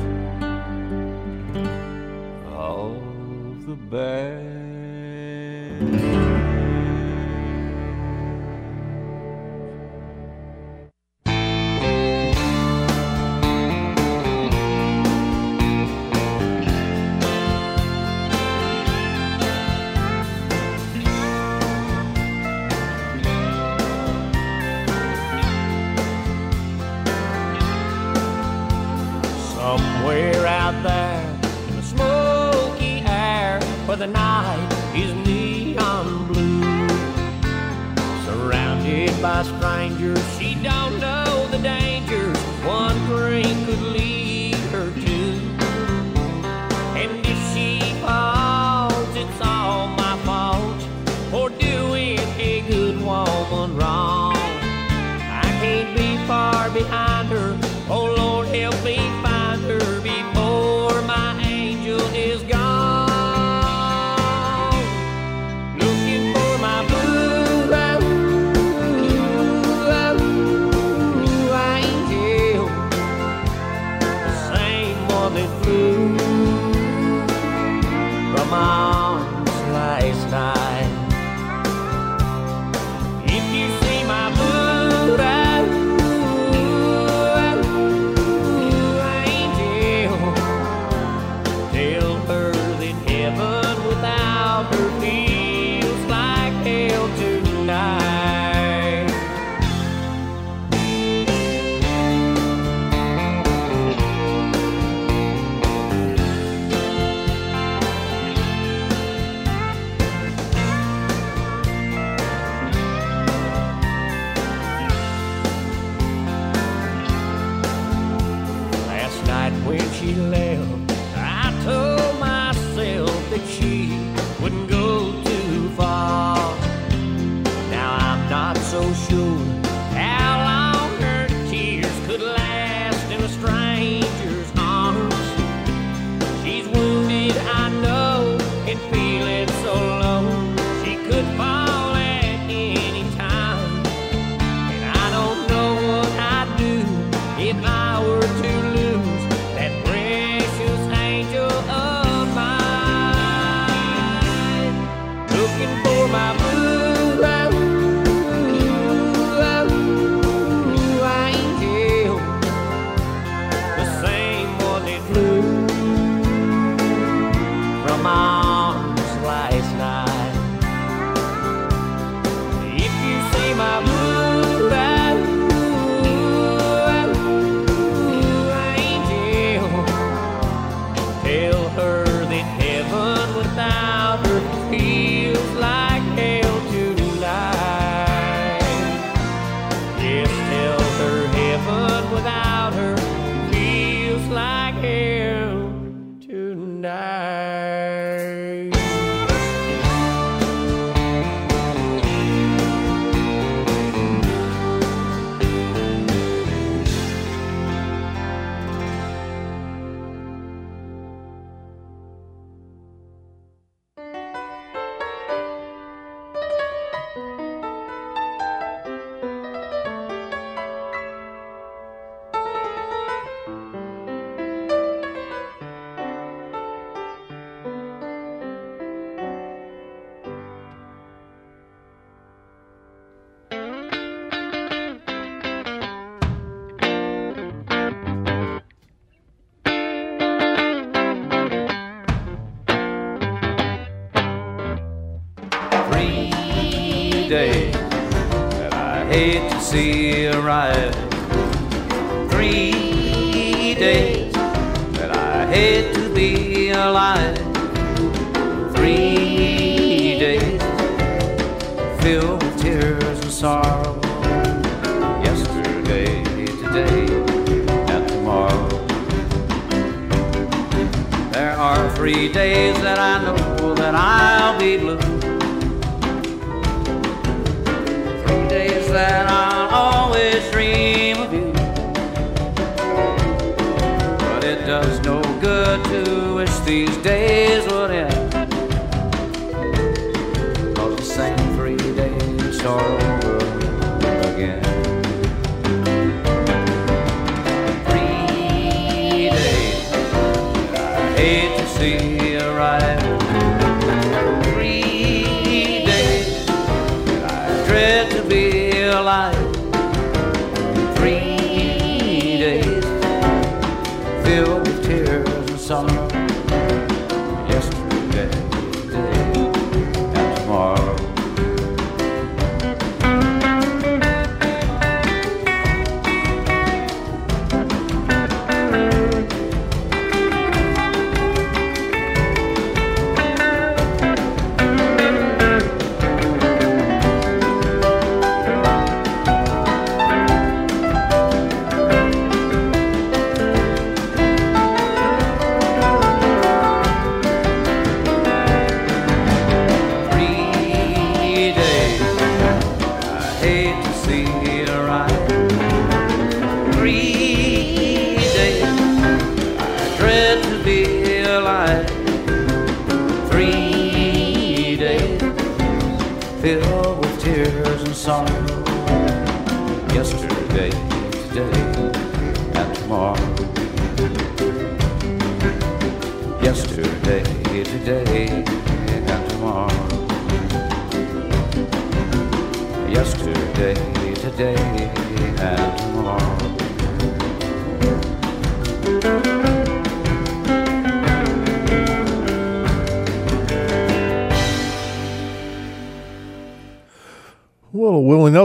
of 2.57 3.67
the 3.67 3.77
badge. 3.91 4.62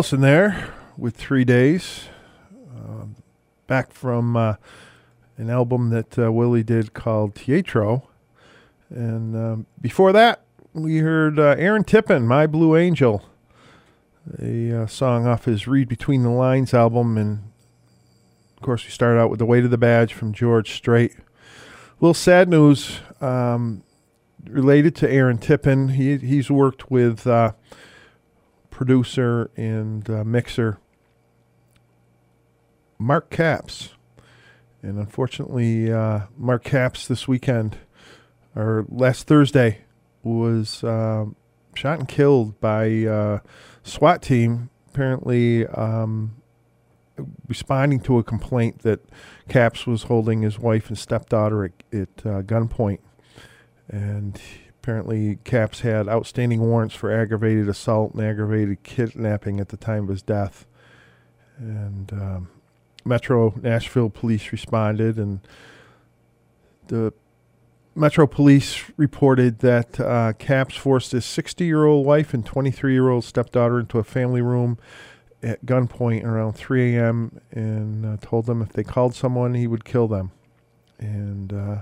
Nelson 0.08 0.22
there 0.22 0.74
with 0.98 1.18
three 1.18 1.44
days. 1.44 2.06
Um, 2.78 3.18
back 3.68 3.92
from 3.92 4.38
uh, 4.38 4.56
an 5.36 5.50
album 5.50 5.90
that 5.90 6.18
uh, 6.18 6.32
Willie 6.32 6.64
did 6.64 6.94
called 6.94 7.36
Teatro. 7.36 8.08
And 8.90 9.36
um, 9.36 9.66
before 9.82 10.14
that, 10.14 10.44
we 10.72 11.00
heard 11.00 11.38
uh, 11.38 11.56
Aaron 11.58 11.84
Tippin, 11.84 12.26
My 12.26 12.48
Blue 12.48 12.78
Angel, 12.78 13.22
a 14.42 14.84
uh, 14.84 14.88
song 14.88 15.28
off 15.28 15.44
his 15.44 15.68
Read 15.68 15.90
Between 15.90 16.24
the 16.24 16.30
Lines 16.30 16.74
album. 16.74 17.18
And 17.18 17.52
of 18.56 18.62
course, 18.62 18.86
we 18.86 18.92
started 18.92 19.20
out 19.20 19.30
with 19.30 19.40
The 19.40 19.46
Weight 19.46 19.66
of 19.66 19.72
the 19.72 19.78
Badge 19.78 20.14
from 20.14 20.32
George 20.32 20.72
Strait. 20.72 21.16
A 21.16 22.00
little 22.00 22.14
sad 22.14 22.48
news 22.48 23.02
um, 23.20 23.84
related 24.46 24.96
to 24.96 25.12
Aaron 25.12 25.38
Tippin. 25.38 25.90
He, 25.90 26.16
he's 26.16 26.50
worked 26.50 26.90
with 26.90 27.28
uh, 27.28 27.52
producer 28.78 29.50
and 29.58 30.08
uh, 30.08 30.24
mixer 30.24 30.78
Mark 33.00 33.32
Capps. 33.32 33.96
And 34.84 35.00
unfortunately, 35.00 35.92
uh, 35.92 36.28
Mark 36.38 36.64
Capps 36.64 37.08
this 37.08 37.28
weekend, 37.28 37.78
or 38.56 38.86
last 38.88 39.26
Thursday, 39.26 39.80
was 40.22 40.84
uh, 40.84 41.26
shot 41.74 41.98
and 41.98 42.08
killed 42.08 42.60
by 42.60 43.04
uh, 43.06 43.40
SWAT 43.82 44.22
team. 44.22 44.70
Apparently, 44.90 45.66
um, 45.66 46.36
responding 47.48 48.00
to 48.02 48.20
a 48.20 48.24
complaint 48.24 48.84
that 48.84 49.00
Capps 49.50 49.88
was 49.88 50.04
holding 50.04 50.44
his 50.44 50.60
wife 50.60 50.88
and 50.90 50.98
stepdaughter 51.00 51.66
at, 51.66 51.72
at 51.92 52.10
uh, 52.20 52.42
gunpoint, 52.44 53.00
and 53.90 54.40
apparently 54.88 55.38
Capps 55.44 55.82
had 55.82 56.08
outstanding 56.08 56.62
warrants 56.62 56.96
for 56.96 57.12
aggravated 57.12 57.68
assault 57.68 58.14
and 58.14 58.24
aggravated 58.24 58.82
kidnapping 58.84 59.60
at 59.60 59.68
the 59.68 59.76
time 59.76 60.04
of 60.04 60.10
his 60.10 60.22
death, 60.22 60.66
and 61.58 62.14
um, 62.14 62.48
Metro 63.04 63.54
Nashville 63.62 64.10
police 64.10 64.50
responded, 64.54 65.18
and 65.18 65.42
the 66.88 67.12
Metro 67.96 68.26
Police 68.26 68.82
reported 68.96 69.60
that 69.60 70.00
uh, 70.00 70.32
Capps 70.40 70.78
forced 70.78 71.12
his 71.12 71.26
60 71.26 71.66
year 71.66 71.84
old 71.84 72.06
wife 72.06 72.34
and 72.34 72.46
23 72.46 72.94
year 72.94 73.10
old 73.10 73.26
stepdaughter 73.26 73.82
into 73.82 74.00
a 74.00 74.06
family 74.06 74.42
room 74.42 74.78
at 75.44 75.66
gunpoint 75.66 76.24
around 76.24 76.54
3 76.54 76.96
a.m. 76.96 77.42
and 77.52 78.06
uh, 78.06 78.16
told 78.22 78.46
them 78.46 78.62
if 78.62 78.72
they 78.72 78.86
called 78.86 79.14
someone, 79.14 79.54
he 79.54 79.68
would 79.68 79.84
kill 79.84 80.08
them. 80.08 80.32
And 80.98 81.52
uh, 81.52 81.82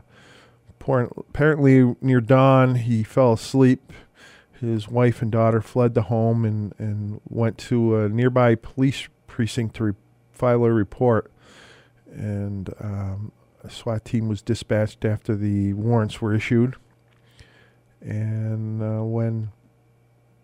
apparently, 0.87 1.95
near 2.01 2.21
dawn, 2.21 2.75
he 2.75 3.03
fell 3.03 3.33
asleep. 3.33 3.91
His 4.59 4.87
wife 4.87 5.21
and 5.21 5.31
daughter 5.31 5.61
fled 5.61 5.93
the 5.93 6.03
home 6.03 6.45
and, 6.45 6.73
and 6.77 7.21
went 7.27 7.57
to 7.59 7.97
a 7.97 8.09
nearby 8.09 8.55
police 8.55 9.07
precinct 9.27 9.75
to 9.77 9.83
re- 9.83 9.93
file 10.31 10.63
a 10.63 10.71
report. 10.71 11.31
And 12.11 12.73
um, 12.79 13.31
a 13.63 13.69
SWAT 13.69 14.05
team 14.05 14.27
was 14.27 14.41
dispatched 14.41 15.03
after 15.03 15.35
the 15.35 15.73
warrants 15.73 16.21
were 16.21 16.33
issued. 16.33 16.75
And 18.01 18.81
uh, 18.81 19.03
when 19.03 19.51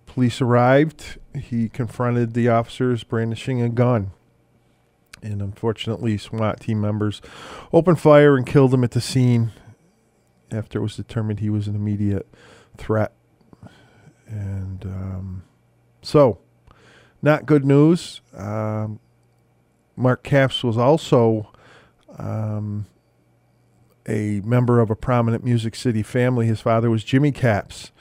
police 0.08 0.42
arrived, 0.42 1.20
he 1.40 1.70
confronted 1.70 2.34
the 2.34 2.50
officers 2.50 3.04
brandishing 3.04 3.62
a 3.62 3.70
gun. 3.70 4.12
And 5.24 5.42
unfortunately, 5.42 6.18
SWAT 6.18 6.60
team 6.60 6.82
members 6.82 7.22
opened 7.72 8.00
fire 8.00 8.36
and 8.36 8.46
killed 8.46 8.74
him 8.74 8.84
at 8.84 8.92
the 8.92 9.02
scene 9.02 9.52
after 10.52 10.80
it 10.80 10.82
was 10.82 10.96
determined 10.96 11.40
he 11.40 11.50
was 11.50 11.68
an 11.68 11.76
immediate 11.76 12.28
threat. 12.78 13.14
And 14.28 14.86
um, 14.86 15.44
so, 16.02 16.40
not 17.22 17.46
good 17.46 17.66
news. 17.66 18.22
Um, 18.34 19.00
Mark 19.96 20.24
Capps 20.24 20.64
was 20.64 20.78
also 20.78 21.52
um, 22.18 22.86
a 24.08 24.42
member 24.42 24.80
of 24.80 24.90
a 24.90 24.96
prominent 24.96 25.44
Music 25.44 25.76
City 25.76 26.02
family. 26.02 26.46
His 26.46 26.62
father 26.62 26.90
was 26.90 27.04
Jimmy 27.04 27.32
Capps, 27.32 27.92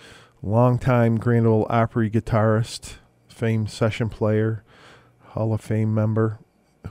longtime 0.42 1.18
Grand 1.18 1.46
Ole 1.46 1.66
Opry 1.68 2.10
guitarist, 2.10 2.94
famed 3.28 3.70
session 3.70 4.08
player, 4.08 4.62
Hall 5.20 5.52
of 5.52 5.60
Fame 5.60 5.92
member, 5.92 6.38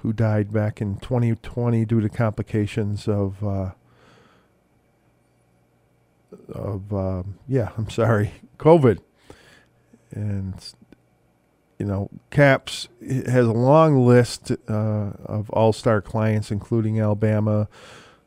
who 0.01 0.13
died 0.13 0.53
back 0.53 0.81
in 0.81 0.97
2020 0.99 1.85
due 1.85 2.01
to 2.01 2.09
complications 2.09 3.07
of. 3.07 3.43
Uh, 3.43 3.71
of 6.49 6.93
uh, 6.93 7.23
yeah, 7.47 7.69
I'm 7.77 7.89
sorry, 7.89 8.31
COVID, 8.57 8.99
and 10.11 10.73
you 11.79 11.85
know, 11.85 12.09
Capps 12.29 12.89
has 13.01 13.47
a 13.47 13.53
long 13.53 14.05
list 14.05 14.51
uh, 14.67 15.11
of 15.23 15.49
all-star 15.51 16.01
clients, 16.01 16.51
including 16.51 16.99
Alabama, 16.99 17.69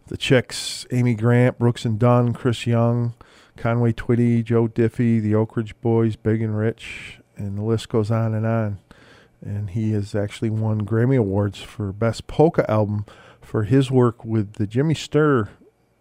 the 0.07 0.17
Chicks, 0.17 0.87
Amy 0.91 1.15
Grant, 1.15 1.59
Brooks 1.59 1.85
and 1.85 1.99
Dunn, 1.99 2.33
Chris 2.33 2.67
Young, 2.67 3.15
Conway 3.57 3.93
Twitty, 3.93 4.43
Joe 4.43 4.69
Diffie, 4.69 5.21
the 5.21 5.35
Oak 5.35 5.57
Ridge 5.57 5.79
Boys, 5.83 6.17
Big 6.17 6.41
and 6.41 6.57
Rich, 6.57 7.21
and 7.37 7.59
the 7.59 7.63
list 7.63 7.91
goes 7.91 8.11
on 8.11 8.35
and 8.35 8.47
on. 8.47 8.79
And 9.45 9.71
he 9.71 9.93
has 9.93 10.15
actually 10.15 10.51
won 10.51 10.87
Grammy 10.87 11.19
Awards 11.19 11.61
for 11.61 11.93
Best 11.93 12.27
Polka 12.27 12.69
Album 12.71 13.05
for 13.41 13.65
his 13.65 13.91
work 13.91 14.25
with 14.25 14.55
the 14.55 14.67
Jimmy 14.67 14.95
Sturr 14.95 15.49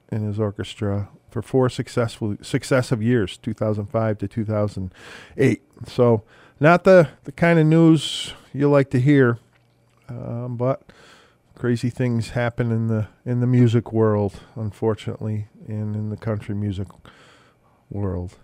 and 0.10 0.26
his 0.26 0.40
orchestra 0.40 1.10
for 1.32 1.42
four 1.42 1.70
successful 1.70 2.36
successive 2.42 3.02
years, 3.02 3.38
2005 3.38 4.18
to 4.20 4.28
2008. 4.28 5.62
So, 5.88 6.24
not 6.60 6.84
the, 6.84 7.10
the 7.24 7.32
kind 7.32 7.58
of 7.58 7.66
news 7.66 8.34
you 8.54 8.70
like 8.70 8.92
to 8.92 9.00
hear, 9.00 9.40
um, 10.10 10.58
but 10.58 10.84
crazy 11.56 11.90
things 11.90 12.32
happen 12.32 12.72
in 12.72 12.88
the 12.88 13.08
in 13.26 13.40
the 13.40 13.48
music 13.48 13.92
world, 13.94 14.42
unfortunately, 14.56 15.48
and 15.68 15.96
in 15.96 16.10
the 16.10 16.18
country 16.18 16.54
music 16.54 16.88
world. 17.90 18.36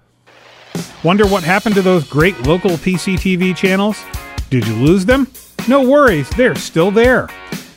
Wonder 1.03 1.27
what 1.27 1.43
happened 1.43 1.76
to 1.76 1.81
those 1.81 2.07
great 2.07 2.39
local 2.47 2.72
PCTV 2.72 3.55
channels? 3.55 4.03
Did 4.49 4.65
you 4.65 4.76
lose 4.76 5.05
them? 5.05 5.27
No 5.68 5.88
worries, 5.88 6.30
they're 6.31 6.55
still 6.55 6.91
there. 6.91 7.27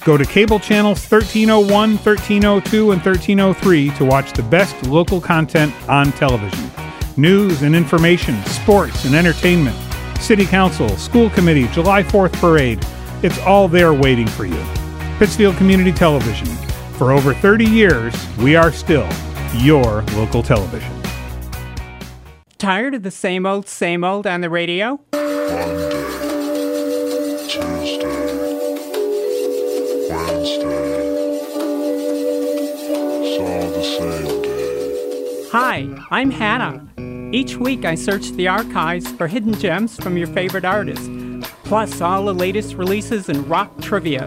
Go 0.02 0.16
to 0.16 0.24
cable 0.24 0.58
channels 0.58 0.98
1301, 1.04 1.68
1302, 1.96 2.92
and 2.92 3.04
1303 3.04 3.90
to 3.90 4.04
watch 4.04 4.32
the 4.32 4.42
best 4.42 4.86
local 4.86 5.20
content 5.20 5.74
on 5.90 6.10
television. 6.12 6.70
News 7.18 7.60
and 7.62 7.76
information, 7.76 8.42
sports 8.44 9.04
and 9.04 9.14
entertainment, 9.14 9.76
city 10.18 10.46
council, 10.46 10.88
school 10.96 11.28
committee, 11.30 11.68
July 11.68 12.02
4th 12.02 12.32
parade. 12.40 12.84
It's 13.22 13.38
all 13.40 13.68
there 13.68 13.92
waiting 13.92 14.26
for 14.26 14.46
you. 14.46 14.64
Pittsfield 15.18 15.56
Community 15.56 15.92
Television. 15.92 16.46
For 16.96 17.12
over 17.12 17.34
30 17.34 17.66
years, 17.66 18.14
we 18.38 18.56
are 18.56 18.72
still 18.72 19.08
your 19.56 20.00
local 20.14 20.42
television. 20.42 20.94
Tired 22.56 22.94
of 22.94 23.02
the 23.02 23.10
same 23.10 23.44
old, 23.44 23.68
same 23.68 24.02
old 24.02 24.26
on 24.26 24.40
the 24.40 24.48
radio? 24.48 24.98
Hi, 35.52 35.88
I'm 36.10 36.30
Hannah. 36.32 36.84
Each 37.32 37.56
week 37.56 37.84
I 37.84 37.94
search 37.94 38.30
the 38.32 38.48
archives 38.48 39.08
for 39.12 39.28
hidden 39.28 39.54
gems 39.54 39.96
from 39.96 40.16
your 40.16 40.26
favorite 40.26 40.64
artists, 40.64 41.08
plus 41.62 42.00
all 42.00 42.24
the 42.24 42.34
latest 42.34 42.74
releases 42.74 43.28
in 43.28 43.46
rock 43.48 43.80
trivia. 43.80 44.26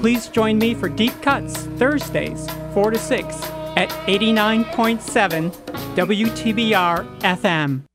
Please 0.00 0.28
join 0.28 0.58
me 0.58 0.74
for 0.74 0.88
Deep 0.88 1.20
Cuts 1.20 1.64
Thursdays, 1.78 2.48
4 2.72 2.92
to 2.92 2.98
6 2.98 3.42
at 3.76 3.88
89.7 4.06 5.50
WTBR 5.96 7.18
FM. 7.20 7.91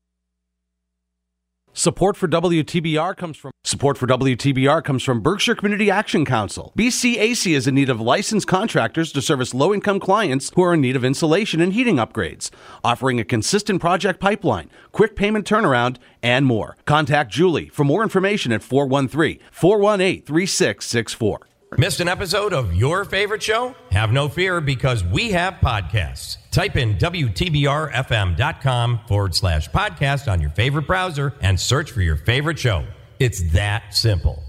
Support 1.78 2.16
for 2.16 2.26
WTBR 2.26 3.16
comes 3.16 3.36
from 3.36 3.52
support 3.62 3.96
for 3.96 4.08
WTBR 4.08 4.82
comes 4.82 5.04
from 5.04 5.20
Berkshire 5.20 5.54
Community 5.54 5.92
Action 5.92 6.24
Council. 6.24 6.72
BCAC 6.76 7.54
is 7.54 7.68
in 7.68 7.76
need 7.76 7.88
of 7.88 8.00
licensed 8.00 8.48
contractors 8.48 9.12
to 9.12 9.22
service 9.22 9.54
low-income 9.54 10.00
clients 10.00 10.50
who 10.56 10.62
are 10.62 10.74
in 10.74 10.80
need 10.80 10.96
of 10.96 11.04
insulation 11.04 11.60
and 11.60 11.72
heating 11.72 11.98
upgrades, 11.98 12.50
offering 12.82 13.20
a 13.20 13.24
consistent 13.24 13.80
project 13.80 14.18
pipeline, 14.18 14.70
quick 14.90 15.14
payment 15.14 15.46
turnaround, 15.46 15.98
and 16.20 16.46
more. 16.46 16.76
Contact 16.84 17.30
Julie 17.30 17.68
for 17.68 17.84
more 17.84 18.02
information 18.02 18.50
at 18.50 18.62
413-418-3664. 18.62 21.38
Missed 21.76 22.00
an 22.00 22.08
episode 22.08 22.54
of 22.54 22.74
your 22.74 23.04
favorite 23.04 23.42
show? 23.42 23.74
Have 23.92 24.10
no 24.10 24.30
fear 24.30 24.58
because 24.60 25.04
we 25.04 25.32
have 25.32 25.54
podcasts. 25.54 26.38
Type 26.50 26.76
in 26.76 26.94
WTBRFM.com 26.94 29.00
forward 29.06 29.34
slash 29.34 29.68
podcast 29.68 30.32
on 30.32 30.40
your 30.40 30.48
favorite 30.50 30.86
browser 30.86 31.34
and 31.42 31.60
search 31.60 31.90
for 31.90 32.00
your 32.00 32.16
favorite 32.16 32.58
show. 32.58 32.86
It's 33.18 33.52
that 33.52 33.94
simple. 33.94 34.42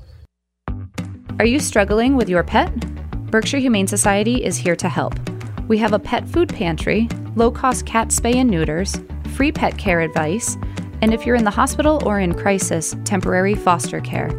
Are 1.40 1.46
you 1.46 1.60
struggling 1.60 2.16
with 2.16 2.30
your 2.30 2.44
pet? 2.44 2.74
Berkshire 3.30 3.60
Humane 3.60 3.88
Society 3.88 4.44
is 4.44 4.56
here 4.56 4.78
to 4.78 4.88
help. 4.88 5.14
We 5.68 5.78
have 5.78 5.92
a 5.92 6.00
pet 6.00 6.28
food 6.28 6.50
pantry, 6.50 7.10
low 7.36 7.52
cost 7.52 7.86
cat 7.86 8.08
spay 8.10 8.36
and 8.36 8.50
neuters, 8.50 8.98
free 9.36 9.52
pet 9.52 9.78
care 9.78 10.00
advice, 10.00 10.58
and 11.02 11.14
if 11.14 11.26
you're 11.26 11.36
in 11.36 11.44
the 11.44 11.52
hospital 11.52 12.02
or 12.06 12.20
in 12.20 12.34
crisis, 12.34 12.96
temporary 13.04 13.56
foster 13.56 14.00
care. 14.00 14.30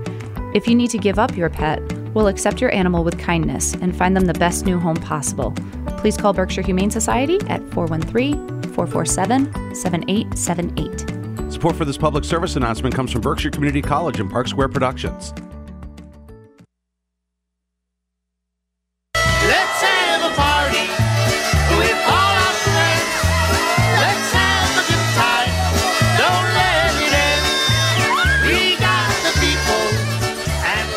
If 0.55 0.67
you 0.67 0.75
need 0.75 0.91
to 0.91 0.99
give 0.99 1.19
up 1.19 1.37
your 1.37 1.51
pet, 1.51 1.79
we'll 2.15 2.29
accept 2.29 2.61
your 2.61 2.73
animal 2.75 3.05
with 3.05 3.19
kindness 3.19 3.75
and 3.75 3.97
find 3.97 4.17
them 4.17 4.27
the 4.27 4.35
best 4.35 4.67
new 4.67 4.79
home 4.79 4.97
possible. 4.97 5.53
Please 5.99 6.17
call 6.17 6.33
Berkshire 6.33 6.63
Humane 6.63 6.91
Society 6.91 7.41
at 7.49 7.61
413 7.73 8.63
447 8.75 9.75
7878. 9.75 11.53
Support 11.53 11.77
for 11.77 11.85
this 11.85 11.99
public 11.99 12.25
service 12.25 12.57
announcement 12.57 12.95
comes 12.95 13.11
from 13.11 13.23
Berkshire 13.23 13.51
Community 13.51 13.83
College 13.83 14.21
and 14.21 14.31
Park 14.31 14.49
Square 14.49 14.69
Productions. 14.69 15.35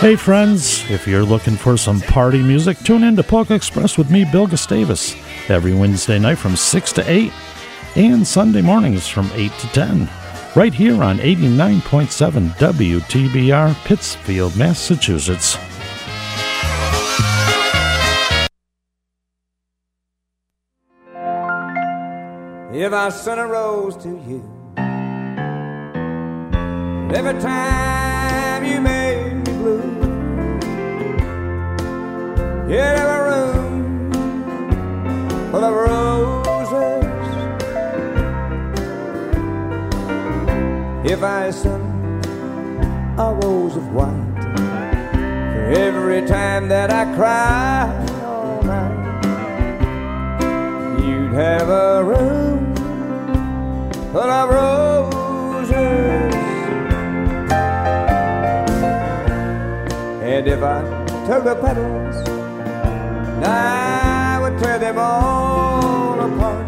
Hey 0.04 0.18
friends, 0.18 0.84
if 0.92 1.08
you're 1.08 1.24
looking 1.24 1.56
for 1.56 1.78
some 1.78 2.02
party 2.02 2.44
music, 2.44 2.78
tune 2.80 3.06
in 3.06 3.16
to 3.16 3.24
Polka 3.24 3.54
Express 3.54 3.98
with 3.98 4.12
me, 4.12 4.26
Bill 4.30 4.48
Gustavus, 4.48 5.16
every 5.50 5.74
Wednesday 5.74 6.20
night 6.20 6.38
from 6.38 6.58
6 6.58 6.92
to 6.92 7.10
8 7.10 7.32
and 7.96 8.28
Sunday 8.28 8.62
mornings 8.62 9.08
from 9.08 9.32
8 9.34 9.50
to 9.60 9.68
10, 9.68 10.10
right 10.58 10.74
here 10.74 11.02
on 11.02 11.20
89.7 11.20 12.50
WTBR, 12.58 13.74
Pittsfield, 13.86 14.58
Massachusetts. 14.58 15.56
If 22.74 22.92
I 22.92 23.08
sent 23.08 23.40
a 23.40 23.46
rose 23.46 23.96
to 24.04 24.10
you 24.10 24.44
every 27.16 27.40
time 27.40 28.66
you 28.66 28.82
made 28.82 29.03
you'd 32.68 32.80
have 32.80 33.10
a 33.10 33.24
room 33.30 34.12
full 35.52 35.64
of 35.64 35.74
roses. 35.74 37.04
If 41.12 41.22
I 41.24 41.52
sent 41.52 42.26
a 43.20 43.34
rose 43.44 43.76
of 43.76 43.94
white 43.94 44.42
for 45.54 45.66
every 45.76 46.26
time 46.26 46.70
that 46.70 46.90
I 46.90 47.04
cry 47.16 47.86
all 48.24 48.64
night, 48.64 49.24
you'd 51.04 51.34
have 51.34 51.70
a 51.70 52.04
room 52.04 52.74
full 54.14 54.22
of 54.22 54.50
roses. 54.50 55.74
And 60.24 60.48
if 60.48 60.64
I 60.64 60.82
took 61.28 61.44
the 61.44 61.56
petals, 61.56 62.33
I 63.44 64.40
would 64.42 64.58
tear 64.60 64.80
them 64.80 64.98
all 64.98 66.20
apart. 66.20 66.66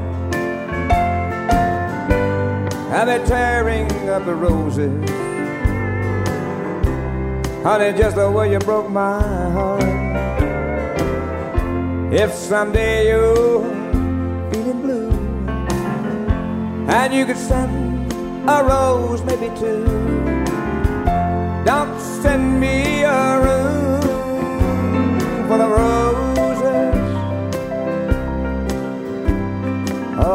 I'd 2.91 3.22
be 3.22 3.27
tearing 3.27 4.10
up 4.10 4.26
the 4.26 4.35
roses. 4.35 5.10
Honey, 7.64 7.97
just 7.97 8.15
the 8.15 8.30
way 8.30 8.52
you 8.52 8.60
broke 8.60 8.89
my 8.89 9.22
heart. 9.52 9.84
If 12.14 12.31
someday 12.34 13.07
you're 13.07 13.61
feeling 14.52 14.81
blue, 14.81 15.10
and 16.88 17.14
you 17.14 17.26
could 17.26 17.38
send 17.38 18.14
a 18.47 18.64
rose, 18.64 19.23
maybe 19.23 19.47
two. 19.60 19.84
Don't 21.65 21.99
send 22.22 22.60
me 22.60 23.03
a 23.03 23.41
room 23.41 23.65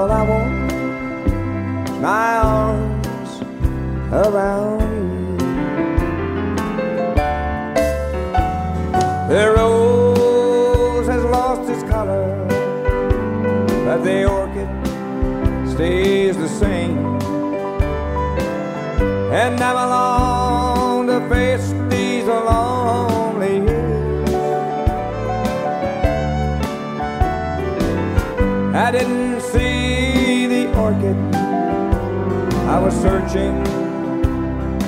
All 0.00 0.10
I 0.10 0.22
want 0.22 0.72
is 1.90 1.98
my 1.98 2.36
arms 2.38 3.32
around 4.10 4.80
you. 4.96 5.36
The 9.28 9.44
rose 9.54 11.06
has 11.06 11.22
lost 11.22 11.68
its 11.68 11.82
color, 11.82 12.24
but 13.84 13.98
the 14.02 14.24
orchid 14.24 14.70
stays 15.74 16.34
the 16.38 16.48
same. 16.48 17.04
And 19.42 19.60
I'm 19.60 19.76
alone 19.86 21.08
to 21.08 21.20
face 21.28 21.74
these 21.90 22.24
lonely 22.24 23.56
years. 23.68 24.30
I 28.74 28.90
didn't 28.92 29.19
was 32.90 33.02
searching 33.02 33.64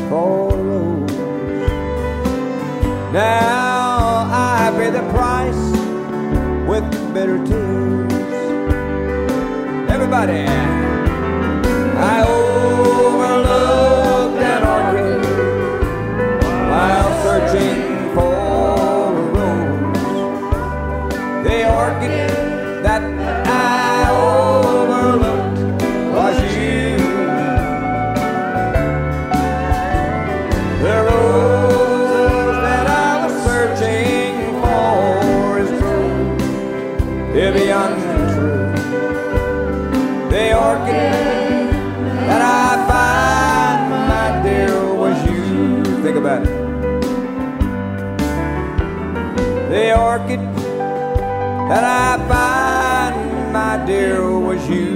for 0.08 0.54
a 0.54 0.62
rose. 0.62 1.12
Now 3.12 4.26
I 4.30 4.72
pay 4.76 4.90
the 4.90 5.08
price 5.10 5.62
with 6.68 6.84
bitter 7.14 7.38
tears. 7.44 8.12
Everybody, 9.90 10.46
that 51.72 51.84
I 51.84 52.18
find, 52.28 53.50
my 53.50 53.82
dear, 53.86 54.30
was 54.38 54.68
you. 54.68 54.92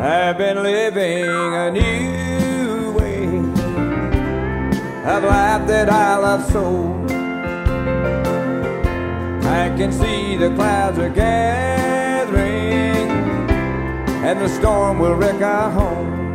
I've 0.00 0.38
been 0.38 0.62
living 0.62 1.26
a 1.64 1.70
new 1.70 2.92
way. 2.98 3.26
I've 5.04 5.24
laughed 5.24 5.66
that 5.68 5.90
I 5.90 6.16
love 6.16 6.42
so. 6.50 6.64
I 9.46 9.68
can 9.76 9.92
see 9.92 10.38
the 10.38 10.48
clouds 10.54 10.96
gathering, 10.96 11.73
and 14.26 14.40
the 14.40 14.48
storm 14.48 14.98
will 14.98 15.14
wreck 15.14 15.40
our 15.42 15.70
home. 15.70 16.34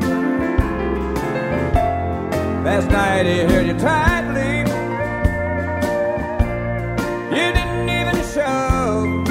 Last 2.63 2.87
night 2.91 3.25
he 3.25 3.37
held 3.39 3.65
you 3.65 3.77
tightly. 3.79 4.59
You 7.35 7.47
didn't 7.57 7.89
even 7.99 8.17
show. 8.35 9.23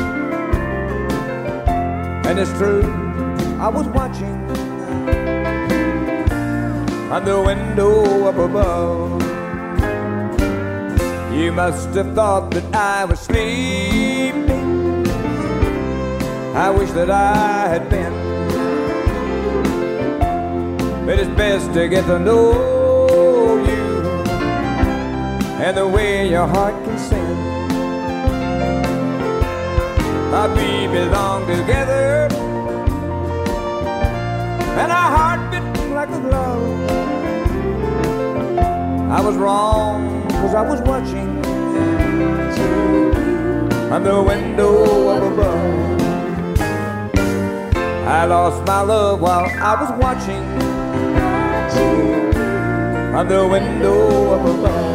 And 2.29 2.39
it's 2.39 2.53
true, 2.59 2.83
I 3.61 3.69
was 3.69 3.87
watching 3.89 4.39
on 7.15 7.25
the 7.25 7.41
window 7.41 8.27
up 8.29 8.39
above. 8.39 9.23
You 11.33 11.53
must 11.53 11.91
have 11.95 12.13
thought 12.17 12.51
that 12.51 12.75
I 12.75 13.05
was 13.05 13.21
sleeping 13.21 14.49
I 16.59 16.71
wish 16.71 16.91
that 16.91 17.09
I 17.09 17.69
had 17.69 17.89
been. 17.89 18.08
But 21.09 21.19
it's 21.19 21.37
best 21.39 21.73
to 21.73 21.89
get 21.89 22.05
to 22.05 22.19
know 22.19 23.57
you 23.65 23.85
and 25.65 25.75
the 25.75 25.89
way 25.89 26.29
your 26.29 26.47
heart 26.47 26.75
can 26.85 26.99
sing. 26.99 27.39
Our 30.35 30.49
we 30.51 30.87
belong 30.93 31.47
together, 31.47 32.29
and 34.81 34.93
our 34.93 35.11
heart 35.17 35.51
beat 35.51 35.95
like 35.95 36.11
a 36.11 36.21
glove. 36.21 36.91
I 39.11 39.23
was 39.23 39.37
wrong 39.37 40.27
because 40.27 40.55
I 40.55 40.61
was 40.61 40.83
watching 40.83 41.29
on 43.91 44.05
the 44.05 44.23
window 44.23 45.09
up 45.09 45.23
above. 45.33 46.01
I 48.07 48.27
lost 48.27 48.63
my 48.67 48.83
love 48.83 49.23
while 49.23 49.47
I 49.47 49.75
was 49.81 49.91
watching 49.99 50.78
on 53.19 53.27
the 53.27 53.45
window 53.49 54.35
above. 54.39 54.79
So 54.79 54.88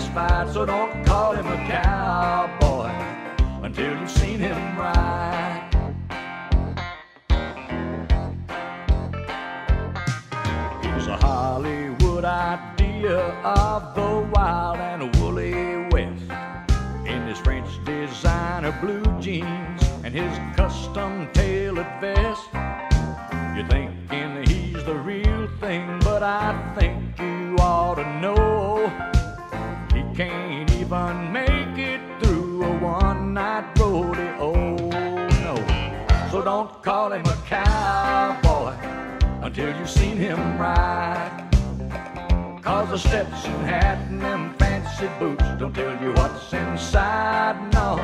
satisfied. 0.00 0.52
So 0.52 0.66
don't 0.66 1.04
call 1.04 1.32
him 1.34 1.46
a 1.46 1.56
cowboy 1.68 2.90
until 3.64 3.98
you've 3.98 4.10
seen 4.10 4.38
him 4.38 4.78
ride. 4.78 5.33
You've 39.84 39.92
seen 39.92 40.16
him 40.16 40.38
ride. 40.58 41.46
Cause 42.62 42.88
the 42.88 42.96
Stetson 42.96 43.60
hat 43.64 43.98
and 44.08 44.18
them 44.18 44.54
fancy 44.54 45.10
boots 45.18 45.44
don't 45.58 45.74
tell 45.74 46.02
you 46.02 46.10
what's 46.14 46.50
inside, 46.54 47.56
no. 47.74 47.98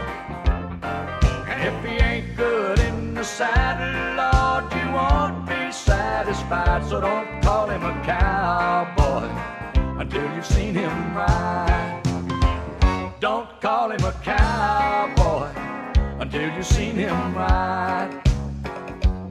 And 1.48 1.58
if 1.68 1.76
he 1.82 1.96
ain't 2.04 2.36
good 2.36 2.78
in 2.80 3.14
the 3.14 3.24
saddle, 3.24 3.96
Lord, 4.20 4.70
you 4.74 4.92
won't 4.92 5.46
be 5.46 5.72
satisfied. 5.72 6.84
So 6.84 7.00
don't 7.00 7.40
call 7.40 7.70
him 7.70 7.82
a 7.82 7.94
cowboy 8.04 9.30
until 9.98 10.34
you've 10.34 10.44
seen 10.44 10.74
him 10.74 11.16
ride. 11.16 12.02
Don't 13.20 13.48
call 13.62 13.90
him 13.90 14.04
a 14.04 14.12
cowboy 14.22 15.48
until 16.20 16.54
you've 16.54 16.66
seen 16.66 16.96
him 16.96 17.34
ride. 17.34 18.29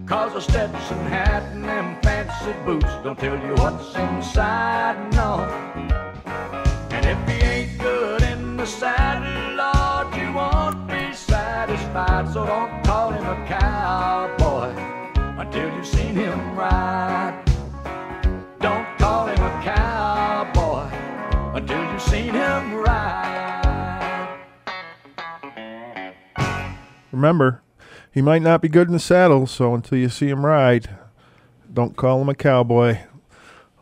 Cause 0.10 0.34
a 0.34 0.41
Stetson 0.41 1.06
hat 1.06 1.44
and 1.53 1.64
them 1.64 2.02
fancy 2.02 2.52
boots 2.65 2.91
don't 3.03 3.19
tell 3.19 3.38
you 3.45 3.53
what's 3.61 3.94
inside, 3.94 4.98
no. 5.14 5.45
And 6.90 7.06
if 7.06 7.30
he 7.30 7.45
ain't 7.45 7.77
good 7.77 8.23
in 8.23 8.57
the 8.57 8.65
saddle, 8.65 9.56
Lord, 9.56 10.15
you 10.15 10.34
won't 10.34 10.88
be 10.88 11.14
satisfied. 11.14 12.34
So 12.34 12.44
don't 12.44 12.84
call 12.84 13.11
him 13.11 13.23
a 13.23 13.45
cowboy 13.45 14.73
until 15.40 15.72
you've 15.76 15.86
seen 15.86 16.15
him 16.15 16.56
ride. 16.57 17.44
Don't 18.60 18.88
call 18.98 19.27
him 19.27 19.38
a 19.40 19.61
cowboy 19.64 20.90
until 21.56 21.84
you've 21.91 22.02
seen 22.02 22.34
him 22.34 22.73
ride. 22.73 24.40
Remember, 27.11 27.61
he 28.20 28.22
might 28.22 28.41
not 28.41 28.62
be 28.62 28.68
good 28.68 28.90
in 28.90 28.94
the 28.94 29.00
saddle, 29.00 29.48
so 29.48 29.74
until 29.74 29.98
you 29.98 30.10
see 30.10 30.28
him 30.28 30.46
ride, 30.46 30.90
don't 31.74 31.96
call 31.96 32.22
him 32.22 32.28
a 32.28 32.36
cowboy. 32.36 32.96
A 32.96 33.08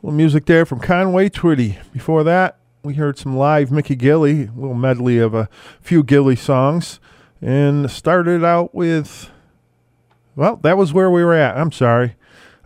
little 0.03 0.15
music 0.15 0.45
there 0.45 0.63
from 0.63 0.79
Conway 0.79 1.29
Twitty. 1.29 1.79
Before 1.91 2.23
that, 2.23 2.59
we 2.83 2.93
heard 2.93 3.17
some 3.17 3.35
live 3.35 3.71
Mickey 3.71 3.95
Gilley, 3.95 4.43
a 4.43 4.51
little 4.51 4.75
medley 4.75 5.17
of 5.17 5.33
a 5.33 5.49
few 5.81 6.03
Gilley 6.03 6.35
songs, 6.35 6.99
and 7.41 7.89
started 7.89 8.43
out 8.43 8.75
with, 8.75 9.31
well, 10.35 10.57
that 10.57 10.77
was 10.77 10.93
where 10.93 11.09
we 11.09 11.23
were 11.23 11.33
at. 11.33 11.57
I'm 11.57 11.71
sorry. 11.71 12.13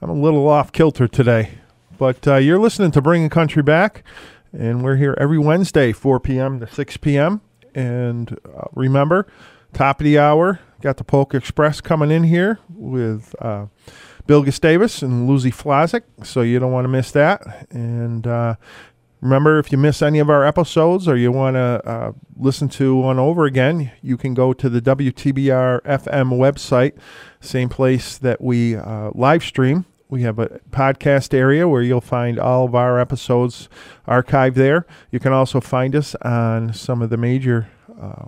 I'm 0.02 0.10
a 0.10 0.14
little 0.14 0.50
off 0.50 0.74
kilter 0.74 1.08
today. 1.08 1.52
But 1.98 2.28
uh, 2.28 2.36
you're 2.36 2.60
listening 2.60 2.92
to 2.92 3.02
Bringing 3.02 3.30
Country 3.30 3.64
Back, 3.64 4.04
and 4.52 4.84
we're 4.84 4.98
here 4.98 5.16
every 5.18 5.40
Wednesday, 5.40 5.94
4 5.94 6.20
p.m. 6.20 6.60
to 6.60 6.68
6 6.68 6.98
p.m. 6.98 7.40
And 7.74 8.38
uh, 8.44 8.66
remember, 8.74 9.26
top 9.74 10.00
of 10.00 10.06
the 10.06 10.20
hour, 10.20 10.60
got 10.82 10.98
the 10.98 11.04
Polk 11.04 11.34
Express 11.34 11.82
coming 11.82 12.12
in 12.12 12.24
here 12.24 12.60
with 12.70 13.36
uh, 13.40 13.68
Bill 14.28 14.44
Gustavus 14.44 15.02
and 15.02 15.28
Lucy 15.28 15.52
Flazik, 15.52 16.04
so 16.24 16.42
you 16.42 16.60
don't 16.60 16.72
want 16.72 16.86
to 16.86 16.90
miss 16.90 17.12
that. 17.12 17.68
And 17.70 18.26
uh, 18.28 18.56
remember, 19.22 19.60
if 19.60 19.72
you 19.72 19.78
miss 19.78 20.02
any 20.02 20.20
of 20.20 20.30
our 20.30 20.46
episodes 20.46 21.08
or 21.08 21.16
you 21.16 21.32
want 21.32 21.56
to 21.56 21.82
uh, 21.86 22.12
listen 22.36 22.70
to 22.70 22.96
one 22.96 23.20
over 23.20 23.46
again, 23.46 23.92
you 24.02 24.18
can 24.18 24.34
go 24.34 24.54
to 24.54 24.70
the 24.70 24.82
WTBR 24.82 25.82
FM 25.82 26.34
website, 26.34 26.94
same 27.40 27.70
place 27.70 28.18
that 28.18 28.42
we 28.42 28.76
uh, 28.76 29.12
live 29.14 29.44
stream. 29.44 29.86
We 30.10 30.24
have 30.24 30.40
a 30.40 30.60
podcast 30.72 31.34
area 31.34 31.70
where 31.70 31.82
you'll 31.82 32.02
find 32.02 32.38
all 32.38 32.66
of 32.66 32.76
our 32.76 33.00
episodes 33.00 33.70
archived 34.06 34.56
there. 34.56 34.86
You 35.10 35.20
can 35.20 35.32
also 35.32 35.62
find 35.62 35.96
us 35.96 36.16
on 36.16 36.74
some 36.74 37.02
of 37.02 37.10
the 37.10 37.16
major 37.16 37.70
uh, 38.00 38.26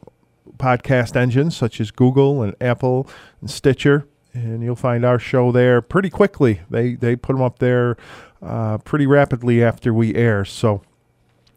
podcast 0.58 1.16
engines 1.16 1.56
such 1.56 1.82
as 1.82 1.92
Google 1.92 2.42
and 2.42 2.56
Apple 2.62 3.08
and 3.42 3.50
Stitcher, 3.50 4.08
and 4.34 4.64
you'll 4.64 4.76
find 4.76 5.06
our 5.06 5.20
show 5.20 5.52
there 5.52 5.82
pretty 5.82 6.10
quickly. 6.10 6.62
They 6.70 6.96
they 6.96 7.16
put 7.16 7.34
them 7.34 7.42
up 7.42 7.60
there 7.60 7.98
uh, 8.42 8.78
pretty 8.80 9.06
rapidly 9.08 9.64
after 9.64 9.94
we 9.94 10.16
air, 10.16 10.46
so 10.46 10.82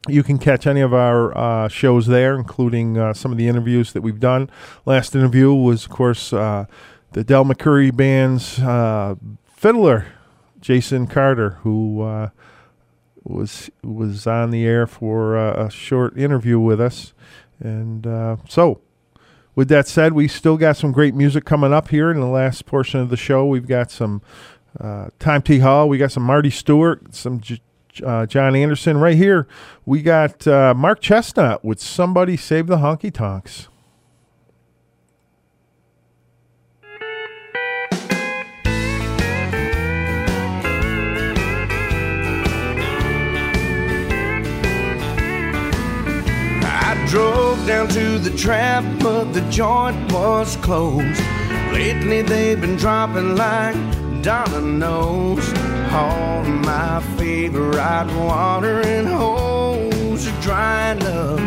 you 0.08 0.22
can 0.22 0.38
catch 0.38 0.66
any 0.66 0.80
of 0.80 0.94
our 0.94 1.36
uh, 1.36 1.68
shows 1.68 2.06
there, 2.06 2.34
including 2.36 2.96
uh, 2.96 3.12
some 3.12 3.32
of 3.32 3.38
the 3.38 3.48
interviews 3.48 3.92
that 3.92 4.02
we've 4.02 4.20
done. 4.20 4.48
Last 4.84 5.14
interview 5.14 5.52
was, 5.52 5.84
of 5.84 5.90
course, 5.90 6.32
uh, 6.32 6.66
the 7.12 7.24
Del 7.24 7.44
McCoury 7.44 7.94
Band's 7.94 8.58
uh, 8.60 9.16
fiddler, 9.44 10.06
Jason 10.60 11.06
Carter, 11.06 11.58
who 11.62 12.02
uh, 12.02 12.30
was 13.24 13.70
was 13.82 14.26
on 14.26 14.50
the 14.50 14.64
air 14.64 14.86
for 14.86 15.36
uh, 15.36 15.66
a 15.66 15.70
short 15.70 16.16
interview 16.16 16.60
with 16.60 16.80
us. 16.80 17.12
And 17.58 18.06
so, 18.48 18.80
with 19.56 19.68
that 19.68 19.88
said, 19.88 20.12
we 20.12 20.28
still 20.28 20.56
got 20.56 20.76
some 20.76 20.92
great 20.92 21.14
music 21.14 21.44
coming 21.44 21.72
up 21.72 21.88
here 21.88 22.10
in 22.12 22.20
the 22.20 22.26
last 22.26 22.66
portion 22.66 23.00
of 23.00 23.08
the 23.08 23.16
show. 23.16 23.44
We've 23.44 23.66
got 23.66 23.90
some 23.90 24.22
uh, 24.78 25.08
Tom 25.18 25.42
T. 25.42 25.58
Hall, 25.58 25.88
we 25.88 25.98
got 25.98 26.12
some 26.12 26.22
Marty 26.22 26.50
Stuart, 26.50 27.14
some 27.14 27.40
J- 27.40 27.60
uh, 28.04 28.26
John 28.26 28.54
Anderson. 28.54 28.98
Right 28.98 29.16
here, 29.16 29.48
we 29.86 30.02
got 30.02 30.46
uh, 30.46 30.74
Mark 30.74 31.00
Chesnutt 31.00 31.64
with 31.64 31.80
Somebody 31.80 32.36
Save 32.36 32.66
the 32.68 32.76
Honky 32.76 33.12
Tonks. 33.12 33.68
Drove 47.06 47.64
down 47.66 47.86
to 47.88 48.18
the 48.18 48.36
trap, 48.36 48.84
but 49.00 49.32
the 49.32 49.40
joint 49.50 50.12
was 50.12 50.56
closed. 50.56 51.20
Lately 51.72 52.22
they've 52.22 52.60
been 52.60 52.76
dropping 52.76 53.36
like 53.36 53.76
dominoes. 54.22 55.48
All 55.92 56.42
my 56.42 57.00
favorite 57.16 58.08
watering 58.16 59.06
holes 59.06 60.26
are 60.26 60.40
drying 60.42 61.02
up. 61.02 61.38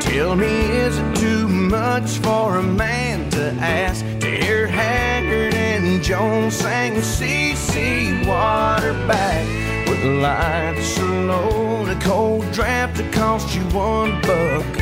Tell 0.00 0.36
me, 0.36 0.46
is 0.46 0.98
it 0.98 1.16
too 1.16 1.48
much 1.48 2.10
for 2.18 2.58
a 2.58 2.62
man 2.62 3.30
to 3.30 3.50
ask 3.60 4.04
to 4.20 4.30
hear 4.30 4.66
Haggard 4.66 5.54
and 5.54 6.02
Jones 6.02 6.54
sing 6.54 6.94
CC 6.94 8.26
Waterback? 8.26 9.44
With 9.46 9.58
the 9.58 9.63
lights 10.04 10.98
are 10.98 11.26
low 11.26 11.74
a 11.94 12.00
cold 12.00 12.50
draft 12.52 12.96
to 12.96 13.10
cost 13.10 13.54
you 13.54 13.62
one 13.68 14.20
buck. 14.22 14.78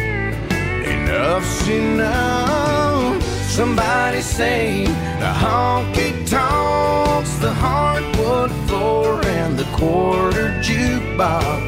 Enough's 0.87 1.69
enough. 1.69 3.23
Somebody 3.49 4.23
say 4.23 4.85
the 5.23 5.33
honky 5.45 6.11
tonks, 6.29 7.33
the 7.39 7.53
hardwood 7.53 8.51
floor, 8.67 9.25
and 9.27 9.59
the 9.59 9.65
quarter 9.77 10.49
jukebox. 10.63 11.67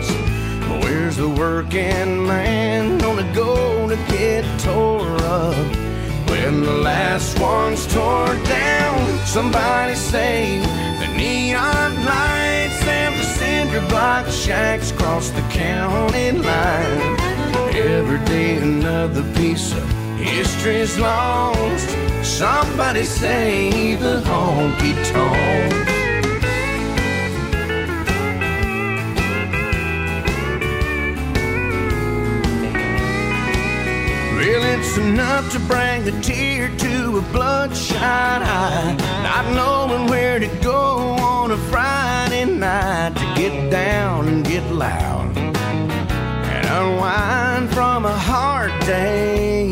Where's 0.83 1.17
the 1.17 1.29
working 1.29 2.27
man 2.27 2.99
gonna 2.99 3.31
go 3.35 3.89
to 3.89 3.97
get 4.09 4.45
tore 4.61 5.17
up? 5.43 5.55
When 6.31 6.63
the 6.63 6.79
last 6.91 7.39
one's 7.39 7.87
torn 7.93 8.43
down, 8.45 9.19
somebody 9.27 9.95
say 9.95 10.59
the 11.01 11.09
neon 11.17 11.95
the 12.05 12.44
cinder 13.75 13.89
block 13.89 14.27
shacks 14.29 14.93
cross 14.93 15.31
the 15.31 15.41
county 15.51 16.33
line. 16.33 17.17
Every 17.75 18.19
day 18.25 18.57
another 18.57 19.23
piece 19.35 19.73
of 19.73 19.89
history's 20.19 20.99
lost. 20.99 21.89
Somebody 22.23 23.05
say 23.05 23.97
the 23.97 24.21
honky 24.23 24.95
tonk. 25.13 25.94
It's 34.87 34.99
enough 34.99 35.51
to 35.51 35.59
bring 35.61 36.07
a 36.07 36.21
tear 36.21 36.69
to 36.77 37.19
a 37.19 37.23
bloodshot 37.33 38.43
eye. 38.43 38.95
Not 39.23 39.47
knowing 39.55 40.07
where 40.09 40.39
to 40.39 40.49
go 40.63 41.17
on 41.33 41.51
a 41.53 41.57
Friday 41.71 42.45
night 42.45 43.15
to 43.17 43.27
get 43.35 43.71
down 43.71 44.29
and 44.29 44.45
get 44.45 44.63
loud 44.71 45.37
and 45.37 46.67
unwind 46.67 47.71
from 47.71 48.05
a 48.05 48.17
hard 48.17 48.73
day. 48.81 49.71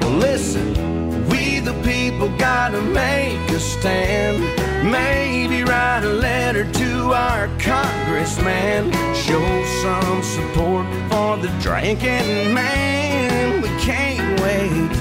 Well, 0.00 0.16
listen, 0.28 1.28
we 1.28 1.60
the 1.60 1.74
people 1.82 2.28
gotta 2.38 2.80
make 2.80 3.50
a 3.50 3.60
stand. 3.60 4.65
Maybe 4.84 5.64
write 5.64 6.04
a 6.04 6.12
letter 6.12 6.70
to 6.70 7.12
our 7.12 7.48
congressman. 7.58 8.92
Show 9.14 9.64
some 9.82 10.22
support 10.22 10.86
for 11.10 11.36
the 11.38 11.48
drinking 11.60 12.54
man. 12.54 13.62
We 13.62 13.68
can't 13.80 14.40
wait 14.40 14.96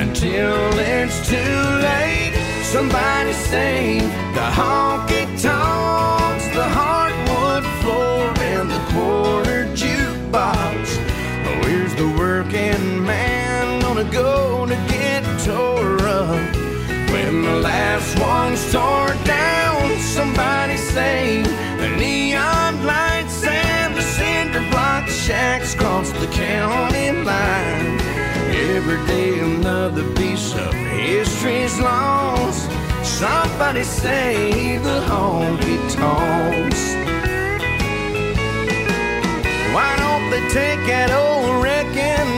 until 0.00 0.56
it's 0.78 1.28
too 1.28 1.36
late. 1.36 2.34
Somebody 2.64 3.32
save 3.32 4.02
the 4.34 4.48
honky 4.58 5.26
tonks, 5.42 6.46
the 6.54 6.68
hardwood 6.78 7.64
floor, 7.82 8.32
and 8.38 8.70
the 8.70 8.80
quarter 8.92 9.66
jukebox. 9.74 10.96
Where's 11.62 11.94
the 11.96 12.08
working 12.18 13.04
man 13.04 13.80
gonna 13.82 14.04
go 14.10 14.66
to 14.66 14.74
get 14.88 15.22
tore 15.44 16.08
up? 16.08 16.61
When 17.12 17.42
the 17.42 17.56
last 17.60 18.18
one's 18.18 18.72
torn 18.72 19.22
down, 19.24 19.98
somebody 19.98 20.78
save 20.78 21.44
the 21.76 21.90
neon 21.98 22.86
lights 22.86 23.44
and 23.44 23.94
the 23.94 24.00
cinder 24.00 24.64
block 24.70 25.06
shacks 25.08 25.74
across 25.74 26.10
the 26.12 26.26
county 26.28 27.12
line. 27.12 28.00
Every 28.74 29.06
day 29.06 29.40
another 29.40 30.04
piece 30.14 30.54
of 30.54 30.72
history's 30.72 31.78
lost. 31.80 32.70
Somebody 33.04 33.84
save 33.84 34.82
the 34.82 35.00
honky 35.10 35.78
tonks. 35.92 36.82
Why 39.74 39.90
don't 39.98 40.30
they 40.30 40.40
take 40.48 40.80
that 40.86 41.10
old 41.12 41.62
wrecking 41.62 42.31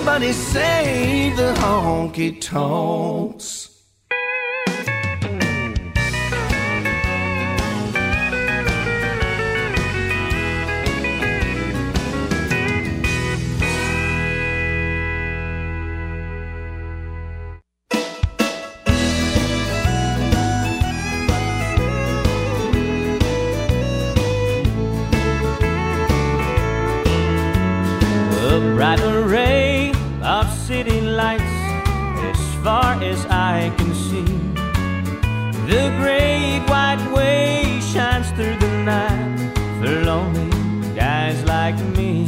somebody 0.00 0.32
save 0.32 1.36
the 1.36 1.52
honky 1.60 2.40
tonks. 2.40 3.59
Far 32.62 33.02
as 33.02 33.24
I 33.26 33.72
can 33.78 33.94
see. 33.94 34.24
The 35.70 35.84
great 36.00 36.60
white 36.68 37.04
way 37.14 37.80
shines 37.80 38.30
through 38.32 38.56
the 38.56 38.72
night 38.84 39.52
for 39.78 40.04
lonely 40.04 40.50
guys 40.94 41.42
like 41.44 41.78
me. 41.96 42.26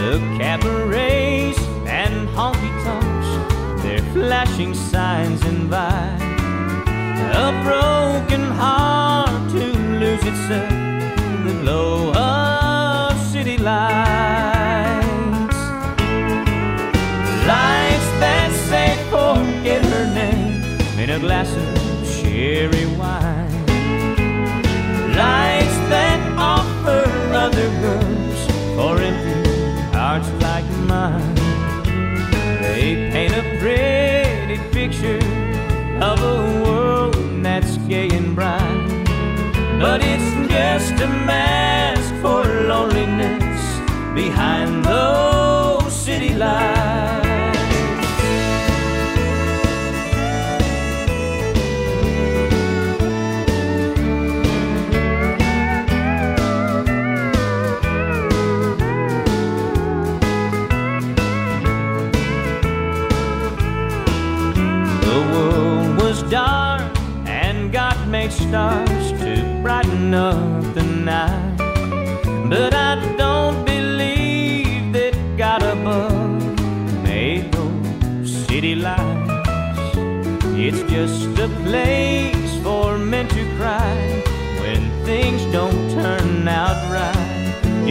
The 0.00 0.18
cabarets 0.38 1.58
and 1.86 2.28
honky 2.36 2.72
tonks, 2.84 3.82
they're 3.82 4.06
flashing 4.12 4.74
signs 4.74 5.42
invite 5.46 6.20
a 7.36 7.50
broken 7.64 8.42
heart 8.52 9.50
to 9.50 9.64
lose 10.02 10.24
itself 10.24 10.70
in 10.70 11.46
the 11.46 11.54
glow 11.62 12.12
of 12.12 13.18
city 13.32 13.56
lights. 13.56 14.53
Glass 21.24 21.56
of 21.56 22.20
cherry 22.20 22.84
wine. 22.98 23.43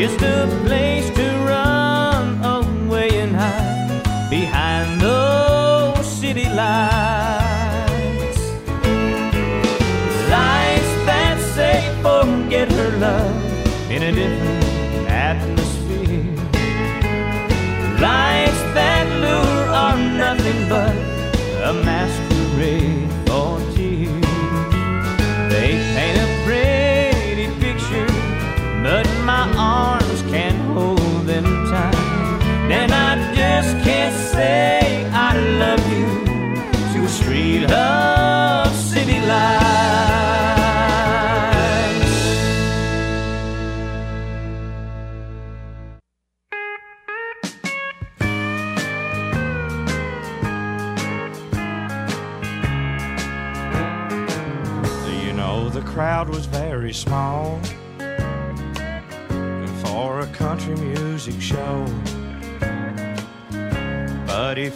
Place 0.07 0.17
to 0.17 0.33
run 0.67 0.82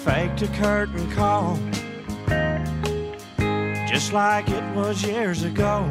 faked 0.04 0.42
a 0.44 0.48
curtain 0.50 1.10
call, 1.12 1.58
just 3.88 4.14
like 4.14 4.48
it 4.50 4.64
was 4.76 5.04
years 5.04 5.44
ago. 5.44 5.90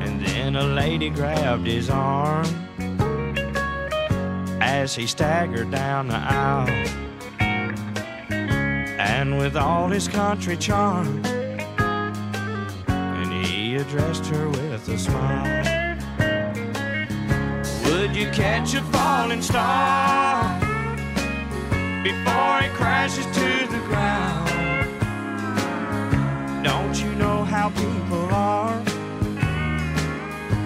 And 0.00 0.20
then 0.24 0.56
a 0.56 0.64
lady 0.64 1.08
grabbed 1.10 1.66
his 1.66 1.88
arm 1.88 2.46
as 4.60 4.94
he 4.94 5.06
staggered 5.06 5.70
down 5.70 6.08
the 6.08 6.16
aisle. 6.16 6.68
And 9.00 9.38
with 9.38 9.56
all 9.56 9.88
his 9.88 10.08
country 10.08 10.56
charm, 10.56 11.24
and 12.88 13.44
he 13.44 13.76
addressed 13.76 14.26
her 14.26 14.48
with 14.48 14.88
a 14.88 14.98
smile. 14.98 15.64
Would 17.84 18.14
you 18.14 18.30
catch 18.30 18.74
a 18.74 18.82
falling 18.82 19.42
star 19.42 20.37
before 22.12 22.60
it 22.66 22.72
crashes 22.72 23.26
to 23.38 23.48
the 23.74 23.80
ground? 23.88 24.48
Don't 26.64 26.96
you 27.02 27.12
know 27.22 27.44
how 27.44 27.68
people 27.82 28.26
are? 28.32 28.82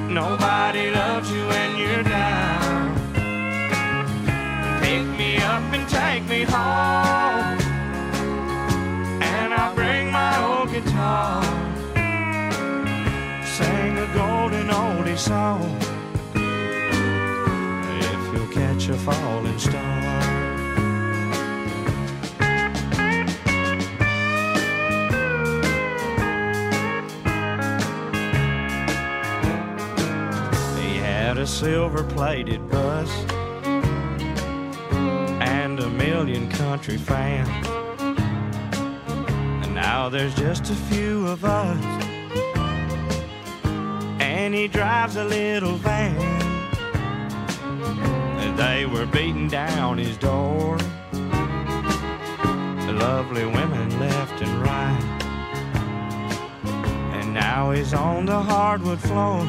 Nobody 0.09 0.85
loves 0.91 1.29
you 1.35 1.43
when 1.53 1.71
you're 1.83 2.05
down. 2.05 2.95
Pick 4.83 5.05
me 5.21 5.31
up 5.53 5.67
and 5.77 5.85
take 6.01 6.25
me 6.35 6.43
home, 6.55 7.59
and 9.35 9.49
I'll 9.59 9.75
bring 9.75 10.13
my 10.13 10.33
old 10.47 10.69
guitar 10.71 11.43
sing 13.59 13.99
a 13.99 14.09
golden 14.15 14.69
oldie 14.69 15.19
song 15.19 15.77
if 18.11 18.21
you'll 18.33 18.53
catch 18.61 18.89
a 18.89 18.97
falling 19.07 19.59
star. 19.59 20.02
Silver 31.53 32.03
plated 32.03 32.67
bus 32.71 33.11
and 35.41 35.79
a 35.81 35.89
million 35.91 36.49
country 36.51 36.97
fans. 36.97 37.67
And 39.65 39.75
now 39.75 40.09
there's 40.09 40.35
just 40.35 40.71
a 40.71 40.75
few 40.75 41.29
of 41.29 41.45
us 41.45 41.85
and 44.21 44.55
he 44.55 44.67
drives 44.67 45.17
a 45.17 45.25
little 45.25 45.77
van. 45.77 46.17
They 48.57 48.87
were 48.87 49.07
beating 49.07 49.49
down 49.49 49.99
his 49.99 50.17
door. 50.17 50.79
The 52.87 52.95
lovely 52.99 53.45
women 53.45 54.01
left 54.01 54.41
and 54.41 54.63
right. 54.63 55.03
And 57.15 57.35
now 57.35 57.73
he's 57.73 57.93
on 57.93 58.27
the 58.27 58.41
hardwood 58.41 59.01
floor, 59.01 59.47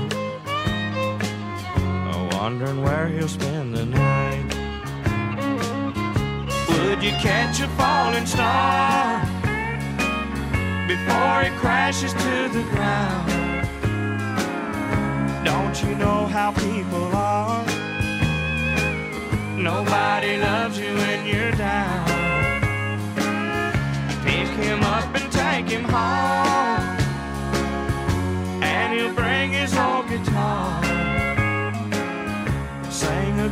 wondering 2.44 2.82
where 2.84 3.07
he'll 3.07 3.26
spend 3.26 3.74
the 3.74 3.86
night. 3.86 4.49
Would 6.68 7.02
you 7.02 7.11
catch 7.11 7.61
a 7.61 7.70
falling 7.80 8.26
star 8.26 9.22
before 10.86 11.38
it 11.48 11.53
crashes 11.61 12.11
to 12.11 12.49
the 12.56 12.64
ground? 12.72 13.30
Don't 15.45 15.76
you 15.84 15.95
know 15.95 16.26
how 16.26 16.52
people 16.52 17.15
are? 17.15 17.64
Nobody 19.57 20.36
loves 20.36 20.78
you 20.78 20.94
when 20.95 21.26
you're 21.26 21.53
down. 21.53 22.06
Pick 24.26 24.49
him 24.65 24.84
up 24.84 25.15
and 25.15 25.32
take 25.32 25.70
him 25.70 25.86
home, 25.86 26.22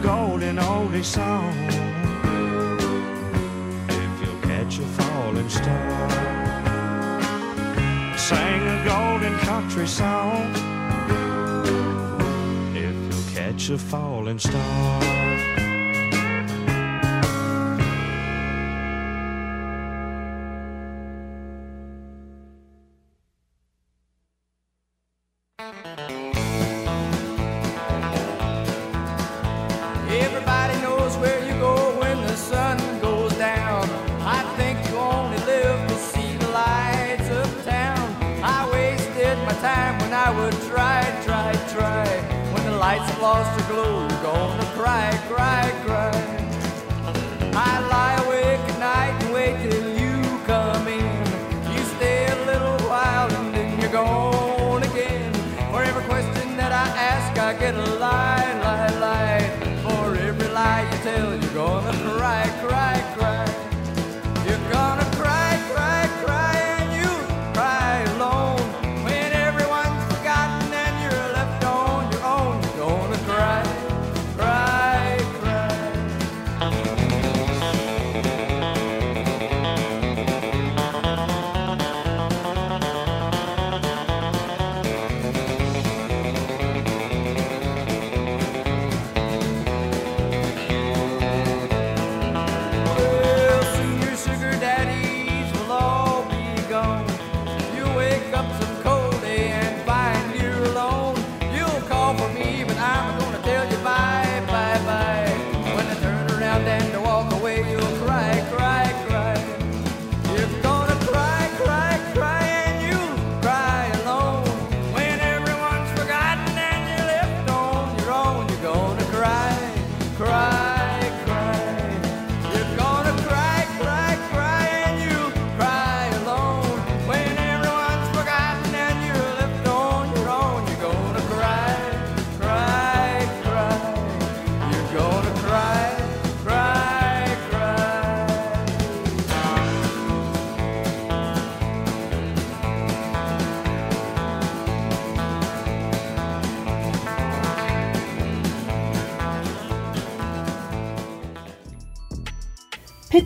golden 0.01 0.57
oldie 0.57 1.03
song. 1.03 1.55
If 3.89 4.21
you'll 4.21 4.41
catch 4.41 4.79
a 4.79 4.85
falling 4.97 5.49
star, 5.49 6.09
sing 8.17 8.61
a 8.75 8.83
golden 8.85 9.37
country 9.39 9.87
song 9.87 10.53
if 12.75 12.95
you'll 13.09 13.33
catch 13.33 13.69
a 13.69 13.77
falling 13.77 14.39
star. 14.39 15.30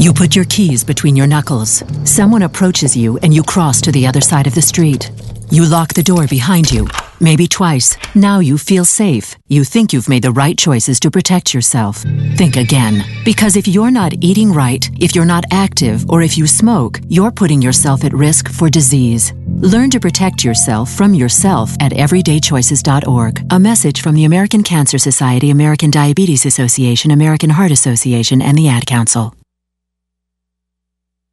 You 0.00 0.14
put 0.14 0.34
your 0.34 0.46
keys 0.46 0.82
between 0.82 1.14
your 1.14 1.26
knuckles. 1.26 1.84
Someone 2.04 2.40
approaches 2.40 2.96
you 2.96 3.18
and 3.18 3.34
you 3.34 3.42
cross 3.42 3.82
to 3.82 3.92
the 3.92 4.06
other 4.06 4.22
side 4.22 4.46
of 4.46 4.54
the 4.54 4.62
street. 4.62 5.10
You 5.50 5.66
lock 5.66 5.92
the 5.92 6.02
door 6.02 6.26
behind 6.26 6.72
you, 6.72 6.88
maybe 7.20 7.46
twice. 7.46 7.98
Now 8.14 8.38
you 8.38 8.56
feel 8.56 8.86
safe. 8.86 9.36
You 9.48 9.62
think 9.62 9.92
you've 9.92 10.08
made 10.08 10.22
the 10.22 10.32
right 10.32 10.56
choices 10.56 11.00
to 11.00 11.10
protect 11.10 11.52
yourself. 11.52 11.98
Think 12.36 12.56
again. 12.56 13.04
Because 13.26 13.56
if 13.56 13.68
you're 13.68 13.90
not 13.90 14.14
eating 14.22 14.54
right, 14.54 14.88
if 14.98 15.14
you're 15.14 15.26
not 15.26 15.44
active, 15.50 16.08
or 16.08 16.22
if 16.22 16.38
you 16.38 16.46
smoke, 16.46 16.98
you're 17.08 17.30
putting 17.30 17.60
yourself 17.60 18.02
at 18.02 18.14
risk 18.14 18.48
for 18.48 18.70
disease. 18.70 19.34
Learn 19.58 19.90
to 19.90 20.00
protect 20.00 20.42
yourself 20.42 20.90
from 20.90 21.12
yourself 21.12 21.76
at 21.78 21.92
everydaychoices.org. 21.92 23.52
A 23.52 23.60
message 23.60 24.00
from 24.00 24.14
the 24.14 24.24
American 24.24 24.62
Cancer 24.62 24.96
Society, 24.96 25.50
American 25.50 25.90
Diabetes 25.90 26.46
Association, 26.46 27.10
American 27.10 27.50
Heart 27.50 27.72
Association, 27.72 28.40
and 28.40 28.56
the 28.56 28.70
Ad 28.70 28.86
Council. 28.86 29.34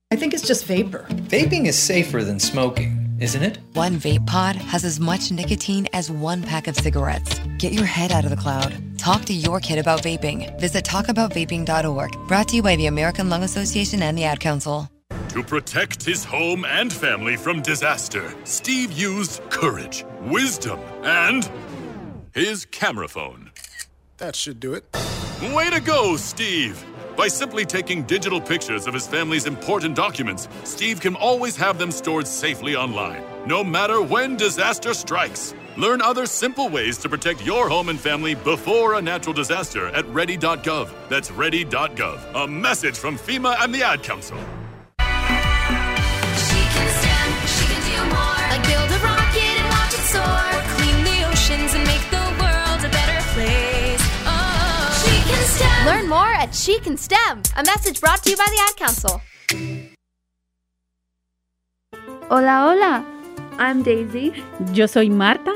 I 0.10 0.16
think 0.16 0.34
it's 0.34 0.48
just 0.48 0.64
vapor. 0.64 1.06
Vaping 1.10 1.66
is 1.66 1.78
safer 1.78 2.24
than 2.24 2.40
smoking, 2.40 3.18
isn't 3.20 3.44
it? 3.44 3.60
One 3.74 3.98
vape 3.98 4.26
pod 4.26 4.56
has 4.56 4.86
as 4.86 5.02
much 5.02 5.34
nicotine 5.34 5.86
as 5.92 6.10
one 6.10 6.44
pack 6.44 6.70
of 6.70 6.78
cigarettes. 6.78 7.42
Get 7.58 7.74
your 7.74 7.84
head 7.84 8.14
out 8.14 8.24
of 8.24 8.30
the 8.30 8.38
cloud. 8.38 8.74
Talk 8.98 9.26
to 9.26 9.34
your 9.34 9.60
kid 9.60 9.80
about 9.80 10.04
vaping. 10.04 10.58
Visit 10.62 10.86
talkaboutvaping.org. 10.86 12.28
Brought 12.30 12.48
to 12.48 12.56
you 12.56 12.64
by 12.64 12.78
the 12.78 12.86
American 12.86 13.30
Lung 13.30 13.44
Association 13.44 14.02
and 14.02 14.18
the 14.18 14.24
Ad 14.24 14.40
Council. 14.40 14.90
To 15.28 15.44
protect 15.44 16.06
his 16.06 16.24
home 16.24 16.64
and 16.64 16.92
family 16.92 17.36
from 17.36 17.62
disaster, 17.62 18.34
Steve 18.46 18.94
used 18.94 19.42
courage, 19.50 20.06
wisdom, 20.22 20.80
and 21.04 21.52
his 22.34 22.64
camera 22.64 23.10
phone. 23.10 23.52
That 24.20 24.38
should 24.38 24.62
do 24.62 24.74
it. 24.74 24.86
Way 25.54 25.70
to 25.70 25.82
go, 25.82 26.16
Steve! 26.16 26.82
By 27.18 27.28
simply 27.28 27.66
taking 27.66 28.04
digital 28.04 28.40
pictures 28.40 28.86
of 28.86 28.94
his 28.94 29.08
family's 29.08 29.48
important 29.48 29.96
documents, 29.96 30.48
Steve 30.64 31.02
can 31.02 31.16
always 31.16 31.58
have 31.58 31.80
them 31.80 31.90
stored 31.90 32.28
safely 32.28 32.76
online, 32.76 33.24
no 33.48 33.64
matter 33.64 34.04
when 34.04 34.38
disaster 34.38 34.94
strikes. 34.94 35.56
Learn 35.78 36.00
other 36.00 36.28
simple 36.28 36.70
ways 36.70 37.00
to 37.00 37.10
protect 37.10 37.44
your 37.44 37.70
home 37.70 37.90
and 37.90 38.00
family 38.00 38.36
before 38.36 38.94
a 38.94 39.02
natural 39.02 39.34
disaster 39.34 39.88
at 39.88 40.08
ready.gov. 40.10 40.92
That's 41.10 41.32
ready.gov. 41.32 42.44
A 42.44 42.48
message 42.48 42.96
from 42.96 43.18
FEMA 43.18 43.56
and 43.62 43.74
the 43.74 43.82
Ad 43.82 44.04
Council. 44.04 44.38
Like 48.50 48.64
build 48.64 48.92
a 48.92 49.00
rocket 49.04 49.17
STEM. 55.58 55.86
Learn 55.88 56.08
more 56.08 56.28
at 56.28 56.54
She 56.54 56.80
Can 56.80 56.96
STEM. 56.98 57.42
A 57.56 57.64
message 57.64 58.00
brought 58.00 58.22
to 58.24 58.30
you 58.30 58.38
by 58.38 58.46
the 58.46 58.62
Ad 58.62 58.76
Council. 58.78 59.22
Hola, 62.30 62.62
hola. 62.62 63.06
I'm 63.58 63.82
Daisy. 63.82 64.36
Yo 64.74 64.86
soy 64.86 65.10
Marta. 65.10 65.56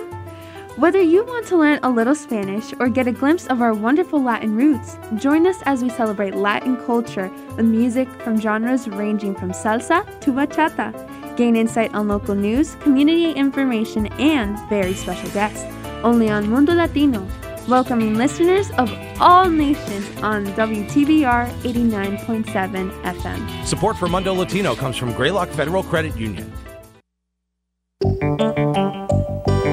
Whether 0.77 1.01
you 1.01 1.23
want 1.23 1.45
to 1.47 1.57
learn 1.57 1.79
a 1.83 1.89
little 1.91 2.15
Spanish 2.15 2.73
or 2.79 2.89
get 2.89 3.05
a 3.05 3.11
glimpse 3.11 3.45
of 3.45 3.61
our 3.61 3.75
wonderful 3.75 4.19
Latin 4.23 4.55
roots, 4.55 4.97
join 5.17 5.45
us 5.45 5.57
as 5.65 5.83
we 5.83 5.89
celebrate 5.89 6.33
Latin 6.33 6.77
culture 6.77 7.29
with 7.55 7.67
music 7.67 8.09
from 8.23 8.41
genres 8.41 8.87
ranging 8.87 9.35
from 9.35 9.51
salsa 9.51 10.01
to 10.21 10.31
bachata. 10.31 10.95
Gain 11.37 11.55
insight 11.55 11.93
on 11.93 12.07
local 12.07 12.33
news, 12.33 12.73
community 12.81 13.33
information, 13.33 14.07
and 14.13 14.57
very 14.67 14.95
special 14.95 15.29
guests. 15.29 15.63
Only 16.03 16.31
on 16.31 16.49
Mundo 16.49 16.73
Latino, 16.73 17.27
welcoming 17.67 18.15
listeners 18.15 18.71
of 18.71 18.91
all 19.19 19.49
nations 19.49 20.05
on 20.21 20.45
WTBR 20.47 21.49
89.7 21.61 22.91
FM. 23.03 23.65
Support 23.65 23.97
for 23.97 24.07
Mundo 24.07 24.33
Latino 24.33 24.75
comes 24.75 24.97
from 24.97 25.13
Greylock 25.13 25.49
Federal 25.49 25.83
Credit 25.83 26.15
Union. 26.17 26.51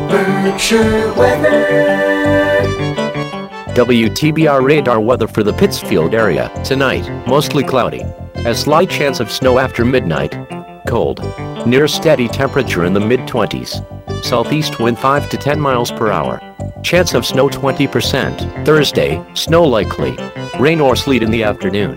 Berkshire 0.09 1.12
weather. 1.15 1.65
WTBR 3.74 4.62
radar 4.65 5.01
weather 5.01 5.28
for 5.28 5.44
the 5.44 5.52
Pittsfield 5.52 6.15
area. 6.15 6.51
Tonight, 6.65 7.09
mostly 7.28 7.62
cloudy. 7.62 8.02
A 8.35 8.55
slight 8.55 8.90
chance 8.90 9.20
of 9.20 9.31
snow 9.31 9.59
after 9.59 9.85
midnight. 9.85 10.36
Cold. 10.86 11.20
Near 11.66 11.86
steady 11.86 12.27
temperature 12.28 12.85
in 12.85 12.93
the 12.93 13.01
mid 13.01 13.20
20s. 13.20 13.97
Southeast 14.22 14.78
wind 14.80 14.98
5 14.98 15.30
to 15.30 15.36
10 15.36 15.60
miles 15.60 15.90
per 15.90 16.10
hour. 16.10 16.40
Chance 16.82 17.14
of 17.14 17.26
snow 17.26 17.48
20%. 17.48 18.64
Thursday, 18.64 19.24
snow 19.34 19.64
likely. 19.64 20.16
Rain 20.58 20.80
or 20.80 20.96
sleet 20.96 21.22
in 21.22 21.30
the 21.30 21.42
afternoon. 21.42 21.96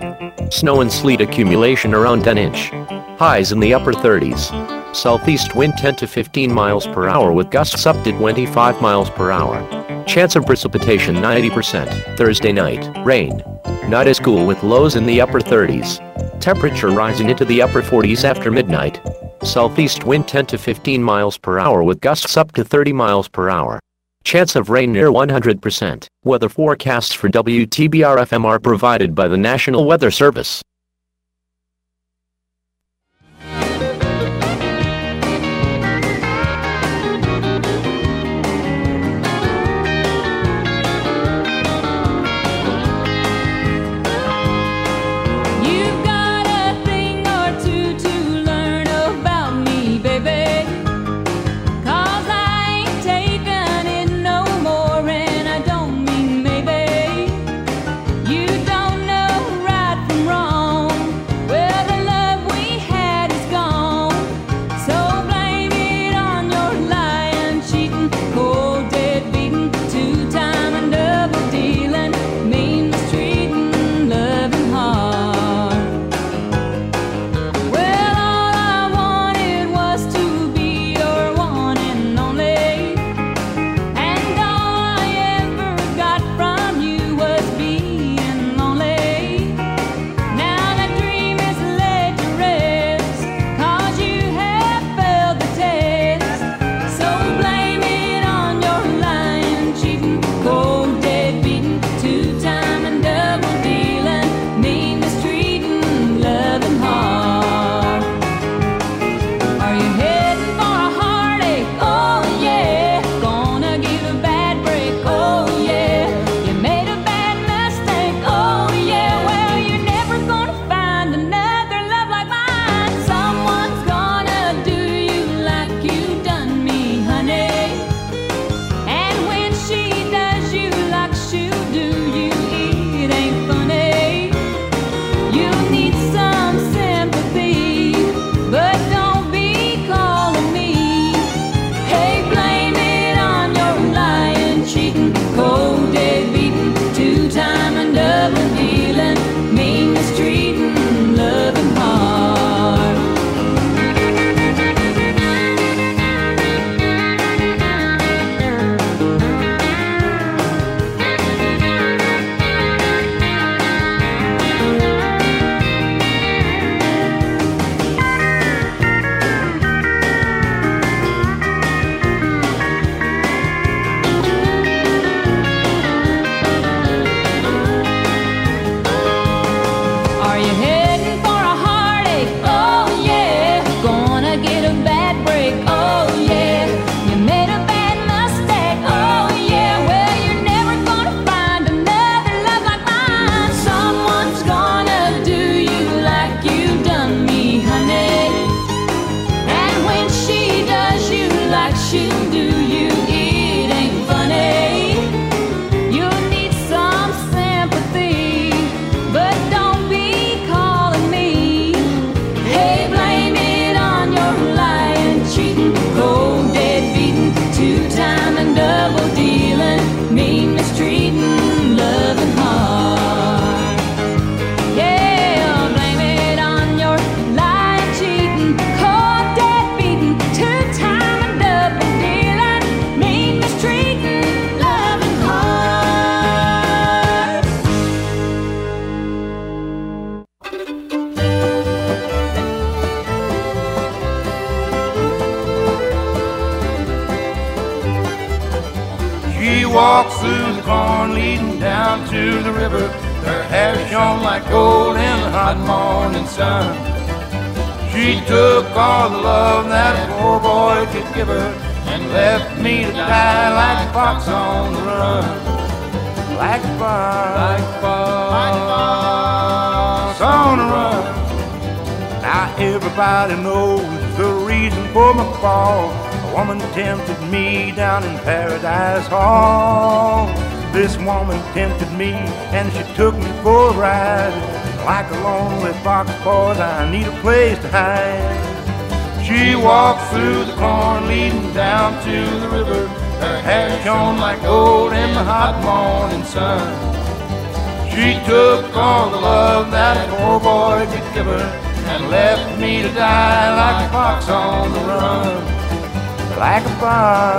Snow 0.50 0.80
and 0.80 0.92
sleet 0.92 1.20
accumulation 1.20 1.94
around 1.94 2.24
10 2.24 2.38
inch. 2.38 2.70
Highs 3.18 3.52
in 3.52 3.60
the 3.60 3.74
upper 3.74 3.92
30s. 3.92 4.50
Southeast 4.94 5.54
wind 5.54 5.74
10 5.78 5.96
to 5.96 6.06
15 6.06 6.52
miles 6.52 6.86
per 6.86 7.08
hour 7.08 7.32
with 7.32 7.50
gusts 7.50 7.86
up 7.86 8.02
to 8.04 8.12
25 8.12 8.80
miles 8.82 9.10
per 9.10 9.30
hour. 9.30 10.04
Chance 10.04 10.36
of 10.36 10.46
precipitation 10.46 11.16
90%. 11.16 12.16
Thursday 12.16 12.52
night, 12.52 12.88
rain. 13.04 13.42
Not 13.88 14.06
as 14.06 14.20
cool 14.20 14.46
with 14.46 14.62
lows 14.62 14.96
in 14.96 15.06
the 15.06 15.20
upper 15.20 15.40
30s. 15.40 16.00
Temperature 16.40 16.90
rising 16.90 17.30
into 17.30 17.44
the 17.44 17.62
upper 17.62 17.82
40s 17.82 18.24
after 18.24 18.50
midnight. 18.50 19.00
Southeast 19.44 20.04
wind 20.04 20.28
10 20.28 20.46
to 20.46 20.56
15 20.56 21.02
miles 21.02 21.36
per 21.36 21.58
hour 21.58 21.82
with 21.82 22.00
gusts 22.00 22.36
up 22.36 22.52
to 22.52 22.62
30 22.62 22.92
miles 22.92 23.28
per 23.28 23.50
hour. 23.50 23.80
Chance 24.22 24.54
of 24.54 24.70
rain 24.70 24.92
near 24.92 25.08
100%. 25.08 26.06
Weather 26.24 26.48
forecasts 26.48 27.12
for 27.12 27.28
WTBR 27.28 28.18
FM 28.18 28.44
are 28.44 28.60
provided 28.60 29.16
by 29.16 29.26
the 29.26 29.36
National 29.36 29.84
Weather 29.84 30.12
Service. 30.12 30.62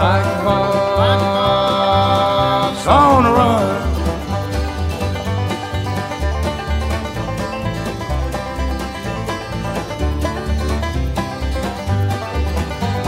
Like 0.04 0.26
a 0.26 0.30
fox 0.98 2.80
on 2.88 3.24
the 3.24 3.32
run. 3.32 3.80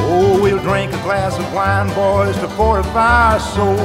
Oh, 0.08 0.40
we'll 0.42 0.60
drink 0.60 0.94
a 0.94 1.02
glass 1.04 1.38
of 1.38 1.54
wine, 1.54 1.90
boys, 1.94 2.38
to 2.38 2.48
fortify 2.56 3.34
our 3.34 3.40
soul. 3.42 3.76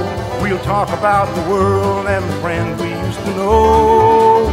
We'll 0.41 0.63
talk 0.63 0.91
about 0.91 1.27
the 1.35 1.43
world 1.51 2.07
and 2.07 2.25
the 2.25 2.37
friends 2.37 2.81
we 2.81 2.91
used 2.91 3.19
to 3.25 3.31
know. 3.35 4.47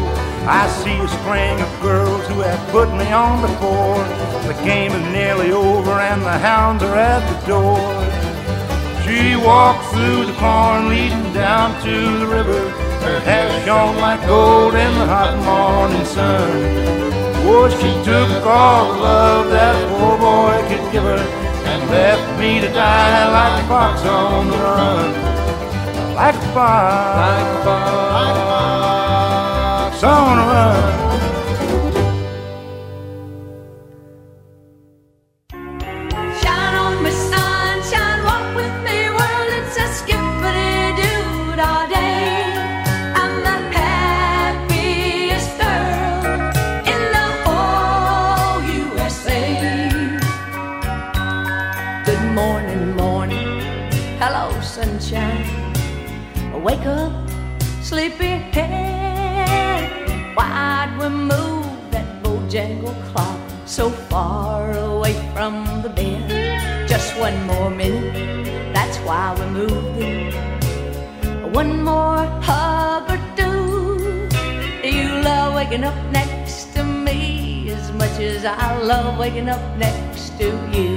I 0.49 0.67
see 0.81 0.97
a 0.97 1.07
string 1.19 1.61
of 1.61 1.81
girls 1.83 2.25
who 2.27 2.41
have 2.41 2.69
put 2.71 2.89
me 2.89 3.11
on 3.11 3.41
before. 3.41 4.03
The 4.51 4.55
game 4.63 4.93
is 4.93 5.05
nearly 5.13 5.51
over 5.51 5.91
and 5.91 6.23
the 6.23 6.39
hounds 6.39 6.81
are 6.81 6.95
at 6.95 7.21
the 7.29 7.37
door. 7.45 8.06
She 9.07 9.37
walked 9.37 9.85
through 9.93 10.25
the 10.25 10.33
corn 10.33 10.89
leading 10.89 11.31
down 11.33 11.81
to 11.81 12.19
the 12.19 12.27
river. 12.27 12.69
Her 13.07 13.19
hair 13.21 13.49
shone 13.65 13.95
like 13.97 14.19
gold 14.27 14.75
in 14.75 14.93
the 14.99 15.05
hot 15.05 15.33
morning 15.47 16.05
sun. 16.05 16.97
Oh, 17.49 17.69
she 17.69 17.93
took 18.03 18.45
all 18.45 18.93
the 18.93 18.99
love 18.99 19.49
that 19.49 19.81
a 19.81 19.87
poor 19.95 20.17
boy 20.19 20.59
could 20.67 20.91
give 20.91 21.03
her 21.03 21.23
and 21.71 21.89
left 21.89 22.37
me 22.37 22.59
to 22.59 22.67
die 22.67 23.31
like 23.31 23.63
a 23.63 23.67
fox 23.67 24.01
on 24.03 24.47
the 24.51 24.57
run. 24.57 25.13
Like 26.13 26.35
a 26.35 26.53
fox, 26.53 27.17
like 27.23 27.47
a 27.55 27.63
fox 29.93 30.03
on 30.03 30.37
the 30.37 30.43
run. 30.43 31.06
Far 64.09 64.71
away 64.71 65.13
from 65.33 65.81
the 65.81 65.89
bed? 65.89 66.87
Just 66.87 67.17
one 67.19 67.37
more 67.45 67.69
minute, 67.69 68.73
that's 68.73 68.97
why 68.99 69.35
we're 69.37 69.51
moving. 69.51 70.33
One 71.51 71.83
more 71.83 72.25
hug 72.41 73.09
or 73.09 73.19
two. 73.35 74.29
You 74.87 75.21
love 75.21 75.55
waking 75.55 75.83
up 75.83 75.97
next 76.11 76.73
to 76.75 76.83
me 76.83 77.69
as 77.71 77.91
much 77.93 78.19
as 78.19 78.45
I 78.45 78.77
love 78.81 79.17
waking 79.17 79.49
up 79.49 79.77
next 79.77 80.37
to 80.39 80.45
you. 80.73 80.89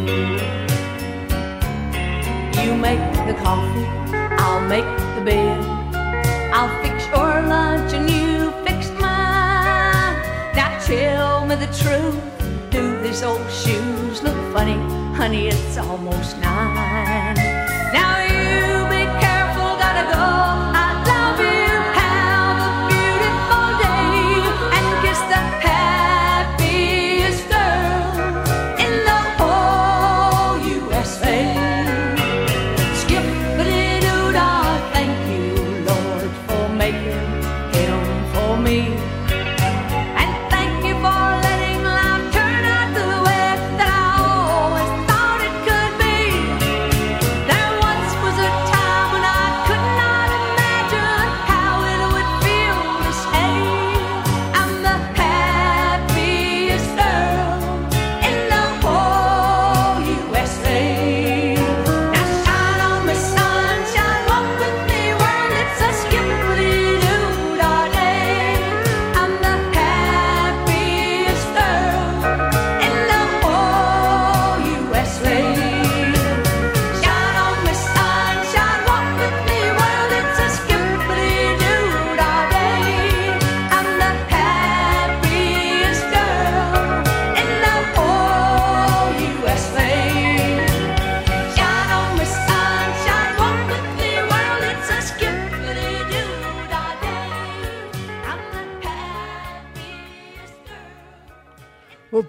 You 2.62 2.74
make 2.76 3.00
the 3.26 3.34
coffee, 3.42 3.86
I'll 4.38 4.66
make 4.68 4.90
the 5.16 5.22
bed. 5.24 5.60
I'll 6.52 6.72
fix 6.82 7.06
your 7.06 7.42
lunch 7.42 7.92
and 7.92 8.08
you 8.10 8.52
fix 8.64 8.90
mine. 9.00 10.16
Now 10.54 10.78
tell 10.84 11.46
me 11.46 11.54
the 11.56 11.70
truth. 11.82 12.29
These 13.10 13.24
old 13.24 13.50
shoes 13.50 14.22
look 14.22 14.36
funny? 14.54 14.78
Honey, 15.16 15.48
it's 15.48 15.76
almost 15.78 16.38
nine. 16.38 17.49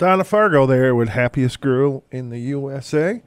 Donna 0.02 0.24
Fargo 0.24 0.66
there 0.66 0.96
with 0.96 1.10
Happiest 1.10 1.62
Girl 1.62 2.04
in 2.10 2.32
the 2.32 2.40
USA 2.40 3.22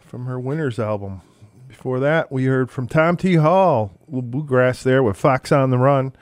from 0.00 0.26
her 0.26 0.40
Winners 0.40 0.80
album. 0.80 1.22
Before 1.68 2.00
that, 2.00 2.32
we 2.32 2.46
heard 2.46 2.72
from 2.72 2.88
Tom 2.88 3.16
T. 3.16 3.34
Hall, 3.36 3.92
little 4.08 4.22
bluegrass 4.22 4.82
there 4.82 5.00
with 5.00 5.16
Fox 5.16 5.52
on 5.52 5.70
the 5.70 5.78
Run. 5.78 6.12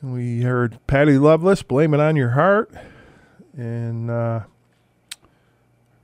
We 0.00 0.42
heard 0.42 0.78
Patty 0.86 1.18
Loveless, 1.18 1.64
Blame 1.64 1.94
It 1.94 1.98
On 1.98 2.14
Your 2.14 2.28
Heart. 2.30 2.72
And 3.56 4.08
uh, 4.08 4.42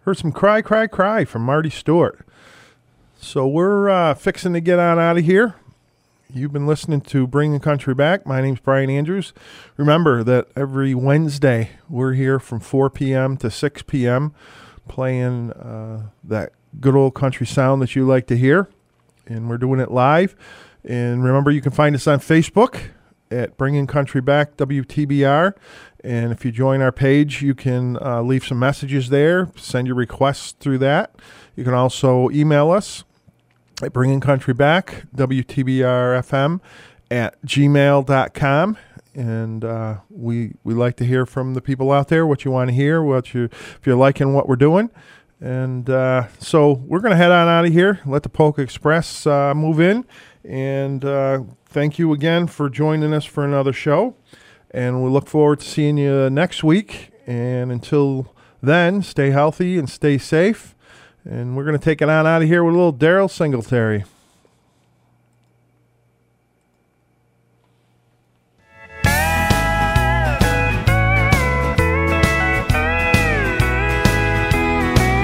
heard 0.01 0.19
some 0.19 0.33
Cry, 0.33 0.61
Cry, 0.61 0.89
Cry 0.89 1.25
from 1.25 1.43
Marty 1.43 1.71
Stuart. 1.71 2.27
So 3.17 3.47
we're 3.47 3.89
uh, 3.89 4.15
fixing 4.15 4.55
to 4.55 4.61
get 4.61 4.81
on 4.81 4.99
out 4.99 5.19
of 5.19 5.25
here. 5.25 5.55
You've 6.31 6.53
been 6.53 6.67
listening 6.67 7.01
to 7.03 7.27
Bring 7.27 7.55
the 7.55 7.59
Country 7.59 7.95
Back. 7.95 8.27
My 8.27 8.43
name's 8.43 8.61
Brian 8.61 8.91
Andrews. 8.91 9.33
Remember 9.79 10.23
that 10.25 10.49
every 10.55 10.95
Wednesday 10.95 11.71
we're 11.89 12.13
here 12.13 12.39
from 12.39 12.61
4 12.61 12.91
p.m. 12.91 13.39
to 13.39 13.51
6 13.51 13.83
p.m. 13.85 14.35
playing 14.87 15.53
uh, 15.53 16.11
that 16.23 16.53
good 16.81 16.95
old 16.95 17.15
country 17.15 17.47
sound 17.47 17.81
that 17.81 17.97
you 17.97 18.07
like 18.07 18.27
to 18.27 18.37
hear. 18.37 18.69
And 19.27 19.49
we're 19.49 19.57
doing 19.57 19.81
it 19.81 19.91
live. 19.91 20.37
And 20.85 21.25
remember, 21.25 21.51
you 21.51 21.63
can 21.63 21.73
find 21.73 21.95
us 21.95 22.07
on 22.07 22.19
Facebook 22.19 22.91
at 23.31 23.57
Bringing 23.57 23.87
Country 23.87 24.21
Back 24.21 24.59
WTBR. 24.59 25.55
And 26.05 26.31
if 26.31 26.45
you 26.45 26.53
join 26.53 26.83
our 26.83 26.93
page, 26.93 27.41
you 27.41 27.55
can 27.55 27.97
uh, 28.03 28.21
leave 28.21 28.45
some 28.45 28.59
messages 28.59 29.09
there, 29.09 29.51
send 29.57 29.87
your 29.87 29.97
requests 29.97 30.53
through 30.53 30.79
that. 30.79 31.15
You 31.57 31.65
can 31.65 31.73
also 31.73 32.29
email 32.29 32.71
us 32.71 33.05
at 33.83 33.93
Bringing 33.93 34.21
Country 34.21 34.55
Back, 34.55 35.05
WTBRFM 35.15 36.61
at 37.11 37.41
gmail.com. 37.43 38.79
And 39.15 39.65
uh, 39.65 39.97
we 40.11 40.55
we 40.63 40.75
like 40.75 40.97
to 40.97 41.05
hear 41.05 41.27
from 41.27 41.55
the 41.55 41.61
people 41.61 41.91
out 41.91 42.09
there 42.09 42.27
what 42.27 42.45
you 42.45 42.51
want 42.51 42.69
to 42.71 42.75
hear, 42.75 43.03
what 43.03 43.35
you 43.35 43.45
if 43.45 43.81
you're 43.85 43.97
liking 43.97 44.33
what 44.33 44.49
we're 44.49 44.57
doing. 44.57 44.91
And 45.41 45.89
uh, 45.89 46.29
so 46.39 46.73
we're 46.73 47.01
going 47.01 47.13
to 47.13 47.17
head 47.17 47.31
on 47.31 47.49
out 47.49 47.65
of 47.65 47.73
here, 47.73 48.01
let 48.05 48.23
the 48.23 48.29
Polka 48.29 48.61
Express 48.61 49.27
uh, 49.27 49.55
move 49.55 49.81
in. 49.81 50.05
And 50.45 51.05
uh, 51.05 51.41
thank 51.67 51.99
you 51.99 52.13
again 52.13 52.47
for 52.49 52.69
joining 52.69 53.13
us 53.13 53.25
for 53.25 53.45
another 53.45 53.73
show. 53.73 54.17
And 54.71 55.03
we 55.03 55.11
look 55.11 55.29
forward 55.29 55.61
to 55.61 55.67
seeing 55.67 55.97
you 55.97 56.29
next 56.29 56.65
week. 56.65 57.11
And 57.27 57.71
until 57.71 58.35
then, 58.63 59.03
stay 59.03 59.31
healthy 59.31 59.79
and 59.79 59.89
stay 59.89 60.19
safe. 60.19 60.75
And 61.31 61.55
we're 61.55 61.65
going 61.65 61.79
to 61.79 61.85
take 61.85 62.01
it 62.01 62.09
on 62.09 62.27
out 62.27 62.41
of 62.41 62.49
here 62.49 62.65
with 62.65 62.75
a 62.75 62.79
little 62.79 62.95
Daryl 62.95 63.31
Singletary. 63.31 64.05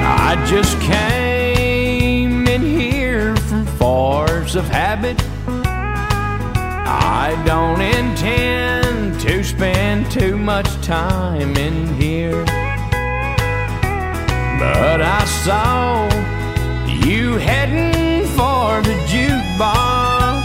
I 0.07 0.45
just 0.47 0.79
came 0.83 2.47
in 2.49 2.61
here 2.61 3.35
from 3.37 3.65
force 3.79 4.57
of 4.57 4.67
habit. 4.67 5.17
I 6.87 7.43
don't 7.47 7.81
intend 7.81 9.19
to 9.21 9.43
spend 9.43 10.11
too 10.11 10.37
much 10.37 10.69
time 10.83 11.57
in 11.57 11.95
here. 11.95 12.45
But 14.59 15.01
I 15.03 15.25
saw 15.25 16.09
you 16.87 17.37
heading 17.39 18.27
for 18.29 18.83
the 18.83 18.95
jukebox. 19.11 20.45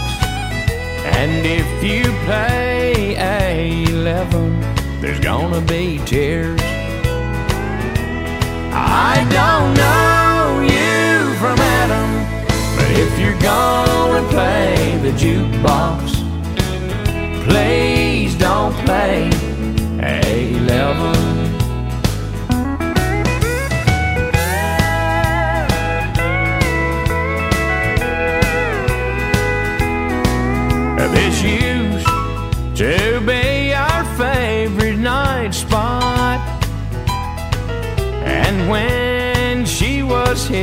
And 1.04 1.46
if 1.46 1.68
you 1.82 2.04
play 2.24 3.14
A11, 3.16 5.00
there's 5.00 5.20
gonna 5.20 5.60
be 5.60 6.00
tears. 6.04 6.60
I 8.72 9.26
don't 9.38 9.74
know 9.74 10.60
you 10.74 11.34
from 11.36 11.58
Adam, 11.58 12.10
but 12.76 12.90
if 13.04 13.18
you're 13.18 13.40
gonna 13.40 14.26
play 14.28 14.98
the 15.02 15.12
jukebox, 15.12 16.00
please 17.46 18.34
don't 18.36 18.74
play 18.84 19.30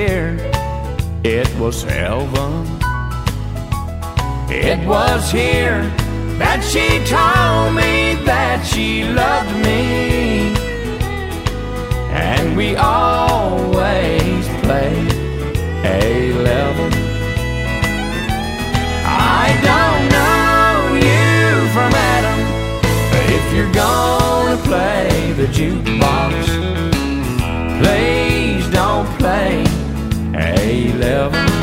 here, 0.07 0.38
it 1.23 1.49
was 1.59 1.84
heaven. 1.84 2.65
It 4.49 4.79
was 4.88 5.31
here 5.31 5.81
that 6.41 6.63
she 6.63 6.88
told 7.05 7.75
me 7.75 8.15
that 8.25 8.65
she 8.65 9.03
loved 9.03 9.55
me. 9.65 10.55
And 12.11 12.55
we 12.55 12.75
always 12.75 14.47
played 14.63 15.11
A11. 15.84 16.91
I 19.05 19.47
don't 19.69 20.03
know 20.15 20.95
you 21.07 21.67
from 21.75 21.91
Adam, 22.13 22.39
but 23.11 23.25
if 23.38 23.45
you're 23.53 23.73
gonna 23.73 24.57
play 24.63 25.34
the 25.34 25.47
jukebox, 25.47 26.47
11 30.68 31.56